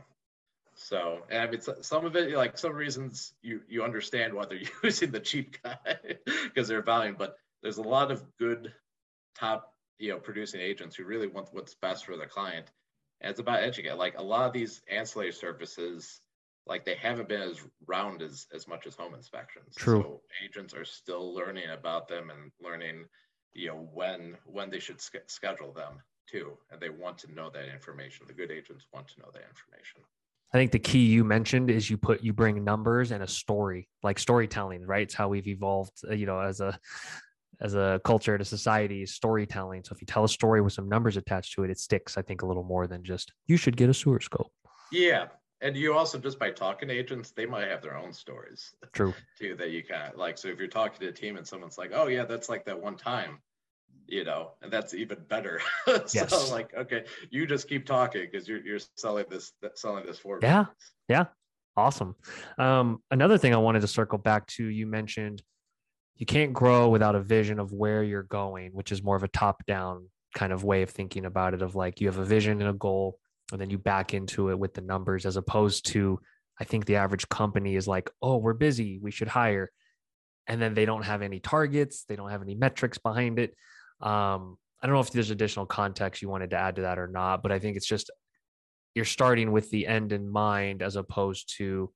So, 0.76 1.22
and 1.30 1.41
I 1.41 1.48
mean, 1.48 1.62
some 1.82 2.06
of 2.06 2.15
it, 2.15 2.36
like 2.36 2.58
some 2.58 2.74
reasons 2.74 3.34
you 3.41 3.62
you 3.70 3.84
understand 3.84 4.34
why 4.34 4.46
they're 4.46 4.60
using 4.84 5.12
the 5.12 5.22
cheap 5.22 5.58
guy 5.63 5.78
because 6.26 6.68
they're 6.68 6.82
valuing, 6.82 7.15
but 7.18 7.38
there's 7.63 7.78
a 7.78 7.84
lot 7.84 8.12
of 8.12 8.24
good 8.38 8.74
top 9.36 9.75
you 10.00 10.10
know 10.10 10.20
producing 10.20 10.62
agents 10.62 10.96
who 10.96 11.06
really 11.06 11.28
want 11.28 11.50
what's 11.52 11.76
best 11.76 12.06
for 12.06 12.18
their 12.18 12.28
client 12.28 12.72
and 13.22 13.32
it's 13.32 13.40
about 13.40 13.64
educate 13.64 13.98
like 13.98 14.18
a 14.18 14.24
lot 14.24 14.46
of 14.46 14.54
these 14.54 14.82
ancillary 14.90 15.32
services 15.32 16.22
like 16.68 16.86
they 16.86 16.96
haven't 16.96 17.30
been 17.30 17.42
as 17.42 17.62
round 17.88 18.22
as 18.22 18.48
as 18.54 18.68
much 18.68 18.88
as 18.88 18.96
home 18.96 19.14
inspections. 19.14 19.76
True. 19.76 20.02
So 20.02 20.22
agents 20.44 20.74
are 20.74 20.86
still 20.86 21.34
learning 21.34 21.70
about 21.70 22.08
them 22.08 22.30
and 22.30 22.52
learning 22.62 23.06
you 23.54 23.68
know 23.68 23.88
when 23.94 24.38
when 24.46 24.70
they 24.70 24.80
should 24.80 25.00
sk- 25.00 25.28
schedule 25.28 25.72
them 25.72 26.02
too. 26.30 26.58
And 26.72 26.82
they 26.82 26.90
want 26.90 27.18
to 27.20 27.34
know 27.34 27.50
that 27.52 27.72
information. 27.72 28.26
The 28.28 28.34
good 28.34 28.52
agents 28.52 28.88
want 28.94 29.08
to 29.10 29.20
know 29.20 29.30
that 29.34 29.44
information. 29.48 30.02
I 30.54 30.58
think 30.58 30.72
the 30.72 30.80
key 30.80 31.06
you 31.06 31.24
mentioned 31.24 31.70
is 31.70 31.90
you 31.90 31.98
put 31.98 32.24
you 32.24 32.34
bring 32.34 32.64
numbers 32.64 33.12
and 33.12 33.24
a 33.24 33.28
story, 33.28 33.90
like 34.04 34.18
storytelling, 34.18 34.86
right? 34.86 35.04
It's 35.04 35.14
how 35.14 35.28
we've 35.28 35.48
evolved, 35.48 36.00
uh, 36.10 36.14
you 36.14 36.26
know, 36.26 36.40
as 36.40 36.62
a 36.62 36.80
as 37.62 37.76
a 37.76 38.02
culture 38.04 38.34
and 38.34 38.41
a 38.41 38.46
society 38.46 39.04
is 39.04 39.14
storytelling. 39.14 39.84
So 39.84 39.93
if 39.93 40.01
you 40.01 40.06
tell 40.06 40.24
a 40.24 40.30
story 40.30 40.62
with 40.62 40.74
some 40.74 40.89
numbers 40.89 41.18
attached 41.18 41.53
to 41.53 41.64
it, 41.64 41.70
it 41.70 41.80
sticks, 41.80 42.18
I 42.18 42.22
think, 42.22 42.41
a 42.41 42.45
little 42.45 42.64
more 42.64 42.88
than 42.88 43.03
just 43.03 43.34
you 43.47 43.58
should 43.58 43.78
get 43.78 43.89
a 43.89 43.93
sewer 43.93 44.20
scope. 44.20 44.51
Yeah. 44.91 45.28
And 45.62 45.76
you 45.76 45.93
also 45.93 46.20
just 46.20 46.38
by 46.38 46.51
talking 46.51 46.89
to 46.89 46.93
agents, 46.93 47.32
they 47.32 47.45
might 47.45 47.68
have 47.68 47.82
their 47.82 47.97
own 47.97 48.14
stories. 48.14 48.74
True. 48.91 49.14
too, 49.39 49.56
that 49.56 49.72
you 49.72 49.84
kind 49.84 50.12
of 50.14 50.20
like. 50.20 50.38
So 50.38 50.49
if 50.49 50.60
you're 50.60 50.68
talking 50.68 50.99
to 50.99 51.08
a 51.08 51.12
team 51.12 51.38
and 51.38 51.47
someone's 51.47 51.78
like, 51.78 51.91
oh 51.93 52.08
yeah, 52.08 52.26
that's 52.26 52.49
like 52.49 52.66
that 52.66 52.80
one 52.80 52.97
time, 52.97 53.39
you 54.08 54.26
know, 54.26 54.51
and 54.62 54.72
that's 54.72 54.93
even 54.93 55.20
better. 55.28 55.62
so 55.86 56.03
yes. 56.14 56.51
like, 56.51 56.74
okay, 56.76 57.06
you 57.30 57.47
just 57.47 57.70
keep 57.70 57.86
talking 57.86 58.28
because 58.30 58.47
you're 58.47 58.64
you're 58.64 58.80
selling 58.95 59.26
this 59.30 59.53
selling 59.76 60.06
this 60.06 60.20
for. 60.20 60.39
Yeah. 60.41 60.66
Yeah. 61.08 61.26
Awesome. 61.78 62.16
Um, 62.58 63.01
another 63.12 63.38
thing 63.38 63.53
I 63.53 63.58
wanted 63.58 63.82
to 63.82 63.88
circle 63.88 64.18
back 64.18 64.47
to, 64.47 64.66
you 64.66 64.88
mentioned 64.88 65.41
you 66.18 66.26
can't 66.26 66.53
grow 66.53 66.89
without 66.89 67.16
a 67.16 67.22
vision 67.22 67.59
of 67.59 67.72
where 67.72 68.03
you're 68.03 68.24
going, 68.24 68.72
which 68.72 68.91
is 68.91 69.03
more 69.03 69.16
of 69.16 69.24
a 69.24 69.28
top 69.28 69.66
down 69.66 70.09
kind 70.34 70.53
of 70.53 70.63
way 70.63 70.82
of 70.82 70.89
thinking 70.89 71.26
about 71.26 71.53
it 71.53 71.61
of 71.61 71.76
like 71.76 72.01
you 72.01 72.07
have 72.07 72.18
a 72.18 72.26
vision 72.26 72.59
and 72.61 72.70
a 72.70 72.74
goal 72.74 73.18
and 73.51 73.59
then 73.59 73.70
you 73.70 73.78
back 73.78 74.13
into 74.13 74.49
it 74.49 74.59
with 74.59 74.74
the 74.74 74.82
numbers 74.82 75.26
as 75.26 75.38
opposed 75.38 75.86
to 75.86 76.20
I 76.59 76.63
think 76.63 76.86
the 76.86 76.95
average 76.97 77.28
company 77.28 77.76
is 77.76 77.88
like, 77.88 78.09
oh, 78.22 78.38
we're 78.38 78.53
busy, 78.53 78.99
we 79.01 79.11
should 79.11 79.28
hire. 79.28 79.72
And 80.47 80.61
then 80.61 80.74
they 80.74 80.86
don't 80.86 81.03
have 81.03 81.22
any 81.22 81.39
targets, 81.39 82.05
they 82.07 82.16
don't 82.16 82.30
have 82.30 82.41
any 82.41 82.55
metrics 82.55 82.97
behind 82.97 83.39
it. 83.39 83.53
Um, 83.99 84.57
I 84.82 84.88
don't 84.88 84.93
know 84.93 85.01
if 85.01 85.11
there's 85.11 85.32
additional 85.32 85.66
context 85.66 86.22
you 86.22 86.30
wanted 86.30 86.51
to 86.51 86.57
add 86.57 86.78
to 86.78 86.84
that 86.84 86.99
or 86.99 87.07
not, 87.07 87.43
but 87.43 87.51
I 87.51 87.59
think 87.59 87.76
it's 87.76 87.88
just 87.88 88.11
you're 88.93 89.05
starting 89.05 89.51
with 89.51 89.70
the 89.70 89.88
end 89.88 90.13
in 90.13 90.30
mind 90.30 90.82
as 90.82 90.95
opposed 90.95 91.53
to, 91.57 91.91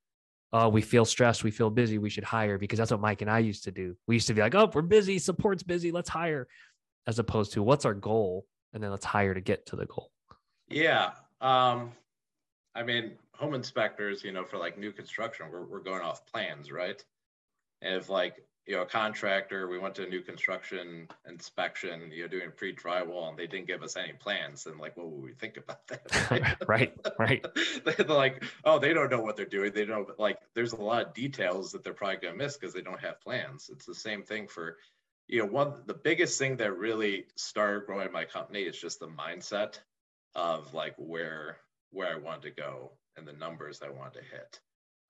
oh, 0.52 0.70
we 0.70 0.82
feel 0.82 1.06
stressed, 1.06 1.44
we 1.44 1.52
feel 1.52 1.70
busy, 1.70 1.98
we 1.98 2.10
should 2.10 2.24
hire 2.24 2.58
because 2.58 2.80
that's 2.80 2.92
what 2.92 3.00
Mike 3.00 3.22
and 3.22 3.30
I 3.30 3.40
used 3.40 3.64
to 3.66 3.72
do. 3.72 3.96
We 4.08 4.16
used 4.16 4.28
to 4.28 4.34
be 4.34 4.42
like, 4.42 4.56
oh, 4.56 4.70
we're 4.74 4.82
busy, 4.82 5.20
support's 5.20 5.64
busy, 5.64 5.92
let's 5.92 6.10
hire, 6.10 6.48
as 7.08 7.20
opposed 7.20 7.54
to 7.54 7.64
what's 7.64 7.86
our 7.86 7.94
goal, 7.94 8.46
and 8.74 8.84
then 8.84 8.92
let's 8.92 9.06
hire 9.06 9.34
to 9.34 9.42
get 9.42 9.66
to 9.68 9.76
the 9.76 9.86
goal. 9.86 10.12
Yeah. 10.68 11.12
Um, 11.42 11.92
I 12.76 12.84
mean, 12.84 13.14
home 13.34 13.54
inspectors, 13.54 14.24
you 14.24 14.32
know, 14.32 14.44
for 14.44 14.58
like 14.58 14.78
new 14.78 14.92
construction, 14.92 15.48
we're, 15.52 15.66
we're 15.66 15.80
going 15.80 16.02
off 16.02 16.26
plans, 16.26 16.72
right? 16.72 17.04
And 17.82 17.96
if 17.96 18.10
like 18.10 18.36
you 18.70 18.76
know, 18.76 18.84
a 18.84 18.86
contractor, 18.86 19.68
we 19.68 19.80
went 19.80 19.96
to 19.96 20.06
a 20.06 20.08
new 20.08 20.22
construction 20.22 21.08
inspection, 21.28 22.12
you 22.12 22.22
know, 22.22 22.28
doing 22.28 22.52
pre-drywall 22.56 23.30
and 23.30 23.36
they 23.36 23.48
didn't 23.48 23.66
give 23.66 23.82
us 23.82 23.98
any 23.98 24.14
plans. 24.14 24.68
And 24.68 24.80
like, 24.80 24.96
what 24.96 25.10
would 25.10 25.24
we 25.24 25.34
think 25.34 25.58
about 25.58 25.88
that? 25.88 26.58
right, 26.68 26.96
right. 27.18 27.44
they're 27.84 28.06
like, 28.06 28.44
oh, 28.64 28.78
they 28.78 28.94
don't 28.94 29.10
know 29.10 29.22
what 29.22 29.38
they're 29.38 29.48
doing. 29.48 29.72
They 29.74 29.86
don't 29.86 30.08
like, 30.20 30.38
there's 30.54 30.74
a 30.74 30.82
lot 30.82 31.02
of 31.02 31.16
details 31.16 31.72
that 31.72 31.84
they're 31.84 31.96
probably 31.96 32.18
going 32.18 32.38
to 32.38 32.38
miss 32.38 32.58
because 32.58 32.76
they 32.76 32.82
don't 32.82 33.02
have 33.02 33.20
plans. 33.22 33.72
It's 33.74 33.88
the 33.88 33.96
same 33.96 34.22
thing 34.22 34.48
for, 34.48 34.78
you 35.28 35.40
know, 35.40 35.48
one, 35.48 35.74
the 35.88 35.96
biggest 35.96 36.38
thing 36.38 36.58
that 36.58 36.78
really 36.78 37.26
started 37.38 37.88
growing 37.88 38.12
my 38.12 38.26
company 38.26 38.62
is 38.62 38.80
just 38.80 39.00
the 39.00 39.08
mindset 39.08 39.80
of 40.36 40.76
like 40.76 40.94
where, 40.98 41.58
where 41.90 42.14
I 42.14 42.20
wanted 42.20 42.44
to 42.44 42.62
go 42.62 42.92
and 43.18 43.28
the 43.28 43.34
numbers 43.34 43.82
I 43.84 43.90
wanted 43.90 44.20
to 44.20 44.26
hit. 44.26 44.60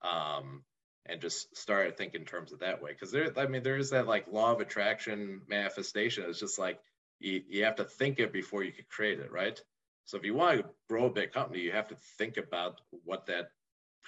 Um, 0.00 0.62
and 1.06 1.20
just 1.20 1.56
started 1.56 1.96
thinking 1.96 2.20
in 2.20 2.26
terms 2.26 2.52
of 2.52 2.60
that 2.60 2.82
way. 2.82 2.92
Because 2.92 3.10
there, 3.10 3.32
I 3.36 3.46
mean, 3.46 3.62
there 3.62 3.78
is 3.78 3.90
that 3.90 4.06
like 4.06 4.26
law 4.30 4.52
of 4.52 4.60
attraction 4.60 5.42
manifestation. 5.48 6.24
It's 6.28 6.40
just 6.40 6.58
like 6.58 6.78
you, 7.18 7.42
you 7.48 7.64
have 7.64 7.76
to 7.76 7.84
think 7.84 8.18
it 8.18 8.32
before 8.32 8.62
you 8.62 8.72
can 8.72 8.84
create 8.88 9.20
it, 9.20 9.32
right? 9.32 9.60
So 10.04 10.16
if 10.16 10.24
you 10.24 10.34
want 10.34 10.60
to 10.60 10.68
grow 10.88 11.06
a 11.06 11.10
big 11.10 11.32
company, 11.32 11.60
you 11.60 11.72
have 11.72 11.88
to 11.88 11.96
think 12.18 12.36
about 12.36 12.80
what 13.04 13.26
that 13.26 13.50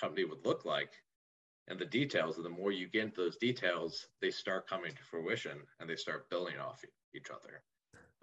company 0.01 0.25
would 0.25 0.45
look 0.45 0.65
like 0.65 0.91
and 1.69 1.79
the 1.79 1.85
details. 1.85 2.37
And 2.37 2.45
the 2.45 2.51
more 2.51 2.73
you 2.73 2.89
get 2.89 3.05
into 3.05 3.23
those 3.23 3.37
details, 3.37 4.07
they 4.21 4.31
start 4.31 4.69
coming 4.69 4.93
to 4.93 5.03
fruition 5.05 5.59
and 5.81 5.89
they 5.89 5.97
start 5.97 6.29
building 6.29 6.59
off 6.59 6.85
each 7.15 7.29
other. 7.31 7.63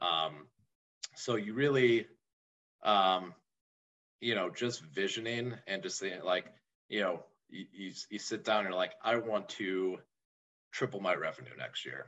Um, 0.01 0.47
so 1.15 1.35
you 1.35 1.53
really, 1.53 2.07
um, 2.83 3.33
you 4.21 4.35
know, 4.35 4.49
just 4.49 4.83
visioning 4.83 5.53
and 5.67 5.81
just 5.83 5.97
saying 5.97 6.21
like, 6.23 6.45
you 6.89 7.01
know, 7.01 7.23
you, 7.49 7.65
you, 7.71 7.91
you 8.09 8.19
sit 8.19 8.43
down 8.43 8.59
and 8.59 8.69
you're 8.69 8.77
like, 8.77 8.93
I 9.03 9.15
want 9.17 9.49
to 9.49 9.97
triple 10.71 10.99
my 10.99 11.15
revenue 11.15 11.51
next 11.57 11.85
year. 11.85 12.05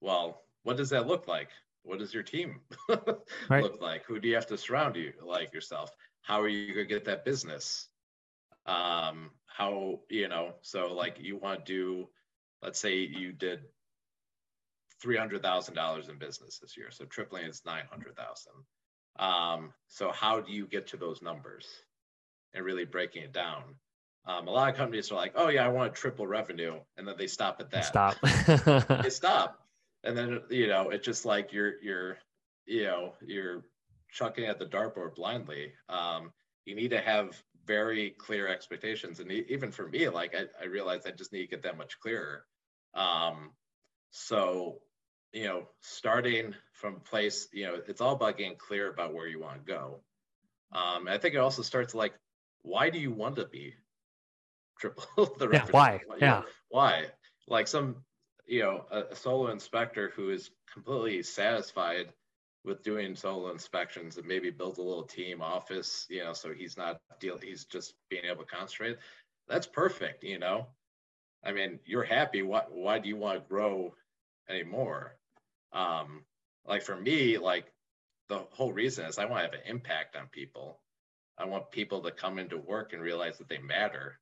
Well, 0.00 0.42
what 0.62 0.76
does 0.76 0.90
that 0.90 1.06
look 1.06 1.28
like? 1.28 1.48
What 1.82 1.98
does 1.98 2.12
your 2.12 2.22
team 2.22 2.60
right. 3.48 3.62
look 3.62 3.80
like? 3.80 4.04
Who 4.04 4.20
do 4.20 4.28
you 4.28 4.34
have 4.34 4.46
to 4.48 4.58
surround 4.58 4.96
you 4.96 5.12
like 5.24 5.52
yourself? 5.54 5.90
How 6.22 6.40
are 6.40 6.48
you 6.48 6.74
gonna 6.74 6.84
get 6.84 7.06
that 7.06 7.24
business? 7.24 7.88
Um, 8.66 9.30
how 9.46 10.00
you 10.10 10.28
know? 10.28 10.54
So 10.60 10.92
like 10.92 11.16
you 11.18 11.36
want 11.36 11.64
to 11.64 11.72
do, 11.72 12.08
let's 12.62 12.78
say 12.78 12.96
you 12.96 13.32
did 13.32 13.60
three 15.00 15.16
hundred 15.16 15.42
thousand 15.42 15.74
dollars 15.74 16.08
in 16.08 16.18
business 16.18 16.58
this 16.58 16.76
year, 16.76 16.90
so 16.90 17.06
tripling 17.06 17.46
is 17.46 17.62
nine 17.64 17.84
hundred 17.90 18.16
thousand. 18.16 18.52
Um, 19.18 19.72
so 19.86 20.12
how 20.12 20.40
do 20.40 20.52
you 20.52 20.66
get 20.66 20.88
to 20.88 20.96
those 20.96 21.22
numbers? 21.22 21.66
And 22.54 22.64
really 22.64 22.84
breaking 22.84 23.22
it 23.22 23.32
down. 23.32 23.62
Um, 24.26 24.46
a 24.46 24.50
lot 24.50 24.68
of 24.68 24.76
companies 24.76 25.10
are 25.10 25.14
like, 25.14 25.32
"Oh 25.36 25.48
yeah, 25.48 25.64
I 25.64 25.68
want 25.68 25.92
a 25.92 25.94
triple 25.94 26.26
revenue," 26.26 26.78
and 26.96 27.08
then 27.08 27.16
they 27.16 27.26
stop 27.26 27.60
at 27.60 27.70
that. 27.70 27.86
Stop. 27.86 28.16
they 29.02 29.10
stop, 29.10 29.66
and 30.04 30.16
then 30.16 30.40
you 30.50 30.66
know 30.66 30.90
it's 30.90 31.04
just 31.04 31.24
like 31.24 31.52
you're 31.52 31.80
you're 31.82 32.18
you 32.66 32.84
know 32.84 33.14
you're 33.22 33.64
chucking 34.12 34.44
at 34.44 34.58
the 34.58 34.66
dartboard 34.66 35.14
blindly. 35.14 35.72
Um, 35.88 36.32
you 36.66 36.74
need 36.74 36.90
to 36.90 37.00
have 37.00 37.42
very 37.64 38.10
clear 38.10 38.48
expectations, 38.48 39.20
and 39.20 39.32
even 39.32 39.70
for 39.70 39.88
me, 39.88 40.08
like 40.10 40.34
I, 40.34 40.44
I 40.62 40.66
realized 40.66 41.06
I 41.06 41.12
just 41.12 41.32
need 41.32 41.42
to 41.42 41.48
get 41.48 41.62
that 41.62 41.78
much 41.78 41.98
clearer. 42.00 42.44
Um, 42.94 43.52
so 44.10 44.80
you 45.32 45.44
know, 45.44 45.68
starting 45.80 46.54
from 46.72 47.00
place, 47.00 47.48
you 47.52 47.66
know, 47.66 47.78
it's 47.86 48.00
all 48.00 48.14
about 48.14 48.38
getting 48.38 48.56
clear 48.56 48.90
about 48.90 49.14
where 49.14 49.26
you 49.26 49.40
want 49.40 49.66
to 49.66 49.72
go. 49.72 50.00
Um, 50.72 51.08
I 51.08 51.18
think 51.18 51.34
it 51.34 51.38
also 51.38 51.62
starts 51.62 51.94
like 51.94 52.14
why 52.68 52.90
do 52.90 52.98
you 52.98 53.10
want 53.10 53.36
to 53.36 53.46
be 53.46 53.74
triple 54.78 55.04
the 55.38 55.48
yeah, 55.50 55.66
why? 55.70 56.00
Yeah. 56.20 56.42
why? 56.68 57.06
Like 57.48 57.66
some 57.66 57.96
you 58.46 58.62
know 58.62 58.84
a, 58.90 59.04
a, 59.10 59.16
solo 59.16 59.48
inspector 59.48 60.12
who 60.14 60.30
is 60.30 60.50
completely 60.72 61.22
satisfied 61.22 62.12
with 62.64 62.82
doing 62.82 63.14
solo 63.16 63.50
inspections 63.50 64.16
and 64.16 64.26
maybe 64.26 64.50
build 64.50 64.78
a 64.78 64.82
little 64.82 65.04
team 65.04 65.40
office 65.40 66.06
you 66.08 66.24
know 66.24 66.32
so 66.32 66.52
he's 66.52 66.76
not 66.76 67.00
deal 67.20 67.38
he's 67.38 67.66
just 67.66 67.94
being 68.08 68.24
able 68.24 68.42
to 68.42 68.56
concentrate 68.56 68.96
that's 69.48 69.66
perfect 69.66 70.24
you 70.24 70.38
know? 70.38 70.66
I 71.44 71.52
mean 71.52 71.78
you're 71.84 72.04
happy 72.04 72.42
what 72.42 72.72
why 72.72 72.98
do 72.98 73.08
you 73.08 73.16
want 73.16 73.38
to 73.38 73.48
grow 73.48 73.94
anymore? 74.48 75.16
Um 75.72 76.24
like 76.66 76.82
for 76.82 76.96
me 76.96 77.38
like 77.38 77.66
the 78.28 78.38
whole 78.50 78.72
reason 78.72 79.06
is 79.06 79.18
i 79.18 79.24
want 79.24 79.38
to 79.38 79.44
have 79.44 79.54
an 79.54 79.70
impact 79.70 80.16
on 80.16 80.26
people 80.32 80.80
I 81.38 81.46
want 81.46 81.70
people 81.70 82.02
to 82.02 82.10
come 82.10 82.38
into 82.38 82.58
work 82.58 82.92
and 82.92 83.02
realize 83.02 83.38
that 83.38 83.48
they 83.48 83.58
matter. 83.58 84.18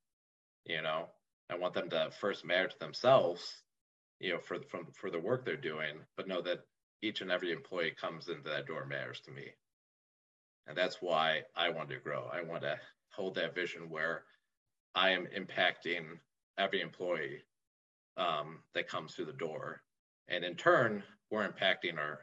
You 0.64 0.82
know, 0.82 1.06
I 1.50 1.56
want 1.56 1.74
them 1.74 1.88
to 1.90 2.10
first 2.20 2.44
matter 2.44 2.68
to 2.68 2.78
themselves, 2.78 3.62
you 4.20 4.32
know, 4.32 4.38
for 4.38 4.58
from 4.70 4.86
for 4.92 5.10
the 5.10 5.20
work 5.20 5.44
they're 5.44 5.56
doing, 5.56 5.96
but 6.16 6.28
know 6.28 6.42
that 6.42 6.60
each 7.02 7.20
and 7.20 7.30
every 7.30 7.52
employee 7.52 7.94
comes 7.98 8.28
into 8.28 8.48
that 8.50 8.66
door 8.66 8.84
matters 8.86 9.20
to 9.20 9.30
me. 9.30 9.46
And 10.66 10.76
that's 10.76 11.00
why 11.00 11.42
I 11.54 11.70
want 11.70 11.90
to 11.90 11.98
grow. 11.98 12.28
I 12.32 12.42
want 12.42 12.62
to 12.62 12.76
hold 13.10 13.36
that 13.36 13.54
vision 13.54 13.88
where 13.88 14.24
I 14.94 15.10
am 15.10 15.26
impacting 15.26 16.18
every 16.58 16.80
employee 16.80 17.42
um, 18.16 18.58
that 18.74 18.88
comes 18.88 19.14
through 19.14 19.26
the 19.26 19.32
door. 19.32 19.82
And 20.28 20.44
in 20.44 20.56
turn, 20.56 21.02
we're 21.30 21.48
impacting 21.48 21.98
our, 21.98 22.20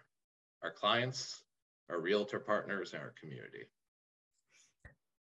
our 0.61 0.71
clients, 0.71 1.43
our 1.89 1.99
realtor 1.99 2.39
partners, 2.39 2.93
and 2.93 3.01
our 3.01 3.13
community. 3.19 3.65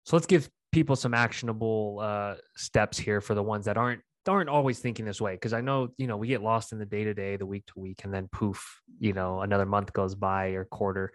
So 0.05 0.15
let's 0.15 0.25
give 0.25 0.49
people 0.71 0.95
some 0.95 1.13
actionable 1.13 1.99
uh, 2.01 2.35
steps 2.55 2.97
here 2.97 3.21
for 3.21 3.35
the 3.35 3.43
ones 3.43 3.65
that 3.65 3.77
aren't 3.77 4.01
aren't 4.27 4.49
always 4.49 4.79
thinking 4.79 5.05
this 5.05 5.19
way 5.19 5.33
because 5.33 5.53
I 5.53 5.61
know 5.61 5.89
you 5.97 6.07
know 6.07 6.17
we 6.17 6.27
get 6.27 6.41
lost 6.41 6.71
in 6.71 6.79
the 6.79 6.85
day 6.85 7.03
to 7.03 7.13
day, 7.13 7.35
the 7.37 7.45
week 7.45 7.65
to 7.67 7.79
week, 7.79 8.01
and 8.03 8.13
then 8.13 8.27
poof, 8.31 8.81
you 8.99 9.13
know, 9.13 9.41
another 9.41 9.65
month 9.65 9.93
goes 9.93 10.15
by 10.15 10.49
or 10.49 10.65
quarter. 10.65 11.11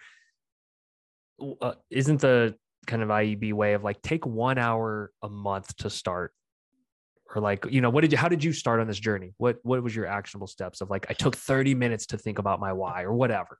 Uh, 1.61 1.75
isn't 1.91 2.21
the 2.21 2.55
kind 2.87 3.03
of 3.03 3.09
IEB 3.09 3.53
way 3.53 3.75
of 3.75 3.85
like 3.85 4.01
take 4.03 4.27
one 4.27 4.59
hour 4.59 5.13
a 5.23 5.29
month 5.29 5.77
to 5.79 5.91
start, 5.91 6.33
or 7.35 7.41
like 7.43 7.67
you 7.71 7.81
know 7.81 7.91
what 7.91 8.03
did 8.03 8.13
you 8.13 8.19
how 8.19 8.29
did 8.29 8.43
you 8.43 8.53
start 8.53 8.81
on 8.81 8.87
this 8.87 8.99
journey? 8.99 9.35
What 9.39 9.59
what 9.63 9.83
was 9.83 9.95
your 9.95 10.07
actionable 10.07 10.47
steps 10.47 10.81
of 10.81 10.91
like 10.91 11.07
I 11.09 11.13
took 11.13 11.37
thirty 11.37 11.75
minutes 11.75 12.07
to 12.07 12.19
think 12.19 12.39
about 12.39 12.61
my 12.61 12.73
why 12.73 13.03
or 13.03 13.13
whatever. 13.13 13.59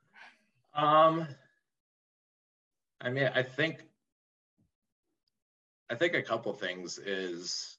Um, 0.75 1.27
I 3.01 3.09
mean, 3.09 3.29
I 3.33 3.43
think 3.43 3.88
I 5.89 5.95
think 5.95 6.13
a 6.13 6.21
couple 6.21 6.53
things 6.53 6.97
is, 6.97 7.77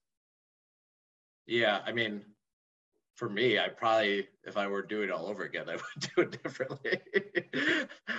yeah, 1.47 1.81
I 1.87 1.93
mean, 1.93 2.23
for 3.17 3.29
me, 3.29 3.59
I 3.59 3.69
probably, 3.69 4.29
if 4.45 4.57
I 4.57 4.67
were 4.67 4.83
doing 4.83 5.09
it 5.09 5.13
all 5.13 5.27
over 5.27 5.45
again, 5.45 5.69
I 5.69 5.75
would 5.75 6.11
do 6.15 6.23
it 6.23 6.43
differently. 6.43 7.01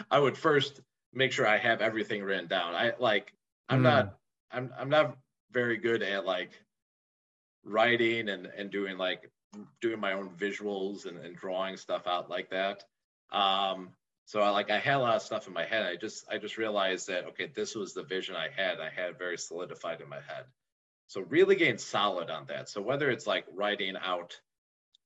I 0.10 0.20
would 0.20 0.38
first 0.38 0.82
make 1.14 1.32
sure 1.32 1.48
I 1.48 1.58
have 1.58 1.82
everything 1.82 2.24
written 2.24 2.48
down. 2.48 2.74
I 2.76 2.94
like, 3.00 3.34
I'm 3.68 3.80
mm. 3.80 3.84
not, 3.84 4.18
I'm, 4.52 4.72
I'm 4.78 4.90
not 4.90 5.18
very 5.52 5.78
good 5.78 6.02
at 6.04 6.26
like 6.26 6.52
writing 7.66 8.30
and, 8.30 8.46
and 8.46 8.70
doing 8.70 8.98
like, 8.98 9.30
doing 9.82 10.00
my 10.00 10.14
own 10.14 10.30
visuals 10.30 11.06
and, 11.06 11.18
and 11.18 11.36
drawing 11.36 11.76
stuff 11.76 12.08
out 12.08 12.30
like 12.30 12.50
that. 12.52 12.86
Um, 13.32 13.90
so 14.32 14.40
I 14.40 14.50
like 14.52 14.72
I 14.72 14.80
had 14.80 14.96
a 14.96 15.00
lot 15.00 15.18
of 15.18 15.22
stuff 15.24 15.48
in 15.48 15.54
my 15.54 15.66
head. 15.66 15.84
I 15.84 15.98
just 15.98 16.26
I 16.32 16.38
just 16.38 16.58
realized 16.58 17.10
that 17.10 17.26
okay, 17.26 17.52
this 17.54 17.76
was 17.76 17.94
the 17.94 18.04
vision 18.04 18.34
I 18.34 18.48
had. 18.48 18.80
I 18.80 18.90
had 18.90 19.20
very 19.20 19.38
solidified 19.38 20.00
in 20.00 20.08
my 20.08 20.22
head. 20.26 20.46
So 21.08 21.20
really 21.20 21.58
getting 21.58 21.78
solid 21.78 22.30
on 22.30 22.46
that. 22.46 22.70
So 22.70 22.80
whether 22.82 23.10
it's 23.12 23.28
like 23.28 23.44
writing 23.54 23.96
out, 24.02 24.40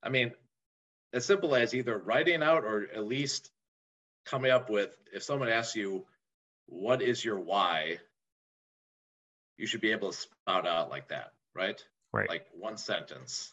I 0.04 0.10
mean, 0.10 0.34
as 1.12 1.26
simple 1.26 1.56
as 1.56 1.74
either 1.74 1.98
writing 1.98 2.44
out 2.44 2.66
or 2.66 2.88
at 2.94 3.04
least 3.04 3.50
coming 4.28 4.52
up 4.52 4.70
with 4.70 4.96
if 5.12 5.24
someone 5.24 5.50
asks 5.50 5.76
you 5.76 6.06
what 6.68 7.02
is 7.02 7.26
your 7.26 7.40
why, 7.40 7.98
you 9.58 9.66
should 9.66 9.82
be 9.82 9.92
able 9.92 10.12
to 10.12 10.18
spout 10.18 10.68
out 10.68 10.92
like 10.92 11.08
that, 11.08 11.34
right? 11.56 11.84
Right. 12.14 12.30
Like 12.30 12.46
one 12.54 12.78
sentence. 12.78 13.52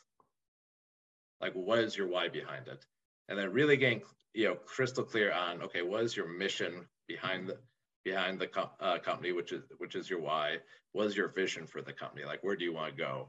Like 1.41 1.55
what 1.55 1.79
is 1.79 1.97
your 1.97 2.09
why 2.09 2.29
behind 2.29 2.69
it? 2.69 2.85
And 3.31 3.39
then 3.39 3.55
really 3.55 3.79
getting 3.79 4.03
you 4.35 4.49
know 4.49 4.55
crystal 4.55 5.05
clear 5.05 5.33
on 5.33 5.63
okay 5.63 5.83
what 5.83 6.03
is 6.03 6.17
your 6.17 6.29
mission 6.29 6.87
behind 7.07 7.49
the 7.49 7.59
behind 8.05 8.39
the 8.39 8.49
uh, 8.81 8.99
company, 8.99 9.33
which 9.33 9.53
is 9.53 9.63
which 9.79 9.95
is 9.95 10.11
your 10.11 10.21
why. 10.21 10.57
What 10.93 11.07
is 11.07 11.17
your 11.17 11.29
vision 11.29 11.67
for 11.67 11.83
the 11.83 11.93
company? 11.93 12.25
Like, 12.25 12.43
where 12.43 12.57
do 12.57 12.65
you 12.65 12.73
want 12.73 12.95
to 12.95 13.03
go? 13.03 13.29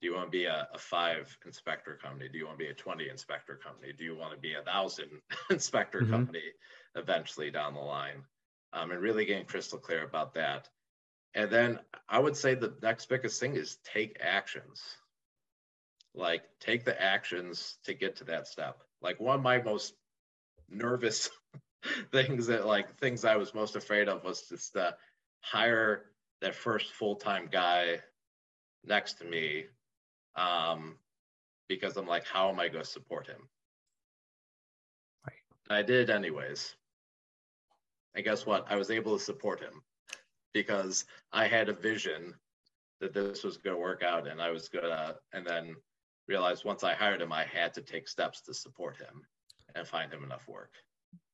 Do 0.00 0.08
you 0.08 0.14
want 0.14 0.26
to 0.26 0.30
be 0.30 0.44
a, 0.44 0.68
a 0.72 0.78
five 0.78 1.36
inspector 1.46 1.98
company? 2.00 2.28
Do 2.28 2.38
you 2.38 2.46
want 2.46 2.58
to 2.58 2.64
be 2.64 2.70
a 2.70 2.74
20 2.74 3.08
inspector 3.08 3.56
company? 3.56 3.92
Do 3.96 4.04
you 4.04 4.16
want 4.16 4.32
to 4.32 4.38
be 4.38 4.54
a 4.54 4.62
thousand 4.62 5.08
inspector 5.50 6.00
mm-hmm. 6.00 6.12
company 6.12 6.42
eventually 6.94 7.50
down 7.50 7.74
the 7.74 7.80
line? 7.80 8.22
Um, 8.72 8.90
and 8.90 9.00
really 9.00 9.24
getting 9.24 9.46
crystal 9.46 9.78
clear 9.78 10.04
about 10.04 10.34
that. 10.34 10.68
And 11.34 11.50
then 11.50 11.78
I 12.08 12.18
would 12.18 12.36
say 12.36 12.54
the 12.54 12.74
next 12.82 13.08
biggest 13.08 13.40
thing 13.40 13.56
is 13.56 13.78
take 13.84 14.16
actions. 14.20 14.82
Like 16.14 16.42
take 16.60 16.84
the 16.84 17.00
actions 17.00 17.78
to 17.84 17.94
get 17.94 18.16
to 18.16 18.24
that 18.24 18.46
step. 18.46 18.82
Like 19.00 19.20
one 19.20 19.36
of 19.36 19.42
my 19.42 19.62
most 19.62 19.94
nervous 20.70 21.30
things 22.12 22.46
that 22.46 22.66
like 22.66 22.98
things 22.98 23.24
I 23.24 23.36
was 23.36 23.54
most 23.54 23.76
afraid 23.76 24.08
of 24.08 24.24
was 24.24 24.48
just 24.48 24.72
to 24.74 24.96
hire 25.40 26.06
that 26.40 26.54
first 26.54 26.92
full-time 26.92 27.48
guy 27.50 28.00
next 28.84 29.14
to 29.14 29.24
me 29.24 29.64
um, 30.36 30.96
because 31.68 31.96
I'm 31.96 32.06
like, 32.06 32.26
how 32.26 32.48
am 32.50 32.60
I 32.60 32.68
going 32.68 32.84
to 32.84 32.90
support 32.90 33.26
him? 33.26 33.48
Right. 35.26 35.78
I 35.78 35.82
did 35.82 36.10
anyways. 36.10 36.74
And 38.14 38.24
guess 38.24 38.46
what? 38.46 38.66
I 38.68 38.76
was 38.76 38.90
able 38.90 39.16
to 39.16 39.24
support 39.24 39.60
him 39.60 39.82
because 40.52 41.04
I 41.32 41.46
had 41.46 41.68
a 41.68 41.72
vision 41.72 42.34
that 43.00 43.12
this 43.12 43.42
was 43.42 43.56
going 43.56 43.76
to 43.76 43.80
work 43.80 44.02
out 44.02 44.28
and 44.28 44.40
I 44.40 44.50
was 44.50 44.68
going 44.68 44.84
to, 44.84 45.16
and 45.32 45.46
then 45.46 45.74
realized 46.28 46.64
once 46.64 46.84
I 46.84 46.94
hired 46.94 47.20
him, 47.20 47.32
I 47.32 47.44
had 47.44 47.74
to 47.74 47.82
take 47.82 48.08
steps 48.08 48.40
to 48.42 48.54
support 48.54 48.96
him 48.96 49.22
and 49.74 49.86
find 49.86 50.12
him 50.12 50.24
enough 50.24 50.46
work. 50.48 50.70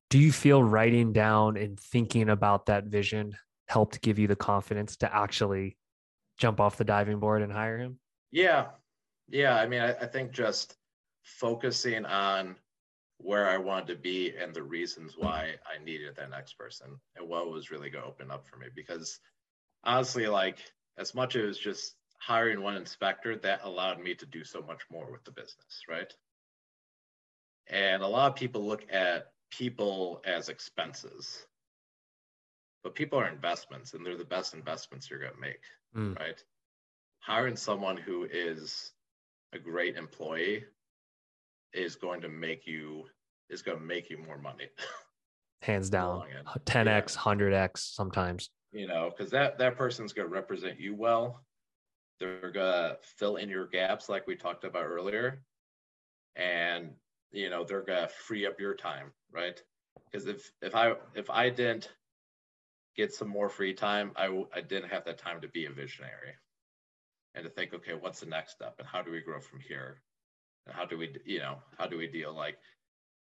Do 0.08 0.18
you 0.18 0.32
feel 0.32 0.62
writing 0.62 1.12
down 1.12 1.56
and 1.56 1.78
thinking 1.78 2.28
about 2.30 2.66
that 2.66 2.86
vision 2.86 3.36
helped 3.68 4.00
give 4.02 4.18
you 4.18 4.26
the 4.26 4.36
confidence 4.36 4.96
to 4.96 5.14
actually 5.14 5.76
jump 6.38 6.60
off 6.60 6.76
the 6.76 6.84
diving 6.84 7.20
board 7.20 7.42
and 7.42 7.52
hire 7.52 7.78
him? 7.78 7.98
Yeah. 8.32 8.68
Yeah. 9.28 9.54
I 9.54 9.66
mean, 9.66 9.80
I, 9.80 9.90
I 9.92 10.06
think 10.06 10.32
just 10.32 10.76
focusing 11.22 12.04
on 12.06 12.56
where 13.18 13.48
I 13.48 13.58
wanted 13.58 13.86
to 13.88 13.96
be 13.96 14.34
and 14.36 14.54
the 14.54 14.62
reasons 14.62 15.14
why 15.16 15.54
I 15.66 15.82
needed 15.84 16.16
that 16.16 16.30
next 16.30 16.54
person 16.54 16.88
and 17.16 17.28
what 17.28 17.50
was 17.50 17.70
really 17.70 17.90
going 17.90 18.02
to 18.02 18.10
open 18.10 18.30
up 18.30 18.46
for 18.46 18.56
me. 18.56 18.66
Because 18.74 19.20
honestly, 19.84 20.26
like 20.26 20.58
as 20.98 21.14
much 21.14 21.36
as 21.36 21.58
just 21.58 21.94
hiring 22.18 22.62
one 22.62 22.76
inspector, 22.76 23.36
that 23.36 23.60
allowed 23.62 24.02
me 24.02 24.14
to 24.14 24.26
do 24.26 24.42
so 24.42 24.62
much 24.62 24.80
more 24.90 25.12
with 25.12 25.22
the 25.24 25.30
business, 25.30 25.82
right? 25.88 26.12
And 27.70 28.02
a 28.02 28.06
lot 28.06 28.30
of 28.30 28.36
people 28.36 28.66
look 28.66 28.84
at 28.92 29.32
people 29.50 30.20
as 30.24 30.48
expenses, 30.48 31.46
but 32.82 32.94
people 32.94 33.18
are 33.18 33.28
investments 33.28 33.94
and 33.94 34.04
they're 34.04 34.16
the 34.16 34.24
best 34.24 34.54
investments 34.54 35.08
you're 35.08 35.20
going 35.20 35.34
to 35.34 35.40
make, 35.40 35.62
mm. 35.96 36.18
right? 36.18 36.42
Hiring 37.20 37.56
someone 37.56 37.96
who 37.96 38.26
is 38.30 38.92
a 39.52 39.58
great 39.58 39.96
employee 39.96 40.64
is 41.72 41.94
going 41.94 42.20
to 42.22 42.28
make 42.28 42.66
you 42.66 43.04
is 43.48 43.62
going 43.62 43.78
to 43.78 43.84
make 43.84 44.10
you 44.10 44.18
more 44.18 44.38
money. 44.38 44.68
Hands 45.62 45.88
down, 45.90 46.22
10x, 46.64 46.86
yeah. 46.86 47.02
100x 47.02 47.78
sometimes. 47.78 48.50
You 48.72 48.86
know, 48.86 49.10
because 49.10 49.30
that 49.32 49.58
that 49.58 49.76
person's 49.76 50.12
going 50.12 50.28
to 50.28 50.34
represent 50.34 50.80
you 50.80 50.94
well. 50.94 51.44
They're 52.18 52.50
going 52.50 52.72
to 52.72 52.98
fill 53.16 53.36
in 53.36 53.48
your 53.48 53.66
gaps, 53.66 54.08
like 54.08 54.26
we 54.26 54.36
talked 54.36 54.64
about 54.64 54.84
earlier, 54.84 55.42
and 56.36 56.90
you 57.32 57.50
know 57.50 57.64
they're 57.64 57.82
to 57.82 58.08
free 58.08 58.46
up 58.46 58.60
your 58.60 58.74
time, 58.74 59.12
right? 59.32 59.60
Because 60.10 60.26
if 60.26 60.50
if 60.62 60.74
I 60.74 60.94
if 61.14 61.30
I 61.30 61.50
didn't 61.50 61.90
get 62.96 63.14
some 63.14 63.28
more 63.28 63.48
free 63.48 63.74
time, 63.74 64.12
I 64.16 64.44
I 64.54 64.60
didn't 64.60 64.90
have 64.90 65.04
that 65.04 65.18
time 65.18 65.40
to 65.40 65.48
be 65.48 65.66
a 65.66 65.70
visionary 65.70 66.34
and 67.34 67.44
to 67.44 67.50
think, 67.50 67.74
okay, 67.74 67.94
what's 67.94 68.20
the 68.20 68.26
next 68.26 68.52
step, 68.52 68.76
and 68.78 68.88
how 68.88 69.02
do 69.02 69.10
we 69.10 69.20
grow 69.20 69.40
from 69.40 69.60
here? 69.60 70.02
and 70.66 70.74
how 70.74 70.84
do 70.84 70.96
we 70.96 71.14
you 71.24 71.38
know 71.38 71.56
how 71.78 71.86
do 71.86 71.96
we 71.96 72.06
deal 72.06 72.34
like 72.34 72.58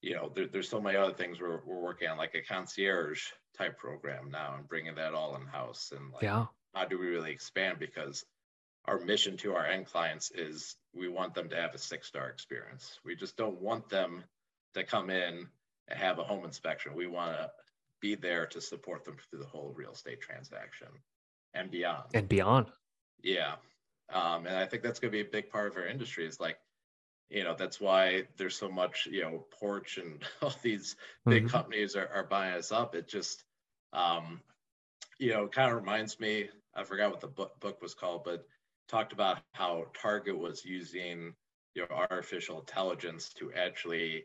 you 0.00 0.14
know 0.14 0.30
there, 0.34 0.46
there's 0.46 0.68
so 0.68 0.80
many 0.80 0.96
other 0.96 1.12
things 1.12 1.40
we're, 1.40 1.60
we're 1.66 1.80
working 1.80 2.08
on 2.08 2.16
like 2.16 2.34
a 2.34 2.42
concierge 2.42 3.24
type 3.56 3.78
program 3.78 4.30
now 4.30 4.54
and 4.56 4.68
bringing 4.68 4.94
that 4.94 5.14
all 5.14 5.36
in 5.36 5.46
house 5.46 5.92
and 5.96 6.12
like 6.12 6.22
yeah 6.22 6.46
how 6.74 6.84
do 6.84 6.98
we 6.98 7.06
really 7.06 7.32
expand 7.32 7.78
because 7.78 8.24
our 8.86 8.98
mission 8.98 9.36
to 9.38 9.54
our 9.54 9.64
end 9.64 9.86
clients 9.86 10.30
is 10.32 10.76
we 10.94 11.08
want 11.08 11.34
them 11.34 11.48
to 11.50 11.56
have 11.56 11.74
a 11.74 11.78
six 11.78 12.08
star 12.08 12.28
experience. 12.28 12.98
We 13.04 13.14
just 13.16 13.36
don't 13.36 13.60
want 13.60 13.88
them 13.88 14.24
to 14.74 14.84
come 14.84 15.10
in 15.10 15.46
and 15.88 15.98
have 15.98 16.18
a 16.18 16.24
home 16.24 16.44
inspection. 16.44 16.94
We 16.94 17.06
want 17.06 17.36
to 17.36 17.50
be 18.00 18.14
there 18.16 18.46
to 18.46 18.60
support 18.60 19.04
them 19.04 19.16
through 19.30 19.40
the 19.40 19.46
whole 19.46 19.72
real 19.76 19.92
estate 19.92 20.20
transaction 20.20 20.88
and 21.54 21.70
beyond. 21.70 22.04
And 22.14 22.28
beyond. 22.28 22.66
Yeah. 23.22 23.54
Um, 24.12 24.46
and 24.46 24.56
i 24.56 24.66
think 24.66 24.82
that's 24.82 24.98
going 24.98 25.10
to 25.10 25.16
be 25.16 25.26
a 25.26 25.30
big 25.30 25.48
part 25.48 25.70
of 25.70 25.76
our 25.76 25.86
industry 25.86 26.26
is 26.26 26.38
like 26.38 26.58
you 27.30 27.44
know 27.44 27.54
that's 27.58 27.80
why 27.80 28.24
there's 28.36 28.56
so 28.56 28.68
much 28.68 29.08
you 29.10 29.22
know 29.22 29.46
porch 29.58 29.96
and 29.96 30.22
all 30.42 30.52
these 30.62 30.96
big 31.24 31.44
mm-hmm. 31.44 31.50
companies 31.50 31.96
are, 31.96 32.10
are 32.14 32.24
buying 32.24 32.54
us 32.54 32.72
up. 32.72 32.94
It 32.94 33.08
just 33.08 33.42
um 33.94 34.40
you 35.18 35.30
know 35.30 35.46
kind 35.48 35.70
of 35.70 35.76
reminds 35.76 36.18
me 36.18 36.48
i 36.74 36.82
forgot 36.82 37.10
what 37.10 37.20
the 37.20 37.26
book, 37.26 37.58
book 37.60 37.80
was 37.80 37.94
called 37.94 38.24
but 38.24 38.46
talked 38.92 39.14
about 39.14 39.38
how 39.54 39.86
target 39.94 40.38
was 40.38 40.64
using 40.64 41.34
you 41.74 41.82
know 41.82 41.96
artificial 42.10 42.60
intelligence 42.60 43.30
to 43.30 43.50
actually 43.54 44.24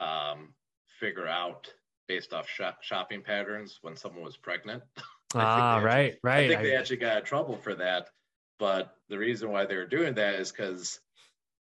um 0.00 0.52
figure 0.98 1.28
out 1.28 1.72
based 2.08 2.32
off 2.32 2.48
shopping 2.80 3.22
patterns 3.22 3.78
when 3.82 3.96
someone 3.96 4.24
was 4.24 4.36
pregnant. 4.36 4.82
Ah 5.32 5.76
actually, 5.76 5.84
right 5.84 6.16
right. 6.24 6.44
i 6.44 6.48
think 6.48 6.62
they 6.62 6.74
actually 6.74 6.96
got 6.96 7.18
in 7.18 7.22
trouble 7.22 7.56
for 7.56 7.76
that 7.76 8.08
but 8.58 8.96
the 9.08 9.16
reason 9.16 9.52
why 9.52 9.64
they 9.64 9.76
were 9.76 9.86
doing 9.86 10.14
that 10.14 10.34
is 10.34 10.50
because 10.50 10.98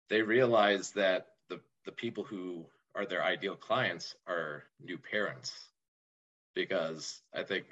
they 0.09 0.23
realize 0.23 0.91
that 0.93 1.27
the, 1.51 1.61
the 1.85 1.93
people 1.93 2.25
who 2.25 2.65
are 2.95 3.05
their 3.05 3.23
ideal 3.23 3.57
clients 3.57 4.15
are 4.27 4.65
new 4.83 4.97
parents. 4.97 5.53
Because 6.55 7.21
i 7.35 7.43
think 7.43 7.67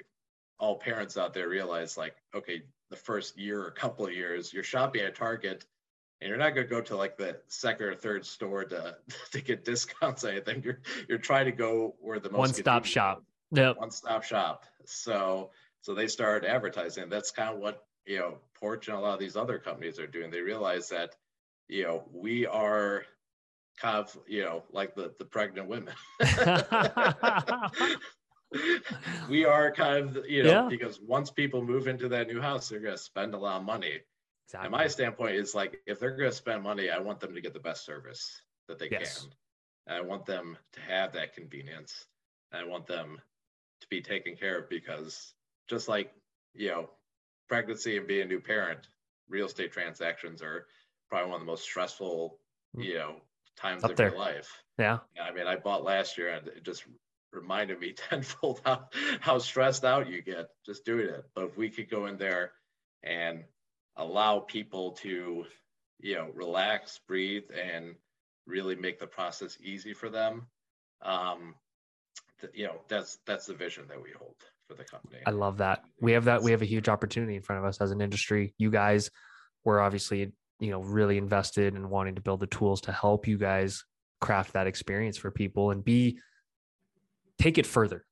all 0.59 0.77
parents 0.77 1.17
out 1.17 1.33
there 1.33 1.49
realize 1.49 1.97
like 1.97 2.15
okay 2.35 2.61
the 2.89 2.95
first 2.95 3.37
year 3.37 3.61
or 3.63 3.71
couple 3.71 4.05
of 4.05 4.13
years 4.13 4.53
you're 4.53 4.63
shopping 4.63 5.01
at 5.01 5.15
target 5.15 5.65
and 6.19 6.29
you're 6.29 6.37
not 6.37 6.55
going 6.55 6.65
to 6.65 6.69
go 6.69 6.81
to 6.81 6.95
like 6.95 7.15
the 7.17 7.37
second 7.47 7.85
or 7.85 7.95
third 7.95 8.25
store 8.25 8.63
to 8.63 8.95
to 9.31 9.41
get 9.41 9.65
discounts 9.65 10.23
I 10.23 10.39
think 10.39 10.65
you're 10.65 10.79
you're 11.07 11.17
trying 11.17 11.45
to 11.45 11.51
go 11.51 11.95
where 11.99 12.19
the 12.19 12.29
most 12.29 12.39
one 12.39 12.53
stop 12.53 12.85
shop. 12.85 13.23
yep. 13.51 13.77
one 13.77 13.91
stop 13.91 14.23
shop. 14.23 14.65
So 14.85 15.51
so 15.81 15.93
they 15.93 16.07
start 16.07 16.43
advertising. 16.43 17.09
That's 17.09 17.31
kind 17.31 17.53
of 17.53 17.59
what 17.59 17.85
you 18.05 18.19
know 18.19 18.37
porch 18.59 18.87
and 18.87 18.97
a 18.97 18.99
lot 18.99 19.13
of 19.13 19.19
these 19.19 19.35
other 19.35 19.59
companies 19.59 19.99
are 19.99 20.07
doing. 20.07 20.31
They 20.31 20.41
realize 20.41 20.89
that 20.89 21.15
you 21.67 21.83
know, 21.83 22.03
we 22.13 22.45
are 22.45 23.03
kind 23.79 23.97
of, 23.97 24.17
you 24.27 24.43
know, 24.43 24.63
like 24.71 24.95
the, 24.95 25.13
the 25.19 25.25
pregnant 25.25 25.67
women. 25.67 25.93
we 29.29 29.45
are 29.45 29.71
kind 29.71 30.15
of, 30.15 30.25
you 30.27 30.43
know, 30.43 30.63
yeah. 30.63 30.67
because 30.69 30.99
once 31.01 31.31
people 31.31 31.63
move 31.63 31.87
into 31.87 32.07
that 32.09 32.27
new 32.27 32.41
house, 32.41 32.69
they're 32.69 32.79
going 32.79 32.95
to 32.95 33.01
spend 33.01 33.33
a 33.33 33.37
lot 33.37 33.59
of 33.59 33.65
money. 33.65 33.99
Exactly. 34.47 34.65
And 34.65 34.71
my 34.71 34.87
standpoint 34.87 35.35
is 35.35 35.53
like, 35.53 35.77
if 35.85 35.99
they're 35.99 36.15
going 36.15 36.29
to 36.29 36.35
spend 36.35 36.63
money, 36.63 36.89
I 36.89 36.99
want 36.99 37.19
them 37.19 37.33
to 37.35 37.41
get 37.41 37.53
the 37.53 37.59
best 37.59 37.85
service 37.85 38.41
that 38.67 38.79
they 38.79 38.89
yes. 38.89 39.21
can. 39.21 39.31
And 39.87 39.97
I 39.97 40.01
want 40.01 40.25
them 40.25 40.57
to 40.73 40.79
have 40.81 41.13
that 41.13 41.33
convenience. 41.33 42.05
And 42.51 42.61
I 42.61 42.67
want 42.67 42.87
them 42.87 43.19
to 43.81 43.87
be 43.89 44.01
taken 44.01 44.35
care 44.35 44.59
of 44.59 44.69
because 44.69 45.33
just 45.69 45.87
like, 45.87 46.13
you 46.53 46.69
know, 46.69 46.89
pregnancy 47.49 47.97
and 47.97 48.07
being 48.07 48.21
a 48.21 48.25
new 48.25 48.39
parent, 48.39 48.87
real 49.29 49.47
estate 49.47 49.71
transactions 49.71 50.41
are 50.41 50.67
probably 51.09 51.29
one 51.29 51.41
of 51.41 51.45
the 51.45 51.51
most 51.51 51.63
stressful, 51.63 52.39
mm. 52.75 52.85
you 52.85 52.95
know, 52.95 53.15
times 53.57 53.83
Up 53.83 53.91
of 53.91 53.97
there. 53.97 54.09
your 54.09 54.17
life. 54.17 54.49
Yeah. 54.79 54.99
I 55.21 55.31
mean, 55.33 55.47
I 55.47 55.57
bought 55.57 55.83
last 55.83 56.17
year 56.17 56.29
and 56.29 56.47
it 56.47 56.63
just 56.63 56.85
reminded 57.37 57.79
me 57.79 57.93
tenfold 58.09 58.61
how, 58.65 58.87
how 59.19 59.37
stressed 59.37 59.85
out 59.85 60.09
you 60.09 60.21
get 60.21 60.47
just 60.65 60.85
doing 60.85 61.07
it. 61.07 61.23
But 61.35 61.45
if 61.45 61.57
we 61.57 61.69
could 61.69 61.89
go 61.89 62.05
in 62.07 62.17
there 62.17 62.51
and 63.03 63.43
allow 63.95 64.39
people 64.39 64.91
to, 65.03 65.45
you 65.99 66.15
know, 66.15 66.29
relax, 66.33 66.99
breathe, 67.07 67.45
and 67.53 67.95
really 68.45 68.75
make 68.75 68.99
the 68.99 69.07
process 69.07 69.57
easy 69.61 69.93
for 69.93 70.09
them, 70.09 70.47
um, 71.01 71.55
th- 72.41 72.53
you 72.55 72.65
know, 72.65 72.81
that's 72.87 73.19
that's 73.25 73.45
the 73.45 73.53
vision 73.53 73.85
that 73.89 74.01
we 74.01 74.11
hold 74.17 74.35
for 74.67 74.75
the 74.75 74.83
company. 74.83 75.19
I 75.25 75.31
love 75.31 75.57
that. 75.57 75.83
We 76.01 76.13
have 76.13 76.25
that. 76.25 76.43
We 76.43 76.51
have 76.51 76.61
a 76.61 76.65
huge 76.65 76.89
opportunity 76.89 77.35
in 77.35 77.41
front 77.41 77.63
of 77.63 77.67
us 77.67 77.79
as 77.81 77.91
an 77.91 78.01
industry. 78.01 78.53
You 78.57 78.71
guys 78.71 79.09
were 79.63 79.81
obviously 79.81 80.33
you 80.59 80.71
know 80.71 80.81
really 80.81 81.17
invested 81.17 81.75
in 81.75 81.89
wanting 81.89 82.15
to 82.15 82.21
build 82.21 82.39
the 82.39 82.47
tools 82.47 82.81
to 82.81 82.91
help 82.91 83.27
you 83.27 83.37
guys 83.37 83.83
craft 84.19 84.53
that 84.53 84.67
experience 84.67 85.17
for 85.17 85.29
people 85.29 85.71
and 85.71 85.83
be 85.83 86.19
take 87.39 87.57
it 87.57 87.65
further 87.65 88.05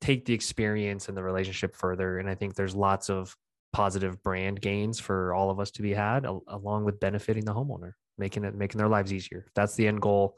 take 0.00 0.24
the 0.24 0.32
experience 0.32 1.08
and 1.08 1.16
the 1.16 1.22
relationship 1.22 1.74
further 1.74 2.18
and 2.18 2.28
i 2.28 2.34
think 2.34 2.54
there's 2.54 2.74
lots 2.74 3.08
of 3.08 3.36
positive 3.72 4.22
brand 4.22 4.60
gains 4.60 4.98
for 4.98 5.32
all 5.32 5.50
of 5.50 5.58
us 5.58 5.70
to 5.70 5.82
be 5.82 5.92
had 5.92 6.26
along 6.48 6.84
with 6.84 7.00
benefiting 7.00 7.44
the 7.44 7.54
homeowner 7.54 7.92
making 8.18 8.44
it 8.44 8.54
making 8.54 8.78
their 8.78 8.88
lives 8.88 9.12
easier 9.12 9.44
if 9.46 9.54
that's 9.54 9.74
the 9.76 9.86
end 9.86 10.00
goal 10.00 10.36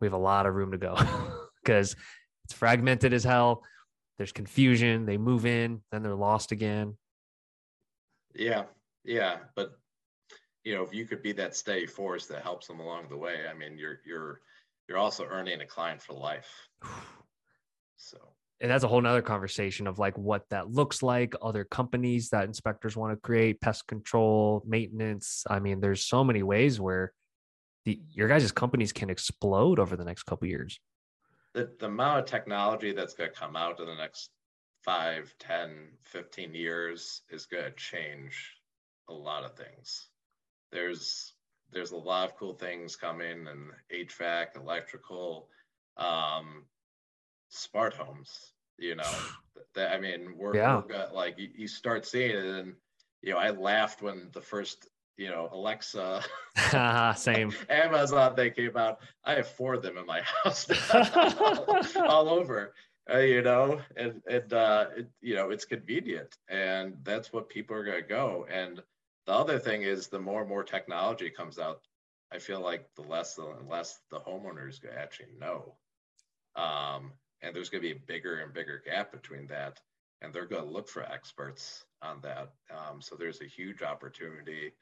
we 0.00 0.06
have 0.06 0.14
a 0.14 0.18
lot 0.18 0.46
of 0.46 0.54
room 0.54 0.72
to 0.72 0.78
go 0.78 0.96
because 1.62 1.94
it's 2.44 2.54
fragmented 2.54 3.12
as 3.12 3.24
hell 3.24 3.62
there's 4.18 4.32
confusion. 4.32 5.04
They 5.04 5.18
move 5.18 5.46
in, 5.46 5.82
then 5.92 6.02
they're 6.02 6.14
lost 6.14 6.52
again. 6.52 6.96
Yeah, 8.34 8.64
yeah, 9.04 9.38
but 9.54 9.78
you 10.64 10.74
know, 10.74 10.82
if 10.82 10.92
you 10.92 11.06
could 11.06 11.22
be 11.22 11.32
that 11.32 11.56
steady 11.56 11.86
force 11.86 12.26
that 12.26 12.42
helps 12.42 12.66
them 12.66 12.80
along 12.80 13.08
the 13.08 13.16
way, 13.16 13.44
I 13.50 13.54
mean, 13.54 13.78
you're 13.78 14.00
you're 14.04 14.40
you're 14.88 14.98
also 14.98 15.26
earning 15.26 15.60
a 15.60 15.66
client 15.66 16.02
for 16.02 16.14
life. 16.14 16.50
So. 17.96 18.18
And 18.60 18.70
that's 18.70 18.84
a 18.84 18.88
whole 18.88 19.00
nother 19.00 19.22
conversation 19.22 19.86
of 19.86 19.98
like 19.98 20.16
what 20.16 20.44
that 20.48 20.70
looks 20.70 21.02
like 21.02 21.34
other 21.42 21.64
companies 21.64 22.30
that 22.30 22.44
inspectors 22.44 22.96
want 22.96 23.12
to 23.12 23.16
create 23.16 23.60
pest 23.60 23.86
control 23.86 24.62
maintenance. 24.66 25.44
I 25.48 25.58
mean 25.58 25.80
there's 25.80 26.06
so 26.06 26.24
many 26.24 26.42
ways 26.42 26.80
where 26.80 27.12
the 27.84 28.00
your 28.10 28.28
guys' 28.28 28.50
companies 28.52 28.92
can 28.92 29.10
explode 29.10 29.78
over 29.78 29.94
the 29.94 30.04
next 30.04 30.22
couple 30.22 30.48
years. 30.48 30.80
The, 31.52 31.70
the 31.78 31.86
amount 31.86 32.20
of 32.20 32.24
technology 32.26 32.92
that's 32.92 33.14
going 33.14 33.30
to 33.30 33.38
come 33.38 33.56
out 33.56 33.78
in 33.80 33.86
the 33.86 33.94
next 33.94 34.30
5 34.84 35.34
10 35.38 35.88
15 36.04 36.54
years 36.54 37.22
is 37.30 37.44
going 37.44 37.64
to 37.64 37.70
change 37.72 38.56
a 39.08 39.12
lot 39.12 39.44
of 39.44 39.54
things. 39.54 40.08
There's 40.72 41.34
there's 41.72 41.92
a 41.92 41.96
lot 41.96 42.28
of 42.28 42.36
cool 42.36 42.54
things 42.54 42.96
coming 42.96 43.46
and 43.48 43.70
hvac 43.92 44.56
electrical 44.56 45.48
um, 45.96 46.64
smart 47.48 47.94
homes 47.94 48.52
you 48.78 48.94
know 48.94 49.12
that 49.74 49.92
i 49.92 50.00
mean 50.00 50.34
we're, 50.36 50.54
yeah. 50.54 50.76
we're 50.76 50.82
got, 50.82 51.14
like 51.14 51.38
you, 51.38 51.48
you, 51.54 51.68
start 51.68 52.06
seeing 52.06 52.30
it 52.30 52.44
and 52.44 52.74
you 53.22 53.32
know 53.32 53.38
i 53.38 53.50
laughed 53.50 54.02
when 54.02 54.28
the 54.32 54.40
first 54.40 54.88
you 55.16 55.28
know 55.28 55.48
alexa 55.52 56.22
same. 57.16 57.52
Amazon 57.68 58.34
thing 58.34 58.52
came 58.52 58.76
out. 58.76 58.98
I 59.24 59.34
have 59.34 59.48
four 59.48 59.74
of 59.74 59.82
them 59.82 59.98
in 59.98 60.06
my 60.06 60.22
house 60.44 60.66
all, 60.92 62.08
all, 62.08 62.28
over 62.28 62.74
uh, 63.12 63.18
you 63.18 63.42
know 63.42 63.80
and 63.96 64.20
and 64.28 64.52
uh 64.52 64.86
it, 64.96 65.08
you 65.20 65.34
know 65.34 65.50
it's 65.50 65.64
convenient 65.64 66.36
and 66.48 66.94
that's 67.04 67.32
what 67.32 67.48
people 67.48 67.76
are 67.76 67.84
going 67.84 68.02
to 68.02 68.08
go. 68.08 68.46
And 68.50 68.82
the 69.26 69.32
other 69.32 69.58
thing 69.58 69.82
is 69.82 70.08
the 70.08 70.18
more 70.18 70.40
and 70.40 70.48
more 70.48 70.64
technology 70.64 71.30
comes 71.30 71.58
out 71.58 71.80
i 72.32 72.38
feel 72.38 72.60
like 72.60 72.88
the 72.96 73.02
less 73.02 73.34
the 73.34 73.54
less 73.68 74.00
the 74.10 74.20
homeowners 74.20 74.80
actually 74.96 75.28
know. 75.38 75.74
Um 76.56 77.12
and 77.42 77.54
there's 77.54 77.68
going 77.68 77.82
to 77.82 77.88
be 77.88 77.94
a 77.94 78.06
bigger 78.06 78.38
and 78.38 78.52
bigger 78.52 78.82
gap 78.84 79.12
between 79.12 79.46
that 79.46 79.80
and 80.22 80.32
they're 80.32 80.46
going 80.46 80.64
to 80.64 80.70
look 80.70 80.88
for 80.88 81.02
experts 81.02 81.84
on 82.02 82.20
that. 82.22 82.52
Um, 82.70 83.00
so 83.00 83.16
there's 83.16 83.40
a 83.40 83.46
huge 83.46 83.82
opportunity 83.82 84.72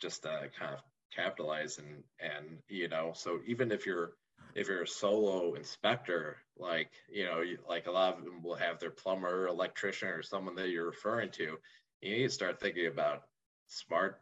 just 0.00 0.22
to 0.22 0.50
kind 0.58 0.74
of 0.74 0.80
capitalize 1.14 1.78
and 1.78 2.04
and 2.20 2.58
you 2.68 2.88
know 2.88 3.12
so 3.14 3.40
even 3.46 3.72
if 3.72 3.84
you're 3.84 4.12
if 4.54 4.68
you're 4.68 4.82
a 4.82 4.86
solo 4.86 5.54
inspector 5.54 6.36
like 6.56 6.90
you 7.10 7.24
know 7.24 7.42
like 7.68 7.86
a 7.86 7.90
lot 7.90 8.16
of 8.16 8.24
them 8.24 8.42
will 8.42 8.54
have 8.54 8.78
their 8.78 8.90
plumber 8.90 9.48
electrician 9.48 10.08
or 10.08 10.22
someone 10.22 10.54
that 10.54 10.68
you're 10.68 10.86
referring 10.86 11.28
to 11.28 11.58
you 12.00 12.10
need 12.16 12.22
to 12.22 12.30
start 12.30 12.60
thinking 12.60 12.86
about 12.86 13.24
smart 13.66 14.20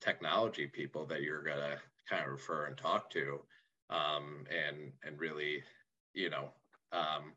technology 0.00 0.66
people 0.66 1.06
that 1.06 1.22
you're 1.22 1.42
going 1.42 1.56
to 1.56 1.78
kind 2.08 2.24
of 2.24 2.32
refer 2.32 2.66
and 2.66 2.76
talk 2.76 3.10
to 3.10 3.40
um, 3.90 4.44
and 4.50 4.92
and 5.04 5.20
really 5.20 5.62
you 6.14 6.30
know 6.30 6.50
um, 6.92 7.32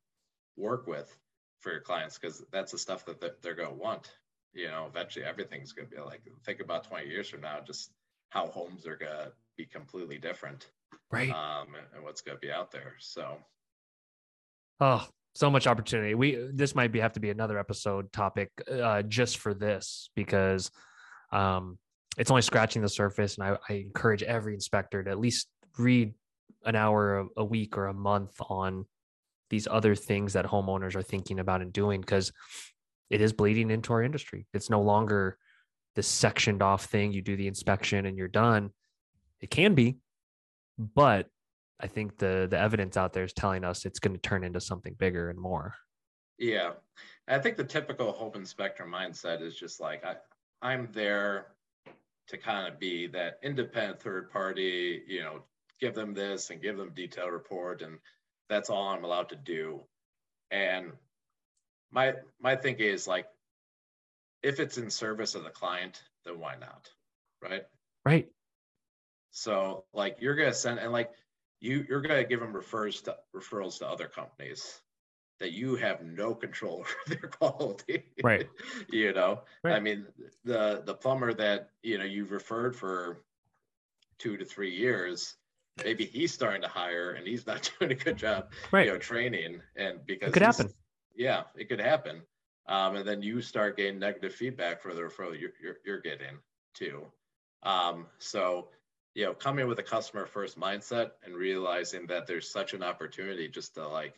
work 0.57 0.87
with 0.87 1.15
for 1.59 1.71
your 1.71 1.81
clients 1.81 2.17
because 2.17 2.43
that's 2.51 2.71
the 2.71 2.77
stuff 2.77 3.05
that 3.05 3.41
they're 3.41 3.55
going 3.55 3.69
to 3.69 3.75
want. 3.75 4.11
You 4.53 4.67
know, 4.67 4.85
eventually 4.89 5.25
everything's 5.25 5.71
going 5.71 5.87
to 5.87 5.95
be 5.95 6.01
like, 6.01 6.21
think 6.45 6.59
about 6.59 6.83
20 6.83 7.07
years 7.07 7.29
from 7.29 7.41
now, 7.41 7.59
just 7.65 7.91
how 8.29 8.47
homes 8.47 8.85
are 8.85 8.97
going 8.97 9.11
to 9.11 9.31
be 9.57 9.65
completely 9.65 10.17
different. 10.17 10.67
Right. 11.11 11.29
Um, 11.29 11.67
and 11.93 12.03
what's 12.03 12.21
going 12.21 12.37
to 12.37 12.41
be 12.45 12.51
out 12.51 12.71
there. 12.71 12.93
So, 12.99 13.37
oh, 14.79 15.07
so 15.33 15.49
much 15.49 15.67
opportunity. 15.67 16.15
We, 16.15 16.49
this 16.51 16.75
might 16.75 16.91
be, 16.91 16.99
have 16.99 17.13
to 17.13 17.19
be 17.19 17.29
another 17.29 17.57
episode 17.57 18.11
topic 18.11 18.49
uh, 18.69 19.03
just 19.03 19.37
for 19.37 19.53
this 19.53 20.09
because 20.15 20.69
um, 21.31 21.77
it's 22.17 22.31
only 22.31 22.41
scratching 22.41 22.81
the 22.81 22.89
surface. 22.89 23.37
And 23.37 23.47
I, 23.47 23.57
I 23.69 23.73
encourage 23.75 24.23
every 24.23 24.53
inspector 24.53 25.03
to 25.03 25.11
at 25.11 25.19
least 25.19 25.47
read 25.77 26.13
an 26.65 26.75
hour 26.75 27.19
a, 27.19 27.25
a 27.37 27.45
week 27.45 27.77
or 27.77 27.87
a 27.87 27.93
month 27.93 28.35
on 28.49 28.85
these 29.51 29.67
other 29.69 29.93
things 29.93 30.33
that 30.33 30.45
homeowners 30.45 30.95
are 30.95 31.03
thinking 31.03 31.37
about 31.37 31.61
and 31.61 31.71
doing 31.71 32.01
because 32.01 32.31
it 33.11 33.21
is 33.21 33.33
bleeding 33.33 33.69
into 33.69 33.93
our 33.93 34.01
industry. 34.01 34.47
It's 34.53 34.69
no 34.69 34.81
longer 34.81 35.37
this 35.95 36.07
sectioned 36.07 36.63
off 36.63 36.85
thing. 36.85 37.11
You 37.11 37.21
do 37.21 37.35
the 37.35 37.47
inspection 37.47 38.07
and 38.07 38.17
you're 38.17 38.27
done. 38.27 38.71
It 39.41 39.51
can 39.51 39.75
be, 39.75 39.97
but 40.79 41.27
I 41.79 41.87
think 41.87 42.17
the 42.17 42.47
the 42.49 42.57
evidence 42.57 42.95
out 42.95 43.13
there 43.13 43.23
is 43.23 43.33
telling 43.33 43.63
us 43.63 43.85
it's 43.85 43.99
going 43.99 44.15
to 44.15 44.21
turn 44.21 44.43
into 44.43 44.61
something 44.61 44.95
bigger 44.97 45.29
and 45.29 45.39
more. 45.39 45.75
Yeah. 46.37 46.71
I 47.27 47.39
think 47.39 47.57
the 47.57 47.63
typical 47.63 48.11
home 48.11 48.33
inspector 48.35 48.85
mindset 48.85 49.41
is 49.41 49.55
just 49.55 49.79
like 49.79 50.05
I 50.05 50.15
I'm 50.61 50.87
there 50.91 51.47
to 52.27 52.37
kind 52.37 52.71
of 52.71 52.79
be 52.79 53.07
that 53.07 53.39
independent 53.43 53.99
third 53.99 54.31
party, 54.31 55.01
you 55.07 55.21
know, 55.21 55.43
give 55.81 55.93
them 55.95 56.13
this 56.13 56.49
and 56.49 56.61
give 56.61 56.77
them 56.77 56.91
detailed 56.95 57.33
report 57.33 57.81
and 57.81 57.97
that's 58.51 58.69
all 58.69 58.89
I'm 58.89 59.03
allowed 59.03 59.29
to 59.29 59.35
do. 59.35 59.81
And 60.51 60.91
my 61.91 62.15
my 62.39 62.55
thinking 62.55 62.87
is 62.87 63.07
like, 63.07 63.25
if 64.43 64.59
it's 64.59 64.77
in 64.77 64.89
service 64.89 65.35
of 65.35 65.43
the 65.43 65.49
client, 65.49 66.01
then 66.25 66.39
why 66.39 66.55
not? 66.59 66.89
Right. 67.41 67.63
Right. 68.05 68.29
So 69.31 69.85
like 69.93 70.17
you're 70.19 70.35
gonna 70.35 70.53
send 70.53 70.79
and 70.79 70.91
like 70.91 71.11
you 71.59 71.85
you're 71.87 72.01
gonna 72.01 72.25
give 72.25 72.39
them 72.39 72.53
refers 72.53 73.01
to 73.03 73.15
referrals 73.35 73.79
to 73.79 73.87
other 73.87 74.07
companies 74.07 74.81
that 75.39 75.53
you 75.53 75.75
have 75.75 76.03
no 76.03 76.35
control 76.35 76.85
over 77.07 77.19
their 77.19 77.29
quality. 77.29 78.03
Right. 78.23 78.47
you 78.89 79.13
know, 79.13 79.41
right. 79.63 79.75
I 79.75 79.79
mean, 79.79 80.05
the 80.43 80.83
the 80.85 80.93
plumber 80.93 81.33
that 81.33 81.69
you 81.83 81.97
know 81.97 82.05
you've 82.05 82.31
referred 82.31 82.75
for 82.75 83.23
two 84.19 84.37
to 84.37 84.45
three 84.45 84.75
years, 84.75 85.35
maybe 85.83 86.05
he's 86.05 86.33
starting 86.33 86.61
to 86.61 86.67
hire 86.67 87.11
and 87.11 87.27
he's 87.27 87.45
not 87.47 87.69
doing 87.79 87.91
a 87.91 87.95
good 87.95 88.17
job, 88.17 88.51
right. 88.71 88.85
you 88.85 88.93
know, 88.93 88.99
training. 88.99 89.61
And 89.75 90.05
because 90.05 90.29
it 90.29 90.33
could 90.33 90.41
happen. 90.41 90.69
Yeah, 91.15 91.43
it 91.55 91.69
could 91.69 91.81
happen. 91.81 92.21
Um, 92.67 92.95
and 92.95 93.07
then 93.07 93.21
you 93.21 93.41
start 93.41 93.77
getting 93.77 93.99
negative 93.99 94.33
feedback 94.33 94.81
for 94.81 94.93
the 94.93 95.01
referral 95.01 95.39
you're, 95.39 95.51
you're, 95.61 95.77
you're 95.85 96.01
getting 96.01 96.37
too. 96.73 97.05
Um, 97.63 98.07
so, 98.19 98.69
you 99.13 99.25
know, 99.25 99.33
coming 99.33 99.67
with 99.67 99.79
a 99.79 99.83
customer 99.83 100.25
first 100.25 100.59
mindset 100.59 101.11
and 101.23 101.35
realizing 101.35 102.07
that 102.07 102.27
there's 102.27 102.49
such 102.49 102.73
an 102.73 102.81
opportunity 102.81 103.47
just 103.47 103.75
to 103.75 103.87
like 103.87 104.13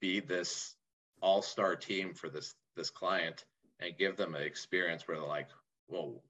be 0.00 0.20
this 0.20 0.74
all-star 1.20 1.74
team 1.76 2.14
for 2.14 2.28
this 2.28 2.54
this 2.76 2.90
client 2.90 3.44
and 3.80 3.96
give 3.96 4.16
them 4.16 4.34
an 4.34 4.42
experience 4.42 5.06
where 5.06 5.18
they're 5.18 5.26
like, 5.26 5.48
well, 5.88 6.22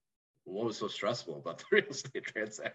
what 0.45 0.65
was 0.65 0.77
so 0.77 0.87
stressful 0.87 1.37
about 1.37 1.57
the 1.59 1.65
real 1.71 1.85
estate 1.89 2.23
transaction? 2.23 2.73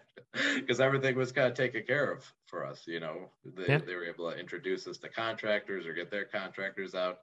Because 0.55 0.79
everything 0.79 1.15
was 1.15 1.31
kind 1.31 1.47
of 1.47 1.53
taken 1.53 1.83
care 1.83 2.11
of 2.11 2.31
for 2.45 2.65
us 2.65 2.83
you 2.85 2.99
know? 2.99 3.29
They, 3.45 3.67
yeah. 3.67 3.79
they 3.79 3.95
were 3.95 4.05
able 4.05 4.31
to 4.31 4.37
introduce 4.37 4.87
us 4.87 4.97
to 4.99 5.09
contractors 5.09 5.85
or 5.85 5.93
get 5.93 6.11
their 6.11 6.25
contractors 6.25 6.95
out. 6.95 7.19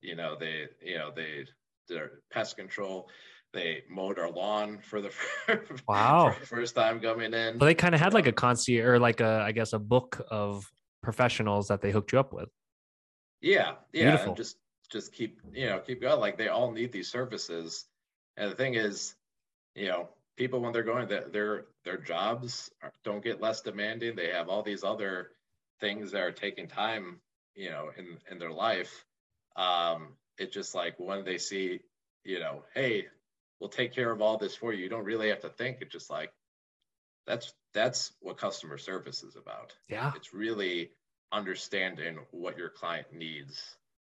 You 0.00 0.16
know 0.16 0.34
they 0.38 0.64
you 0.82 0.96
know 0.96 1.10
they 1.14 1.44
did 1.86 2.00
pest 2.32 2.56
control 2.56 3.10
they 3.52 3.82
mowed 3.90 4.18
our 4.18 4.30
lawn 4.30 4.78
for 4.78 5.02
the 5.02 5.10
wow. 5.88 6.34
for 6.38 6.46
first 6.46 6.74
time 6.74 7.00
coming 7.00 7.34
in 7.34 7.58
well 7.58 7.66
they 7.66 7.74
kind 7.74 7.94
of 7.94 8.00
had 8.00 8.14
like 8.14 8.26
a 8.26 8.32
concierge 8.32 8.86
or 8.86 8.98
like 8.98 9.20
a 9.20 9.42
i 9.44 9.52
guess 9.52 9.74
a 9.74 9.78
book 9.78 10.24
of 10.30 10.70
professionals 11.02 11.68
that 11.68 11.80
they 11.80 11.90
hooked 11.90 12.12
you 12.12 12.20
up 12.20 12.32
with. 12.32 12.48
Yeah 13.40 13.72
yeah 13.92 14.32
just 14.34 14.56
just 14.90 15.12
keep 15.12 15.40
you 15.52 15.66
know 15.66 15.78
keep 15.78 16.00
going. 16.00 16.20
Like 16.20 16.36
they 16.36 16.48
all 16.48 16.70
need 16.70 16.92
these 16.92 17.10
services. 17.10 17.86
And 18.36 18.50
the 18.50 18.56
thing 18.56 18.74
is 18.74 19.14
you 19.74 19.88
know 19.88 20.08
people 20.36 20.60
when 20.60 20.72
they're 20.72 20.82
going 20.82 21.08
that 21.08 21.32
their 21.32 21.66
their 21.84 21.98
jobs 21.98 22.70
don't 23.04 23.24
get 23.24 23.40
less 23.40 23.60
demanding. 23.60 24.16
They 24.16 24.30
have 24.30 24.48
all 24.48 24.62
these 24.62 24.84
other 24.84 25.30
things 25.80 26.12
that 26.12 26.22
are 26.22 26.32
taking 26.32 26.68
time 26.68 27.20
you 27.54 27.70
know 27.70 27.90
in 27.96 28.18
in 28.30 28.38
their 28.38 28.52
life. 28.52 29.04
Um 29.56 30.16
it's 30.38 30.54
just 30.54 30.74
like 30.74 30.94
when 30.98 31.24
they 31.24 31.38
see 31.38 31.80
you 32.24 32.40
know 32.40 32.62
hey 32.74 33.06
we'll 33.60 33.70
take 33.70 33.94
care 33.94 34.10
of 34.10 34.22
all 34.22 34.38
this 34.38 34.56
for 34.56 34.72
you. 34.72 34.82
You 34.82 34.88
don't 34.88 35.04
really 35.04 35.28
have 35.28 35.42
to 35.42 35.50
think. 35.50 35.78
It's 35.80 35.92
just 35.92 36.10
like 36.10 36.32
that's 37.26 37.52
that's 37.74 38.12
what 38.20 38.38
customer 38.38 38.78
service 38.78 39.22
is 39.22 39.36
about. 39.36 39.74
Yeah. 39.88 40.12
It's 40.16 40.32
really 40.32 40.90
understanding 41.32 42.18
what 42.32 42.58
your 42.58 42.70
client 42.70 43.06
needs 43.12 43.62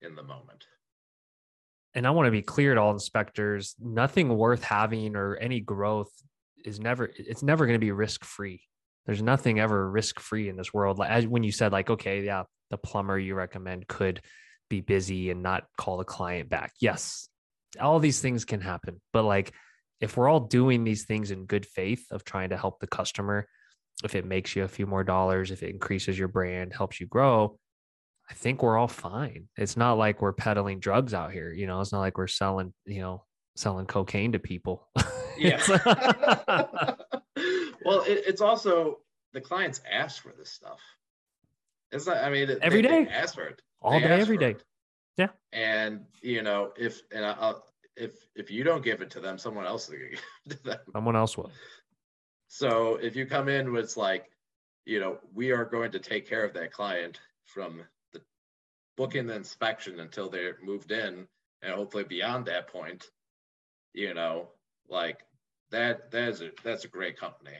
in 0.02 0.14
the 0.14 0.22
moment 0.22 0.66
and 1.96 2.06
I 2.06 2.10
want 2.10 2.26
to 2.26 2.30
be 2.30 2.42
clear 2.42 2.74
to 2.74 2.80
all 2.80 2.92
inspectors, 2.92 3.74
nothing 3.80 4.28
worth 4.28 4.62
having 4.62 5.16
or 5.16 5.36
any 5.36 5.60
growth 5.60 6.12
is 6.62 6.78
never 6.78 7.10
it's 7.16 7.42
never 7.42 7.64
going 7.64 7.74
to 7.74 7.84
be 7.84 7.90
risk 7.90 8.22
free. 8.24 8.60
There's 9.06 9.22
nothing 9.22 9.58
ever 9.58 9.90
risk 9.90 10.20
free 10.20 10.50
in 10.50 10.56
this 10.56 10.74
world. 10.74 10.98
Like 10.98 11.10
as 11.10 11.26
when 11.26 11.42
you 11.42 11.52
said 11.52 11.72
like 11.72 11.88
okay, 11.88 12.22
yeah, 12.22 12.44
the 12.70 12.76
plumber 12.76 13.18
you 13.18 13.34
recommend 13.34 13.88
could 13.88 14.20
be 14.68 14.82
busy 14.82 15.30
and 15.30 15.42
not 15.42 15.64
call 15.78 15.96
the 15.96 16.04
client 16.04 16.50
back. 16.50 16.74
Yes. 16.80 17.28
All 17.80 17.98
these 17.98 18.20
things 18.20 18.44
can 18.44 18.60
happen. 18.60 19.00
But 19.14 19.22
like 19.22 19.54
if 20.00 20.18
we're 20.18 20.28
all 20.28 20.40
doing 20.40 20.84
these 20.84 21.06
things 21.06 21.30
in 21.30 21.46
good 21.46 21.64
faith 21.64 22.04
of 22.10 22.24
trying 22.24 22.50
to 22.50 22.58
help 22.58 22.78
the 22.78 22.86
customer, 22.86 23.48
if 24.04 24.14
it 24.14 24.26
makes 24.26 24.54
you 24.54 24.64
a 24.64 24.68
few 24.68 24.86
more 24.86 25.02
dollars, 25.02 25.50
if 25.50 25.62
it 25.62 25.70
increases 25.70 26.18
your 26.18 26.28
brand, 26.28 26.74
helps 26.74 27.00
you 27.00 27.06
grow, 27.06 27.58
I 28.28 28.34
think 28.34 28.62
we're 28.62 28.76
all 28.76 28.88
fine. 28.88 29.48
It's 29.56 29.76
not 29.76 29.98
like 29.98 30.20
we're 30.20 30.32
peddling 30.32 30.80
drugs 30.80 31.14
out 31.14 31.32
here. 31.32 31.52
You 31.52 31.66
know, 31.66 31.80
it's 31.80 31.92
not 31.92 32.00
like 32.00 32.18
we're 32.18 32.26
selling, 32.26 32.72
you 32.84 33.00
know, 33.00 33.24
selling 33.54 33.86
cocaine 33.86 34.32
to 34.32 34.38
people. 34.38 34.88
yeah. 35.38 35.60
well, 37.84 38.02
it, 38.06 38.24
it's 38.26 38.40
also 38.40 38.98
the 39.32 39.40
clients 39.40 39.80
ask 39.90 40.22
for 40.22 40.32
this 40.36 40.50
stuff. 40.50 40.80
It's 41.92 42.06
not, 42.06 42.18
I 42.18 42.30
mean, 42.30 42.50
every 42.62 42.82
they, 42.82 42.88
day, 42.88 43.04
they 43.04 43.10
ask 43.10 43.34
for 43.34 43.46
it 43.46 43.62
all 43.80 43.92
they 43.92 44.00
day, 44.00 44.20
every 44.20 44.38
day. 44.38 44.50
It. 44.50 44.64
Yeah. 45.16 45.28
And, 45.52 46.00
you 46.20 46.42
know, 46.42 46.72
if, 46.76 47.02
and 47.12 47.24
I'll, 47.24 47.64
if, 47.96 48.12
if 48.34 48.50
you 48.50 48.64
don't 48.64 48.84
give 48.84 49.02
it 49.02 49.10
to 49.10 49.20
them, 49.20 49.38
someone 49.38 49.66
else 49.66 49.88
will 49.88 49.96
give 50.10 50.20
it 50.46 50.50
to 50.50 50.62
them. 50.64 50.78
Someone 50.92 51.16
else 51.16 51.36
will. 51.36 51.50
So 52.48 52.96
if 52.96 53.14
you 53.14 53.26
come 53.26 53.48
in 53.48 53.72
with 53.72 53.96
like, 53.96 54.30
you 54.84 55.00
know, 55.00 55.18
we 55.34 55.52
are 55.52 55.64
going 55.64 55.92
to 55.92 55.98
take 55.98 56.28
care 56.28 56.44
of 56.44 56.54
that 56.54 56.72
client 56.72 57.20
from 57.44 57.82
booking 58.96 59.26
the 59.26 59.34
inspection 59.34 60.00
until 60.00 60.28
they're 60.28 60.58
moved 60.62 60.90
in 60.90 61.26
and 61.62 61.74
hopefully 61.74 62.04
beyond 62.04 62.46
that 62.46 62.68
point, 62.68 63.04
you 63.92 64.14
know, 64.14 64.48
like 64.88 65.20
that 65.70 66.10
that 66.10 66.28
is 66.28 66.42
a 66.42 66.50
that's 66.62 66.84
a 66.84 66.88
great 66.88 67.18
company. 67.18 67.56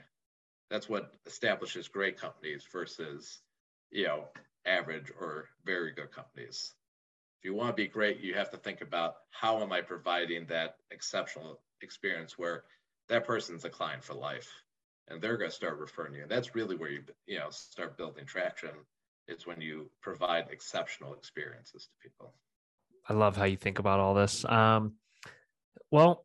That's 0.71 0.89
what 0.89 1.13
establishes 1.27 1.89
great 1.89 2.19
companies 2.19 2.65
versus, 2.73 3.41
you 3.91 4.07
know, 4.07 4.25
average 4.67 5.13
or 5.21 5.49
very 5.65 5.93
good 5.93 6.11
companies. 6.11 6.75
If 7.39 7.45
you 7.45 7.55
want 7.55 7.77
to 7.77 7.83
be 7.83 7.89
great, 7.89 8.21
you 8.21 8.35
have 8.35 8.51
to 8.51 8.57
think 8.57 8.81
about 8.81 9.17
how 9.31 9.61
am 9.63 9.73
I 9.73 9.83
providing 9.83 10.47
that 10.47 10.77
exceptional 10.91 11.61
experience 11.83 12.39
where 12.39 12.65
that 13.09 13.27
person's 13.27 13.65
a 13.65 13.71
client 13.71 14.03
for 14.03 14.15
life 14.15 14.51
and 15.09 15.21
they're 15.21 15.37
going 15.37 15.51
to 15.51 15.57
start 15.57 15.79
referring 15.79 16.15
you. 16.15 16.23
And 16.23 16.31
that's 16.31 16.55
really 16.55 16.77
where 16.77 16.91
you 16.91 17.03
you 17.27 17.39
know 17.39 17.51
start 17.51 17.97
building 17.97 18.27
traction. 18.27 18.71
It's 19.29 19.47
when 19.47 19.61
you 19.61 19.91
provide 20.03 20.47
exceptional 20.51 21.15
experiences 21.15 21.89
to 21.89 22.09
people. 22.09 22.35
I 23.09 23.13
love 23.13 23.37
how 23.37 23.45
you 23.45 23.57
think 23.57 23.79
about 23.79 24.01
all 24.01 24.15
this. 24.15 24.45
Um, 24.45 24.95
well, 25.91 26.25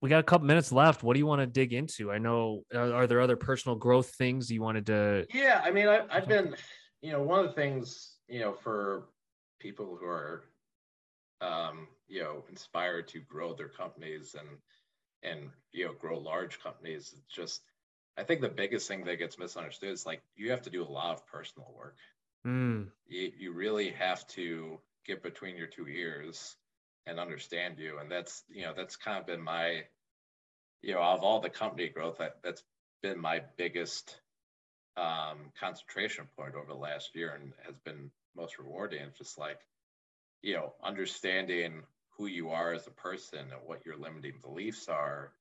we 0.00 0.08
got 0.08 0.20
a 0.20 0.24
couple 0.24 0.46
minutes 0.46 0.72
left. 0.72 1.02
What 1.02 1.14
do 1.14 1.18
you 1.18 1.26
want 1.26 1.40
to 1.40 1.46
dig 1.46 1.72
into? 1.72 2.10
I 2.10 2.18
know, 2.18 2.62
are, 2.74 2.92
are 2.94 3.06
there 3.06 3.20
other 3.20 3.36
personal 3.36 3.76
growth 3.76 4.10
things 4.14 4.50
you 4.50 4.62
wanted 4.62 4.86
to? 4.86 5.26
Yeah, 5.32 5.60
I 5.62 5.70
mean, 5.70 5.88
I, 5.88 6.00
I've 6.10 6.28
been, 6.28 6.54
you 7.02 7.12
know, 7.12 7.22
one 7.22 7.40
of 7.40 7.46
the 7.46 7.52
things, 7.52 8.16
you 8.28 8.40
know, 8.40 8.52
for 8.52 9.08
people 9.58 9.98
who 10.00 10.06
are, 10.06 10.44
um, 11.40 11.88
you 12.08 12.22
know, 12.22 12.44
inspired 12.48 13.08
to 13.08 13.20
grow 13.20 13.54
their 13.54 13.68
companies 13.68 14.34
and 14.38 14.48
and 15.22 15.50
you 15.72 15.84
know 15.84 15.92
grow 15.92 16.18
large 16.18 16.60
companies, 16.60 17.14
it's 17.16 17.34
just 17.34 17.62
I 18.16 18.24
think 18.24 18.40
the 18.40 18.48
biggest 18.48 18.88
thing 18.88 19.04
that 19.04 19.18
gets 19.18 19.38
misunderstood 19.38 19.90
is 19.90 20.06
like 20.06 20.22
you 20.34 20.50
have 20.50 20.62
to 20.62 20.70
do 20.70 20.82
a 20.82 20.84
lot 20.84 21.14
of 21.14 21.26
personal 21.26 21.72
work. 21.76 21.96
Mm. 22.46 22.88
You, 23.06 23.32
you 23.38 23.52
really 23.52 23.90
have 23.90 24.26
to 24.28 24.78
get 25.06 25.22
between 25.22 25.56
your 25.56 25.66
two 25.66 25.88
ears 25.88 26.56
and 27.06 27.18
understand 27.18 27.78
you. 27.78 27.98
And 27.98 28.10
that's, 28.10 28.44
you 28.48 28.62
know, 28.62 28.72
that's 28.76 28.96
kind 28.96 29.18
of 29.18 29.26
been 29.26 29.42
my, 29.42 29.82
you 30.82 30.94
know, 30.94 31.02
of 31.02 31.22
all 31.22 31.40
the 31.40 31.50
company 31.50 31.88
growth, 31.88 32.18
that, 32.18 32.36
that's 32.42 32.62
been 33.02 33.20
my 33.20 33.42
biggest 33.56 34.20
um, 34.96 35.52
concentration 35.58 36.26
point 36.36 36.54
over 36.54 36.66
the 36.66 36.78
last 36.78 37.14
year 37.14 37.38
and 37.40 37.52
has 37.66 37.76
been 37.84 38.10
most 38.36 38.58
rewarding. 38.58 39.02
It's 39.02 39.18
just 39.18 39.38
like, 39.38 39.60
you 40.42 40.54
know, 40.54 40.74
understanding 40.82 41.82
who 42.16 42.26
you 42.26 42.50
are 42.50 42.72
as 42.72 42.86
a 42.86 42.90
person 42.90 43.40
and 43.40 43.60
what 43.66 43.84
your 43.86 43.96
limiting 43.96 44.34
beliefs 44.42 44.88
are 44.88 45.32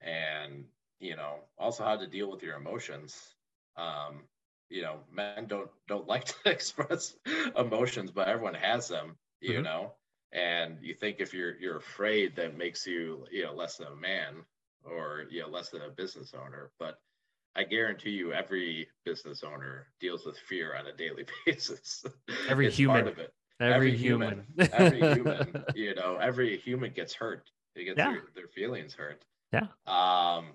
and 0.00 0.64
you 1.00 1.16
know 1.16 1.36
also 1.58 1.84
how 1.84 1.96
to 1.96 2.06
deal 2.06 2.30
with 2.30 2.42
your 2.42 2.56
emotions 2.56 3.34
um 3.76 4.22
you 4.70 4.82
know 4.82 4.96
men 5.12 5.46
don't 5.46 5.70
don't 5.88 6.08
like 6.08 6.24
to 6.24 6.34
express 6.46 7.14
emotions 7.56 8.10
but 8.10 8.28
everyone 8.28 8.54
has 8.54 8.88
them 8.88 9.16
you 9.40 9.54
mm-hmm. 9.54 9.62
know? 9.62 9.92
And 10.32 10.78
you 10.80 10.94
think 10.94 11.16
if 11.18 11.34
you're 11.34 11.58
you're 11.58 11.78
afraid 11.78 12.36
that 12.36 12.56
makes 12.56 12.86
you 12.86 13.26
you 13.32 13.42
know 13.42 13.52
less 13.52 13.76
than 13.76 13.88
a 13.88 13.96
man 13.96 14.44
or 14.84 15.24
you 15.28 15.40
know 15.40 15.48
less 15.48 15.70
than 15.70 15.82
a 15.82 15.90
business 15.90 16.32
owner. 16.34 16.70
But 16.78 16.98
i 17.56 17.64
guarantee 17.64 18.10
you 18.10 18.32
every 18.32 18.86
business 19.04 19.42
owner 19.42 19.88
deals 19.98 20.24
with 20.24 20.38
fear 20.38 20.76
on 20.76 20.86
a 20.86 20.92
daily 20.92 21.24
basis. 21.46 22.04
Every 22.48 22.68
it's 22.68 22.76
human. 22.76 23.08
of 23.08 23.18
it. 23.18 23.32
Every, 23.60 23.74
every 23.74 23.96
human, 23.96 24.46
human. 24.56 24.72
Every 24.72 25.00
human 25.14 25.64
you 25.74 25.94
know 25.96 26.16
every 26.20 26.58
human 26.58 26.92
gets 26.92 27.12
hurt. 27.12 27.50
They 27.74 27.84
get 27.84 27.98
yeah. 27.98 28.12
their, 28.12 28.22
their 28.36 28.48
feelings 28.48 28.94
hurt. 28.94 29.24
Yeah. 29.52 29.66
Um 29.88 30.52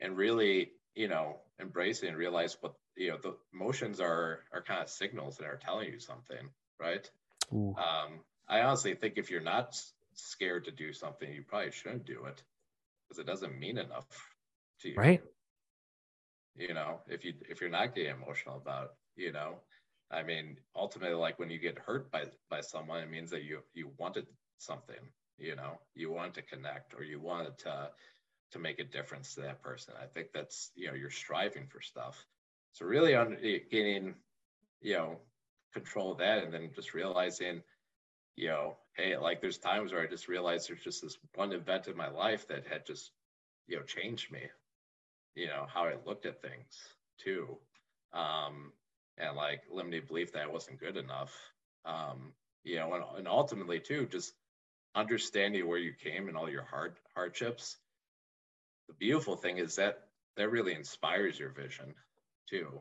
and 0.00 0.16
really 0.16 0.70
you 0.98 1.06
know 1.06 1.36
embrace 1.60 2.02
it 2.02 2.08
and 2.08 2.16
realize 2.16 2.56
what 2.60 2.74
you 2.96 3.10
know 3.10 3.18
the 3.22 3.36
emotions 3.54 4.00
are 4.00 4.40
are 4.52 4.62
kind 4.62 4.82
of 4.82 4.90
signals 4.90 5.36
that 5.36 5.46
are 5.46 5.60
telling 5.64 5.90
you 5.92 6.00
something 6.00 6.50
right? 6.80 7.08
Ooh. 7.54 7.74
um 7.78 8.20
i 8.48 8.60
honestly 8.60 8.94
think 8.94 9.14
if 9.16 9.30
you're 9.30 9.40
not 9.40 9.80
scared 10.14 10.64
to 10.64 10.72
do 10.72 10.92
something 10.92 11.32
you 11.32 11.44
probably 11.46 11.70
shouldn't 11.70 12.04
do 12.04 12.24
it 12.24 12.42
because 13.08 13.20
it 13.20 13.26
doesn't 13.26 13.58
mean 13.58 13.78
enough 13.78 14.06
to 14.80 14.90
you. 14.90 14.96
Right. 14.96 15.22
You 16.56 16.74
know 16.74 17.00
if 17.06 17.24
you 17.24 17.34
if 17.48 17.60
you're 17.60 17.70
not 17.70 17.94
getting 17.94 18.12
emotional 18.12 18.56
about 18.56 18.94
you 19.14 19.32
know 19.32 19.60
i 20.10 20.24
mean 20.24 20.56
ultimately 20.74 21.14
like 21.14 21.38
when 21.38 21.50
you 21.50 21.60
get 21.60 21.78
hurt 21.78 22.10
by 22.10 22.24
by 22.50 22.60
someone 22.60 23.00
it 23.00 23.10
means 23.10 23.30
that 23.30 23.44
you 23.44 23.60
you 23.72 23.90
wanted 23.98 24.26
something 24.58 25.04
you 25.38 25.54
know 25.54 25.78
you 25.94 26.10
want 26.10 26.34
to 26.34 26.42
connect 26.42 26.94
or 26.94 27.04
you 27.04 27.20
wanted 27.20 27.56
to 27.58 27.90
to 28.52 28.58
make 28.58 28.78
a 28.78 28.84
difference 28.84 29.34
to 29.34 29.42
that 29.42 29.62
person. 29.62 29.94
I 30.00 30.06
think 30.06 30.28
that's 30.32 30.70
you 30.74 30.88
know 30.88 30.94
you're 30.94 31.10
striving 31.10 31.66
for 31.66 31.80
stuff. 31.80 32.24
So 32.72 32.86
really 32.86 33.14
on 33.14 33.36
eh, 33.42 33.58
getting 33.70 34.14
you 34.80 34.94
know 34.94 35.18
control 35.72 36.12
of 36.12 36.18
that, 36.18 36.44
and 36.44 36.52
then 36.52 36.70
just 36.74 36.94
realizing 36.94 37.62
you 38.36 38.48
know 38.48 38.76
hey 38.96 39.16
like 39.16 39.40
there's 39.40 39.58
times 39.58 39.92
where 39.92 40.02
I 40.02 40.06
just 40.06 40.28
realized 40.28 40.68
there's 40.68 40.82
just 40.82 41.02
this 41.02 41.18
one 41.34 41.52
event 41.52 41.88
in 41.88 41.96
my 41.96 42.08
life 42.08 42.46
that 42.48 42.66
had 42.66 42.86
just 42.86 43.10
you 43.66 43.76
know 43.76 43.82
changed 43.82 44.32
me. 44.32 44.42
You 45.34 45.46
know 45.48 45.66
how 45.72 45.84
I 45.84 45.94
looked 46.06 46.26
at 46.26 46.42
things 46.42 46.76
too, 47.18 47.58
um, 48.12 48.72
and 49.18 49.36
like 49.36 49.62
limited 49.70 50.08
belief 50.08 50.32
that 50.32 50.42
I 50.42 50.46
wasn't 50.46 50.80
good 50.80 50.96
enough. 50.96 51.32
Um, 51.84 52.32
you 52.64 52.76
know, 52.76 52.92
and, 52.94 53.04
and 53.18 53.28
ultimately 53.28 53.80
too, 53.80 54.06
just 54.10 54.32
understanding 54.94 55.66
where 55.66 55.78
you 55.78 55.92
came 55.92 56.28
and 56.28 56.36
all 56.36 56.50
your 56.50 56.64
hard 56.64 56.96
hardships 57.14 57.76
the 58.88 58.94
beautiful 58.94 59.36
thing 59.36 59.58
is 59.58 59.76
that 59.76 60.08
that 60.36 60.50
really 60.50 60.74
inspires 60.74 61.38
your 61.38 61.50
vision 61.50 61.94
too 62.48 62.80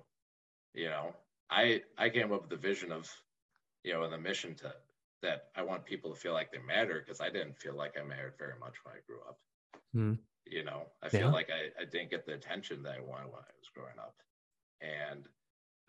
you 0.74 0.90
know? 0.90 1.16
I 1.50 1.82
i 1.98 2.10
came 2.10 2.34
up 2.34 2.42
with 2.42 2.50
the 2.50 2.68
vision 2.68 2.92
of 2.92 3.10
you 3.84 3.94
know 3.94 4.04
and 4.04 4.12
the 4.12 4.18
mission 4.18 4.54
to 4.56 4.74
that 5.22 5.46
i 5.56 5.62
want 5.62 5.86
people 5.86 6.14
to 6.14 6.20
feel 6.20 6.34
like 6.34 6.52
they 6.52 6.60
matter 6.60 7.02
because 7.02 7.22
i 7.22 7.30
didn't 7.30 7.58
feel 7.58 7.74
like 7.74 7.96
i 7.98 8.04
mattered 8.04 8.34
very 8.38 8.60
much 8.60 8.76
when 8.84 8.94
i 8.96 9.00
grew 9.08 9.20
up. 9.26 9.40
Mm. 9.96 10.18
you 10.46 10.66
know 10.66 10.84
i 11.02 11.08
feel 11.08 11.22
yeah. 11.22 11.32
like 11.32 11.50
I, 11.50 11.82
I 11.82 11.86
didn't 11.86 12.10
get 12.10 12.26
the 12.26 12.34
attention 12.34 12.84
that 12.84 12.98
i 12.98 13.00
wanted 13.00 13.28
when 13.28 13.42
i 13.42 13.56
was 13.58 13.70
growing 13.74 13.98
up. 13.98 14.16
And 14.82 15.26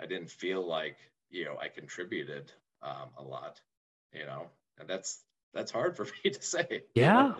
i 0.00 0.06
didn't 0.06 0.30
feel 0.30 0.64
like 0.64 0.96
you 1.28 1.44
know 1.44 1.56
i 1.60 1.66
contributed 1.66 2.52
um, 2.82 3.10
a 3.16 3.22
lot 3.24 3.60
you 4.12 4.24
know? 4.24 4.48
And 4.78 4.88
that's 4.88 5.22
that's 5.54 5.70
hard 5.70 5.96
for 5.96 6.04
me 6.24 6.30
to 6.30 6.42
say. 6.42 6.84
Yeah. 6.94 7.34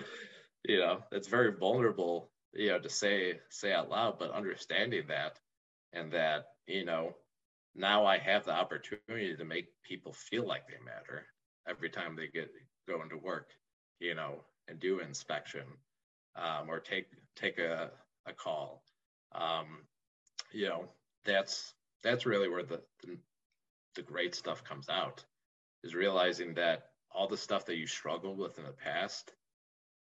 You 0.64 0.78
know, 0.78 1.04
it's 1.12 1.28
very 1.28 1.52
vulnerable 1.52 2.30
you 2.54 2.68
know 2.68 2.78
to 2.78 2.88
say 2.88 3.38
say 3.50 3.72
out 3.72 3.90
loud 3.90 4.18
but 4.18 4.30
understanding 4.32 5.04
that 5.08 5.38
and 5.92 6.12
that 6.12 6.46
you 6.66 6.84
know 6.84 7.14
now 7.74 8.04
i 8.06 8.18
have 8.18 8.44
the 8.44 8.52
opportunity 8.52 9.36
to 9.36 9.44
make 9.44 9.68
people 9.82 10.12
feel 10.12 10.46
like 10.46 10.66
they 10.68 10.82
matter 10.84 11.26
every 11.68 11.90
time 11.90 12.16
they 12.16 12.28
get 12.28 12.50
go 12.88 13.02
into 13.02 13.18
work 13.18 13.50
you 14.00 14.14
know 14.14 14.40
and 14.68 14.80
do 14.80 15.00
inspection 15.00 15.64
um, 16.36 16.68
or 16.68 16.78
take 16.78 17.06
take 17.36 17.58
a, 17.58 17.90
a 18.26 18.32
call. 18.32 18.82
Um, 19.32 19.84
you 20.52 20.68
know 20.68 20.88
that's 21.24 21.74
that's 22.02 22.26
really 22.26 22.48
where 22.48 22.62
the, 22.62 22.80
the 23.04 23.18
the 23.96 24.02
great 24.02 24.34
stuff 24.34 24.64
comes 24.64 24.88
out 24.88 25.24
is 25.84 25.94
realizing 25.94 26.54
that 26.54 26.90
all 27.10 27.28
the 27.28 27.36
stuff 27.36 27.66
that 27.66 27.76
you 27.76 27.86
struggled 27.86 28.38
with 28.38 28.58
in 28.58 28.64
the 28.64 28.72
past 28.72 29.32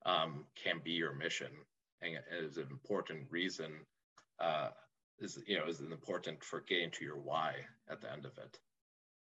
um, 0.04 0.44
can 0.62 0.80
be 0.82 0.92
your 0.92 1.14
mission 1.14 1.48
and 2.02 2.18
is 2.40 2.56
an 2.56 2.68
important 2.70 3.26
reason 3.30 3.72
uh, 4.40 4.68
is 5.18 5.38
you 5.46 5.58
know 5.58 5.66
is 5.66 5.80
important 5.80 6.42
for 6.44 6.60
getting 6.60 6.90
to 6.92 7.04
your 7.04 7.18
why 7.18 7.54
at 7.90 8.00
the 8.00 8.12
end 8.12 8.24
of 8.24 8.32
it. 8.38 8.58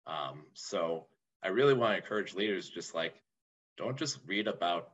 Um, 0.07 0.45
so 0.55 1.07
I 1.43 1.49
really 1.49 1.75
want 1.75 1.93
to 1.93 2.03
encourage 2.03 2.35
leaders 2.35 2.69
just 2.69 2.95
like 2.95 3.15
don't 3.77 3.99
just 3.99 4.19
read 4.27 4.49
about 4.49 4.91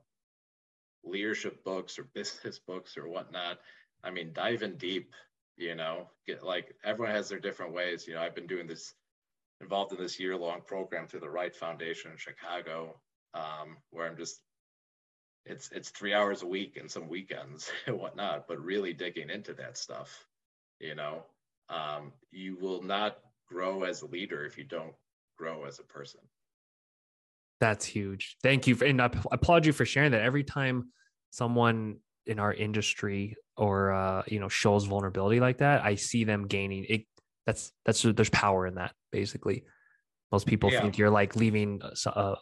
leadership 1.05 1.65
books 1.65 1.99
or 1.99 2.05
business 2.15 2.59
books 2.67 2.97
or 2.97 3.09
whatnot. 3.09 3.59
I 4.03 4.11
mean, 4.11 4.33
dive 4.33 4.63
in 4.63 4.77
deep. 4.77 5.13
You 5.57 5.75
know, 5.75 6.09
get 6.27 6.43
like 6.43 6.75
everyone 6.85 7.15
has 7.15 7.29
their 7.29 7.41
different 7.41 7.75
ways. 7.75 8.07
You 8.07 8.15
know, 8.15 8.23
I've 8.23 8.35
been 8.35 8.47
doing 8.47 8.67
this 8.67 8.95
involved 9.61 9.93
in 9.93 9.99
this 9.99 10.19
year 10.19 10.37
long 10.37 10.63
program 10.67 11.07
through 11.07 11.21
the 11.21 11.29
Wright 11.29 11.55
Foundation 11.55 12.11
in 12.11 12.17
Chicago, 12.17 12.99
um, 13.35 13.77
where 13.91 14.07
I'm 14.07 14.17
just 14.17 14.41
it's 15.47 15.71
it's 15.73 15.91
three 15.91 16.13
hours 16.15 16.43
a 16.43 16.47
week 16.47 16.77
and 16.77 16.91
some 16.91 17.09
weekends 17.09 17.71
and 17.87 17.99
whatnot 17.99 18.47
but 18.47 18.63
really 18.63 18.93
digging 18.93 19.31
into 19.31 19.53
that 19.55 19.77
stuff 19.77 20.27
you 20.79 20.95
know 20.95 21.25
um, 21.69 22.13
you 22.33 22.57
will 22.61 22.83
not 22.83 23.19
grow 23.47 23.85
as 23.85 24.03
a 24.03 24.07
leader 24.07 24.45
if 24.45 24.59
you 24.59 24.65
don't 24.65 24.95
grow 25.39 25.65
as 25.65 25.79
a 25.79 25.85
person 25.85 26.21
That's 27.61 27.85
huge. 27.85 28.37
Thank 28.43 28.67
you. 28.67 28.75
For, 28.75 28.87
and 28.87 29.01
I 29.01 29.11
applaud 29.31 29.67
you 29.67 29.73
for 29.73 29.85
sharing 29.85 30.13
that. 30.13 30.23
Every 30.23 30.45
time 30.45 30.91
someone 31.31 31.99
in 32.27 32.39
our 32.39 32.53
industry 32.53 33.37
or 33.57 33.93
uh, 33.93 34.23
you 34.27 34.41
know 34.41 34.49
shows 34.49 34.87
vulnerability 34.87 35.41
like 35.41 35.59
that, 35.59 35.85
I 35.85 35.97
see 35.97 36.25
them 36.25 36.47
gaining 36.47 36.87
it. 36.89 37.03
That's 37.47 37.73
that's 37.85 38.03
there's 38.03 38.31
power 38.31 38.67
in 38.67 38.77
that. 38.77 38.95
Basically, 39.13 39.65
most 40.33 40.47
people 40.47 40.73
yeah. 40.73 40.81
think 40.81 40.97
you're 40.97 41.11
like 41.11 41.37
leaving 41.37 41.83
a, 41.83 42.11
a 42.11 42.37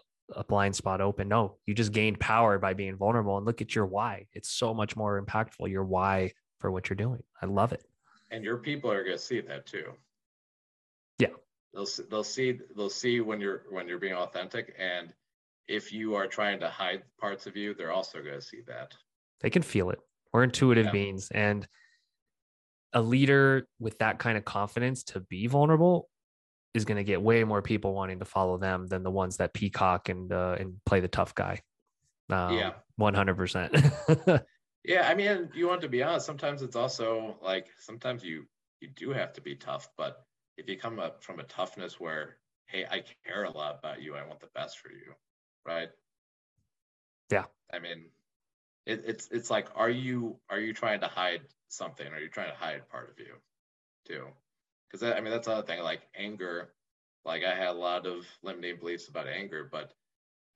blind 0.48 0.76
spot 0.76 1.00
open. 1.00 1.28
No, 1.28 1.56
you 1.66 1.74
just 1.74 1.92
gained 1.92 2.20
power 2.20 2.58
by 2.58 2.74
being 2.74 2.96
vulnerable. 2.96 3.36
And 3.36 3.46
look 3.46 3.60
at 3.60 3.74
your 3.74 3.86
why. 3.86 4.26
It's 4.32 4.50
so 4.50 4.74
much 4.74 4.96
more 4.96 5.22
impactful. 5.22 5.70
Your 5.70 5.84
why 5.84 6.32
for 6.58 6.70
what 6.70 6.88
you're 6.88 6.96
doing. 6.96 7.22
I 7.40 7.46
love 7.46 7.72
it. 7.72 7.84
And 8.30 8.44
your 8.44 8.58
people 8.58 8.90
are 8.90 9.04
going 9.04 9.16
to 9.16 9.22
see 9.22 9.40
that 9.40 9.66
too. 9.66 9.92
Yeah. 11.18 11.28
They'll 11.74 11.88
they'll 12.10 12.24
see 12.24 12.58
they'll 12.76 12.90
see 12.90 13.20
when 13.20 13.40
you're 13.40 13.62
when 13.70 13.88
you're 13.88 13.98
being 13.98 14.14
authentic 14.14 14.74
and 14.78 15.12
if 15.68 15.92
you 15.92 16.14
are 16.14 16.26
trying 16.26 16.58
to 16.60 16.68
hide 16.68 17.02
parts 17.20 17.46
of 17.46 17.54
you, 17.54 17.74
they're 17.74 17.92
also 17.92 18.22
going 18.22 18.34
to 18.34 18.42
see 18.42 18.62
that. 18.66 18.94
They 19.40 19.50
can 19.50 19.62
feel 19.62 19.90
it. 19.90 19.98
We're 20.32 20.44
intuitive 20.44 20.86
yeah. 20.86 20.92
beings 20.92 21.28
and 21.30 21.68
a 22.94 23.02
leader 23.02 23.68
with 23.78 23.98
that 23.98 24.18
kind 24.18 24.38
of 24.38 24.44
confidence 24.44 25.02
to 25.04 25.20
be 25.20 25.46
vulnerable 25.46 26.08
is 26.78 26.86
going 26.86 26.96
to 26.96 27.04
get 27.04 27.20
way 27.20 27.44
more 27.44 27.60
people 27.60 27.92
wanting 27.92 28.20
to 28.20 28.24
follow 28.24 28.56
them 28.56 28.86
than 28.86 29.02
the 29.02 29.10
ones 29.10 29.36
that 29.36 29.52
peacock 29.52 30.08
and 30.08 30.32
uh, 30.32 30.56
and 30.58 30.76
play 30.86 31.00
the 31.00 31.08
tough 31.08 31.34
guy. 31.34 31.60
Um, 32.30 32.56
yeah, 32.56 32.72
one 32.96 33.14
hundred 33.14 33.36
percent. 33.36 33.76
Yeah, 34.88 35.06
I 35.06 35.14
mean, 35.14 35.50
you 35.54 35.68
want 35.68 35.82
to 35.82 35.88
be 35.88 36.02
honest. 36.02 36.24
Sometimes 36.24 36.62
it's 36.62 36.74
also 36.74 37.36
like 37.42 37.66
sometimes 37.78 38.24
you 38.24 38.46
you 38.80 38.88
do 38.88 39.10
have 39.10 39.34
to 39.34 39.42
be 39.42 39.54
tough, 39.54 39.88
but 39.98 40.24
if 40.56 40.66
you 40.66 40.78
come 40.78 40.98
up 40.98 41.22
from 41.22 41.40
a 41.40 41.44
toughness 41.44 42.00
where, 42.00 42.38
hey, 42.66 42.86
I 42.90 43.04
care 43.26 43.44
a 43.44 43.50
lot 43.50 43.78
about 43.78 44.00
you, 44.00 44.16
I 44.16 44.26
want 44.26 44.40
the 44.40 44.48
best 44.54 44.78
for 44.78 44.90
you, 44.90 45.12
right? 45.66 45.90
Yeah. 47.30 47.44
I 47.70 47.80
mean, 47.80 48.06
it, 48.86 49.02
it's 49.06 49.28
it's 49.30 49.50
like, 49.50 49.68
are 49.74 49.90
you 49.90 50.38
are 50.48 50.58
you 50.58 50.72
trying 50.72 51.00
to 51.00 51.06
hide 51.06 51.42
something? 51.68 52.06
Are 52.06 52.20
you 52.20 52.30
trying 52.30 52.50
to 52.50 52.56
hide 52.56 52.88
part 52.88 53.10
of 53.10 53.18
you, 53.18 53.34
too? 54.06 54.28
Because 54.90 55.02
I 55.02 55.20
mean, 55.20 55.30
that's 55.30 55.46
another 55.46 55.66
thing. 55.66 55.82
Like 55.82 56.02
anger, 56.16 56.70
like 57.24 57.44
I 57.44 57.54
had 57.54 57.68
a 57.68 57.72
lot 57.72 58.06
of 58.06 58.26
limiting 58.42 58.78
beliefs 58.78 59.08
about 59.08 59.28
anger, 59.28 59.68
but 59.70 59.92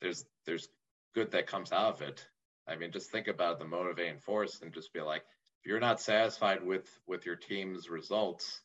there's 0.00 0.24
there's 0.46 0.68
good 1.14 1.30
that 1.32 1.46
comes 1.46 1.72
out 1.72 1.94
of 1.94 2.02
it 2.02 2.26
I 2.68 2.76
mean, 2.76 2.92
just 2.92 3.10
think 3.10 3.28
about 3.28 3.58
the 3.58 3.64
motivating 3.64 4.18
force 4.18 4.60
and 4.62 4.72
just 4.72 4.92
be 4.92 5.00
like, 5.00 5.22
if 5.60 5.66
you're 5.66 5.80
not 5.80 6.00
satisfied 6.00 6.64
with 6.64 6.88
with 7.06 7.26
your 7.26 7.36
team's 7.36 7.88
results, 7.88 8.60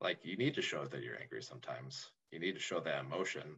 like 0.00 0.18
you 0.22 0.36
need 0.36 0.54
to 0.54 0.62
show 0.62 0.84
that 0.84 1.02
you're 1.02 1.20
angry 1.20 1.42
sometimes. 1.42 2.10
You 2.30 2.38
need 2.38 2.54
to 2.54 2.60
show 2.60 2.80
that 2.80 3.04
emotion 3.04 3.56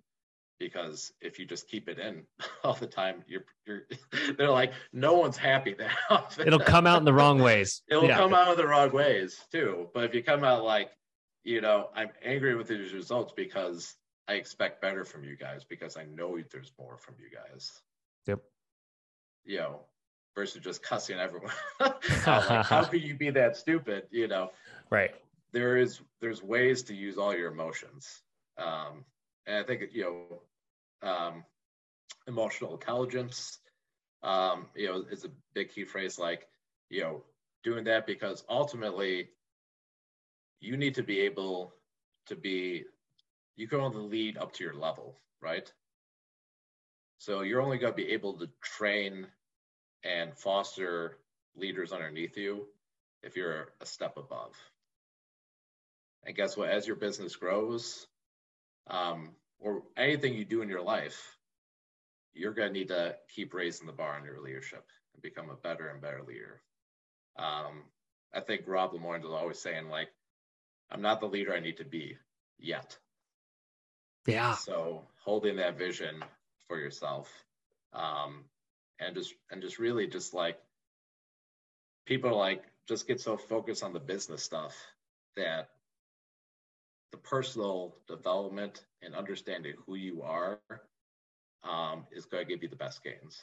because 0.59 1.13
if 1.21 1.39
you 1.39 1.47
just 1.47 1.69
keep 1.69 1.89
it 1.89 1.99
in 1.99 2.25
all 2.65 2.75
the 2.75 2.87
time, 2.87 3.23
you're 3.27 3.45
you're 3.67 3.83
they're 4.39 4.51
like, 4.51 4.73
no 4.93 5.15
one's 5.15 5.37
happy 5.37 5.77
now. 6.11 6.27
It'll 6.39 6.59
come 6.59 6.87
out 6.87 6.99
in 6.99 7.05
the 7.05 7.15
wrong 7.15 7.39
ways. 7.39 7.83
It'll 7.89 8.05
yeah. 8.05 8.17
come 8.17 8.35
out 8.35 8.53
in 8.53 8.57
the 8.57 8.67
wrong 8.67 8.91
ways 8.91 9.39
too. 9.51 9.89
But 9.95 10.05
if 10.05 10.15
you 10.15 10.23
come 10.23 10.45
out 10.45 10.65
like, 10.65 10.91
you 11.45 11.61
know, 11.61 11.91
I'm 11.95 12.11
angry 12.25 12.57
with 12.57 12.69
these 12.69 12.93
results 12.93 13.33
because 13.37 13.95
I 14.27 14.35
expect 14.35 14.83
better 14.83 15.05
from 15.05 15.25
you 15.25 15.37
guys 15.37 15.65
because 15.65 15.97
I 15.97 16.05
know 16.07 16.39
there's 16.51 16.73
more 16.79 16.97
from 16.99 17.15
you 17.21 17.29
guys. 17.31 17.81
Yep 18.27 18.41
you 19.45 19.59
know, 19.59 19.81
versus 20.35 20.63
just 20.63 20.83
cussing 20.83 21.19
everyone. 21.19 21.53
like, 21.81 22.05
how 22.05 22.85
could 22.91 23.03
you 23.03 23.15
be 23.15 23.31
that 23.31 23.57
stupid? 23.57 24.05
You 24.11 24.29
know, 24.29 24.51
right? 24.91 25.15
There 25.53 25.77
is 25.77 26.01
there's 26.21 26.43
ways 26.43 26.83
to 26.85 26.95
use 26.95 27.19
all 27.19 27.35
your 27.35 27.53
emotions, 27.53 28.23
um, 28.59 29.05
and 29.47 29.59
I 29.59 29.63
think 29.63 29.83
you 29.93 30.03
know, 31.03 31.09
um, 31.09 31.45
emotional 32.27 32.75
intelligence, 32.75 33.59
um, 34.23 34.67
you 34.75 34.89
know, 34.89 35.05
is 35.11 35.25
a 35.25 35.31
big 35.55 35.71
key 35.73 35.85
phrase. 35.85 36.19
Like, 36.19 36.49
you 36.91 37.03
know, 37.03 37.23
doing 37.63 37.85
that 37.85 38.07
because 38.07 38.45
ultimately, 38.49 39.29
you 40.65 40.77
need 40.77 40.95
to 40.95 41.03
be 41.03 41.21
able 41.21 41.75
to 42.27 42.37
be. 42.37 42.85
You 43.57 43.69
can 43.69 43.81
only 43.81 44.03
lead 44.03 44.39
up 44.39 44.53
to 44.55 44.65
your 44.65 44.75
level, 44.75 45.21
right? 45.41 45.71
So 47.19 47.43
you're 47.43 47.63
only 47.63 47.79
going 47.79 47.93
to 47.93 47.97
be 47.97 48.13
able 48.13 48.39
to 48.39 48.49
train 48.61 49.27
and 50.03 50.37
foster 50.37 51.19
leaders 51.57 51.93
underneath 51.93 52.37
you 52.37 52.67
if 53.23 53.37
you're 53.37 53.69
a 53.81 53.87
step 53.87 54.17
above. 54.17 54.55
And 56.25 56.35
guess 56.35 56.57
what? 56.57 56.71
As 56.71 56.87
your 56.87 56.97
business 56.97 57.37
grows, 57.37 58.07
um, 58.89 59.31
or 59.61 59.83
anything 59.97 60.35
you 60.35 60.45
do 60.45 60.63
in 60.63 60.69
your 60.69 60.83
life, 60.83 61.39
you're 62.35 62.53
going 62.53 62.73
to 62.73 62.79
need 62.79 62.89
to 62.89 63.17
keep 63.35 63.55
raising 63.55 63.87
the 63.87 63.93
bar 63.93 64.17
on 64.17 64.25
your 64.25 64.41
leadership 64.41 64.85
and 65.15 65.23
become 65.23 65.49
a 65.51 65.55
better 65.55 65.89
and 65.89 66.03
better 66.03 66.23
leader. 66.27 66.61
Um, 67.39 67.85
I 68.35 68.41
think 68.41 68.63
Rob 68.67 68.93
Lemoyne 68.93 69.21
is 69.21 69.27
always 69.27 69.61
saying, 69.61 69.89
like, 69.89 70.09
I'm 70.91 71.03
not 71.03 71.21
the 71.21 71.27
leader 71.27 71.55
I 71.55 71.61
need 71.61 71.79
to 71.79 71.85
be 71.85 72.17
yet. 72.59 72.97
Yeah. 74.27 74.55
So 74.55 75.03
holding 75.23 75.57
that 75.57 75.79
vision 75.79 76.23
for 76.69 76.79
yourself 76.79 77.31
um, 77.93 78.45
and 79.01 79.15
just 79.15 79.35
and 79.51 79.61
just 79.61 79.79
really 79.79 80.07
just 80.07 80.35
like 80.35 80.59
people 82.07 82.37
like 82.37 82.65
just 82.89 83.07
get 83.07 83.21
so 83.21 83.37
focused 83.37 83.83
on 83.83 83.93
the 83.93 84.01
business 84.01 84.43
stuff 84.43 84.77
that 85.37 85.69
the 87.13 87.19
personal 87.19 87.97
development 88.09 88.85
and 89.03 89.15
understanding 89.15 89.75
who 89.87 89.95
you 89.95 90.23
are 90.23 90.61
um, 91.63 92.07
is 92.13 92.27
going 92.27 92.45
to 92.45 92.49
give 92.49 92.63
you 92.63 92.69
the 92.69 92.77
best 92.77 93.03
gains. 93.03 93.41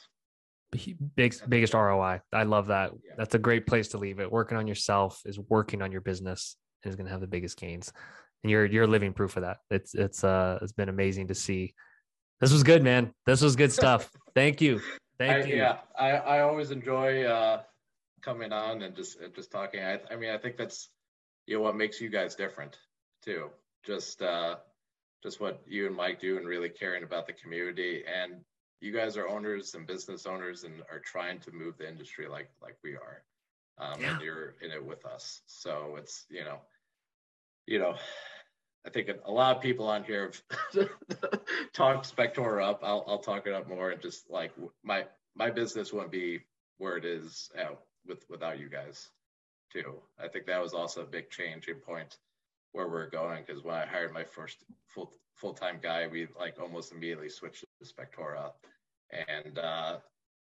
Big, 1.16 1.34
biggest 1.48 1.74
ROI. 1.74 2.20
I 2.32 2.42
love 2.44 2.68
that. 2.68 2.92
Yeah. 3.04 3.12
That's 3.16 3.34
a 3.34 3.38
great 3.38 3.66
place 3.66 3.88
to 3.88 3.98
leave 3.98 4.20
it. 4.20 4.30
Working 4.30 4.56
on 4.56 4.66
yourself 4.66 5.20
is 5.26 5.38
working 5.38 5.82
on 5.82 5.92
your 5.92 6.00
business 6.00 6.56
is 6.84 6.96
going 6.96 7.06
to 7.06 7.12
have 7.12 7.20
the 7.20 7.26
biggest 7.26 7.58
gains. 7.58 7.92
And 8.42 8.50
you're 8.50 8.66
you're 8.66 8.86
living 8.86 9.12
proof 9.12 9.36
of 9.36 9.42
that. 9.42 9.58
It's 9.70 9.94
it's 9.94 10.24
uh 10.24 10.58
it's 10.62 10.72
been 10.72 10.88
amazing 10.88 11.28
to 11.28 11.34
see 11.34 11.74
this 12.42 12.52
was 12.52 12.64
good, 12.64 12.82
man. 12.82 13.14
This 13.24 13.40
was 13.40 13.54
good 13.54 13.70
stuff. 13.70 14.10
Thank 14.34 14.60
you. 14.60 14.80
Thank 15.16 15.46
I, 15.46 15.48
you. 15.48 15.56
Yeah, 15.56 15.78
I, 15.96 16.10
I 16.10 16.40
always 16.40 16.72
enjoy 16.72 17.22
uh, 17.22 17.62
coming 18.20 18.52
on 18.52 18.82
and 18.82 18.96
just 18.96 19.18
just 19.36 19.52
talking. 19.52 19.80
I, 19.80 20.00
I 20.10 20.16
mean, 20.16 20.30
I 20.30 20.38
think 20.38 20.56
that's 20.56 20.88
you 21.46 21.56
know 21.56 21.62
what 21.62 21.76
makes 21.76 22.00
you 22.00 22.08
guys 22.08 22.34
different 22.34 22.78
too. 23.24 23.50
Just 23.86 24.22
uh, 24.22 24.56
just 25.22 25.40
what 25.40 25.62
you 25.68 25.86
and 25.86 25.94
Mike 25.94 26.20
do 26.20 26.36
and 26.36 26.48
really 26.48 26.68
caring 26.68 27.04
about 27.04 27.28
the 27.28 27.32
community. 27.32 28.02
And 28.12 28.40
you 28.80 28.92
guys 28.92 29.16
are 29.16 29.28
owners 29.28 29.76
and 29.76 29.86
business 29.86 30.26
owners 30.26 30.64
and 30.64 30.82
are 30.90 30.98
trying 30.98 31.38
to 31.40 31.52
move 31.52 31.78
the 31.78 31.88
industry 31.88 32.26
like 32.26 32.50
like 32.60 32.76
we 32.82 32.94
are. 32.94 33.22
Um, 33.78 34.00
yeah. 34.00 34.14
And 34.14 34.20
you're 34.20 34.54
in 34.62 34.72
it 34.72 34.84
with 34.84 35.06
us. 35.06 35.42
So 35.46 35.94
it's 35.96 36.24
you 36.28 36.42
know, 36.42 36.58
you 37.66 37.78
know, 37.78 37.94
I 38.86 38.90
think 38.90 39.08
a 39.24 39.30
lot 39.30 39.56
of 39.56 39.62
people 39.62 39.86
on 39.86 40.04
here 40.04 40.32
have 40.74 40.88
talked 41.72 42.14
Spectora 42.14 42.68
up. 42.68 42.80
I'll, 42.82 43.04
I'll 43.06 43.18
talk 43.18 43.46
it 43.46 43.52
up 43.52 43.68
more 43.68 43.90
and 43.90 44.02
just 44.02 44.28
like 44.30 44.52
my 44.82 45.04
my 45.34 45.50
business 45.50 45.92
wouldn't 45.92 46.12
be 46.12 46.40
where 46.78 46.96
it 46.96 47.04
is 47.04 47.48
uh, 47.58 47.74
with 48.06 48.24
without 48.28 48.58
you 48.58 48.68
guys 48.68 49.08
too. 49.72 50.00
I 50.18 50.28
think 50.28 50.46
that 50.46 50.62
was 50.62 50.74
also 50.74 51.02
a 51.02 51.06
big 51.06 51.30
changing 51.30 51.76
point 51.76 52.18
where 52.72 52.88
we're 52.88 53.08
going 53.08 53.44
because 53.46 53.62
when 53.62 53.74
I 53.74 53.86
hired 53.86 54.12
my 54.12 54.24
first 54.24 54.58
full 54.88 55.12
full 55.34 55.54
time 55.54 55.78
guy, 55.80 56.08
we 56.08 56.26
like 56.38 56.60
almost 56.60 56.92
immediately 56.92 57.28
switched 57.28 57.64
to 57.80 57.86
Spectora, 57.86 58.50
and 59.28 59.58
uh, 59.58 59.98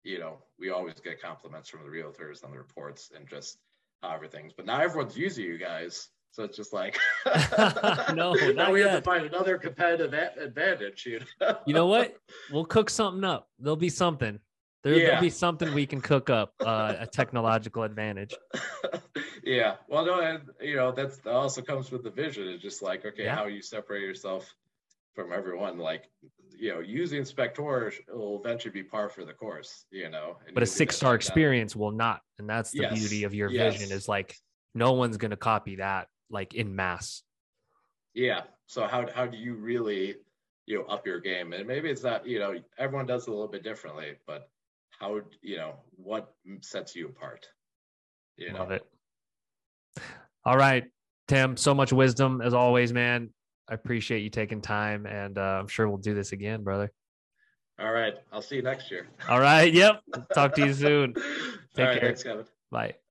you 0.03 0.19
know 0.19 0.39
we 0.59 0.71
always 0.71 0.95
get 0.95 1.21
compliments 1.21 1.69
from 1.69 1.83
the 1.83 1.89
realtors 1.89 2.43
on 2.43 2.51
the 2.51 2.57
reports 2.57 3.11
and 3.15 3.29
just 3.29 3.57
how 4.03 4.13
everything's. 4.13 4.53
But 4.53 4.65
now 4.65 4.81
everyone's 4.81 5.17
using 5.17 5.45
you 5.45 5.57
guys 5.57 6.09
so 6.35 6.43
it's 6.43 6.57
just 6.57 6.73
like 6.73 6.99
no, 8.13 8.33
now 8.33 8.71
we 8.71 8.81
yet. 8.81 8.89
have 8.89 8.99
to 8.99 9.01
find 9.03 9.25
another 9.25 9.57
competitive 9.57 10.13
advantage. 10.13 11.05
You 11.05 11.21
know? 11.39 11.57
you 11.65 11.73
know 11.73 11.87
what? 11.87 12.17
We'll 12.51 12.65
cook 12.65 12.89
something 12.89 13.23
up. 13.23 13.47
There'll 13.57 13.75
be 13.75 13.89
something. 13.89 14.39
There, 14.83 15.15
will 15.15 15.21
be 15.21 15.31
something 15.31 15.73
we 15.73 15.87
can 15.87 15.99
cook 15.99 16.29
up 16.29 16.53
uh, 16.63 16.93
a 16.99 17.07
technological 17.07 17.81
advantage. 17.81 18.35
yeah. 19.43 19.77
Well, 19.87 20.05
no, 20.05 20.19
and 20.19 20.43
you 20.61 20.75
know 20.75 20.91
that's 20.91 21.17
that 21.19 21.33
also 21.33 21.61
comes 21.61 21.89
with 21.89 22.03
the 22.03 22.11
vision. 22.11 22.47
It's 22.49 22.61
just 22.61 22.83
like 22.83 23.05
okay, 23.05 23.23
yeah. 23.23 23.35
how 23.35 23.45
you 23.45 23.63
separate 23.63 24.01
yourself 24.01 24.53
from 25.15 25.31
everyone. 25.31 25.79
Like 25.79 26.03
you 26.59 26.73
know, 26.73 26.81
using 26.81 27.23
Spectora 27.23 27.91
will 28.13 28.39
eventually 28.43 28.71
be 28.71 28.83
par 28.83 29.09
for 29.09 29.25
the 29.25 29.33
course. 29.33 29.85
You 29.89 30.09
know, 30.09 30.37
but 30.53 30.61
a 30.61 30.67
six 30.67 30.97
star 30.97 31.15
experience 31.15 31.75
will 31.75 31.91
not, 31.91 32.21
and 32.37 32.47
that's 32.47 32.71
the 32.71 32.81
yes. 32.81 32.99
beauty 32.99 33.23
of 33.23 33.33
your 33.33 33.49
yes. 33.49 33.77
vision. 33.77 33.95
Is 33.95 34.07
like 34.07 34.35
no 34.75 34.93
one's 34.93 35.17
going 35.17 35.31
to 35.31 35.37
copy 35.37 35.77
that 35.77 36.09
like 36.29 36.53
in 36.53 36.75
mass. 36.75 37.23
Yeah. 38.13 38.41
So 38.67 38.87
how 38.87 39.07
how 39.13 39.25
do 39.25 39.37
you 39.37 39.55
really 39.55 40.15
you 40.65 40.79
know 40.79 40.85
up 40.85 41.05
your 41.05 41.19
game? 41.19 41.53
And 41.53 41.67
maybe 41.67 41.89
it's 41.89 42.03
not 42.03 42.25
you 42.27 42.39
know 42.39 42.55
everyone 42.77 43.05
does 43.05 43.27
it 43.27 43.29
a 43.29 43.33
little 43.33 43.47
bit 43.47 43.63
differently, 43.63 44.13
but 44.25 44.49
how 44.99 45.21
you 45.41 45.57
know 45.57 45.75
what 45.91 46.33
sets 46.61 46.95
you 46.95 47.07
apart? 47.07 47.47
You 48.37 48.53
know? 48.53 48.59
Love 48.59 48.71
it. 48.71 48.85
All 50.43 50.57
right, 50.57 50.85
Tim. 51.27 51.57
So 51.57 51.73
much 51.73 51.91
wisdom 51.91 52.41
as 52.41 52.53
always, 52.53 52.93
man. 52.93 53.29
I 53.67 53.73
appreciate 53.73 54.19
you 54.19 54.29
taking 54.29 54.61
time, 54.61 55.05
and 55.07 55.37
uh, 55.37 55.57
I'm 55.59 55.67
sure 55.67 55.87
we'll 55.87 55.97
do 55.97 56.13
this 56.13 56.31
again, 56.33 56.63
brother. 56.63 56.91
All 57.79 57.91
right. 57.91 58.15
I'll 58.31 58.41
see 58.41 58.57
you 58.57 58.61
next 58.61 58.89
year. 58.89 59.07
All 59.27 59.39
right. 59.39 59.73
Yep. 59.73 60.01
Talk 60.33 60.53
to 60.55 60.65
you 60.65 60.73
soon. 60.73 61.13
Take 61.75 61.91
care. 61.91 61.99
Thanks, 61.99 62.23
Kevin. 62.23 62.45
Bye. 62.71 62.95